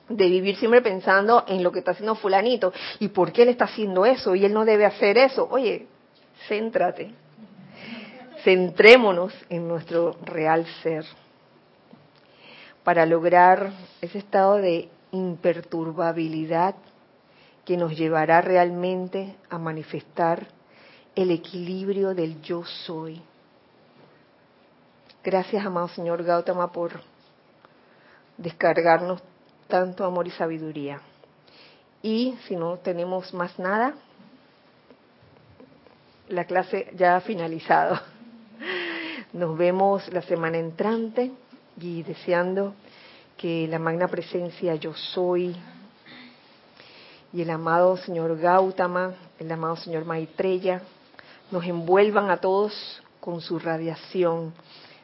de 0.08 0.28
vivir 0.28 0.56
siempre 0.56 0.82
pensando 0.82 1.44
en 1.46 1.62
lo 1.62 1.72
que 1.72 1.78
está 1.78 1.92
haciendo 1.92 2.14
fulanito 2.14 2.72
y 2.98 3.08
por 3.08 3.32
qué 3.32 3.42
él 3.42 3.48
está 3.48 3.64
haciendo 3.64 4.04
eso 4.04 4.34
y 4.34 4.44
él 4.44 4.52
no 4.52 4.64
debe 4.64 4.84
hacer 4.84 5.16
eso. 5.16 5.48
Oye, 5.50 5.86
céntrate. 6.46 7.12
Centrémonos 8.42 9.32
en 9.48 9.66
nuestro 9.66 10.16
real 10.22 10.66
ser 10.82 11.06
para 12.82 13.06
lograr 13.06 13.70
ese 14.02 14.18
estado 14.18 14.56
de 14.56 14.90
imperturbabilidad 15.14 16.74
que 17.64 17.76
nos 17.76 17.96
llevará 17.96 18.40
realmente 18.40 19.36
a 19.48 19.58
manifestar 19.58 20.46
el 21.14 21.30
equilibrio 21.30 22.14
del 22.14 22.42
yo 22.42 22.64
soy 22.64 23.22
Gracias, 25.24 25.64
amado 25.64 25.88
Señor 25.88 26.22
Gautama, 26.22 26.70
por 26.70 27.00
descargarnos 28.36 29.22
tanto 29.68 30.04
amor 30.04 30.26
y 30.26 30.30
sabiduría. 30.30 31.00
Y 32.02 32.36
si 32.46 32.56
no 32.56 32.76
tenemos 32.76 33.32
más 33.32 33.58
nada, 33.58 33.94
la 36.28 36.44
clase 36.44 36.92
ya 36.94 37.16
ha 37.16 37.20
finalizado. 37.22 37.98
Nos 39.32 39.56
vemos 39.56 40.06
la 40.12 40.20
semana 40.20 40.58
entrante 40.58 41.32
y 41.80 42.02
deseando 42.02 42.74
que 43.36 43.66
la 43.68 43.78
magna 43.78 44.08
presencia 44.08 44.74
yo 44.76 44.94
soy. 44.94 45.56
Y 47.32 47.42
el 47.42 47.50
amado 47.50 47.96
señor 47.96 48.38
Gautama, 48.38 49.14
el 49.38 49.50
amado 49.50 49.76
señor 49.76 50.04
Maitreya, 50.04 50.82
nos 51.50 51.64
envuelvan 51.64 52.30
a 52.30 52.36
todos 52.36 53.02
con 53.20 53.40
su 53.40 53.58
radiación 53.58 54.54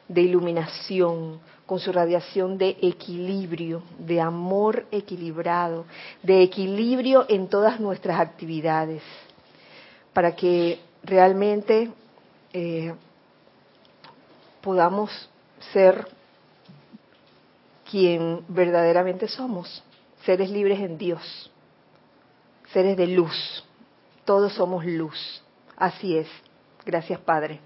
de 0.07 0.21
iluminación, 0.21 1.39
con 1.65 1.79
su 1.79 1.91
radiación 1.91 2.57
de 2.57 2.77
equilibrio, 2.81 3.81
de 3.97 4.19
amor 4.19 4.85
equilibrado, 4.91 5.85
de 6.21 6.43
equilibrio 6.43 7.25
en 7.29 7.47
todas 7.47 7.79
nuestras 7.79 8.19
actividades, 8.19 9.01
para 10.13 10.35
que 10.35 10.79
realmente 11.03 11.89
eh, 12.53 12.93
podamos 14.61 15.09
ser 15.71 16.07
quien 17.91 18.45
verdaderamente 18.47 19.27
somos, 19.27 19.83
seres 20.25 20.49
libres 20.49 20.79
en 20.79 20.97
Dios, 20.97 21.51
seres 22.71 22.95
de 22.95 23.07
luz, 23.07 23.65
todos 24.23 24.53
somos 24.53 24.85
luz, 24.85 25.43
así 25.75 26.17
es. 26.17 26.27
Gracias 26.85 27.19
Padre. 27.19 27.59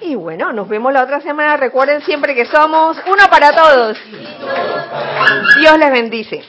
Y 0.00 0.14
bueno, 0.14 0.52
nos 0.52 0.68
vemos 0.68 0.92
la 0.92 1.02
otra 1.02 1.20
semana. 1.20 1.56
Recuerden 1.56 2.02
siempre 2.02 2.34
que 2.34 2.46
somos 2.46 2.96
uno 3.06 3.28
para 3.28 3.52
todos. 3.52 3.98
Dios 5.60 5.78
les 5.78 5.90
bendice. 5.90 6.44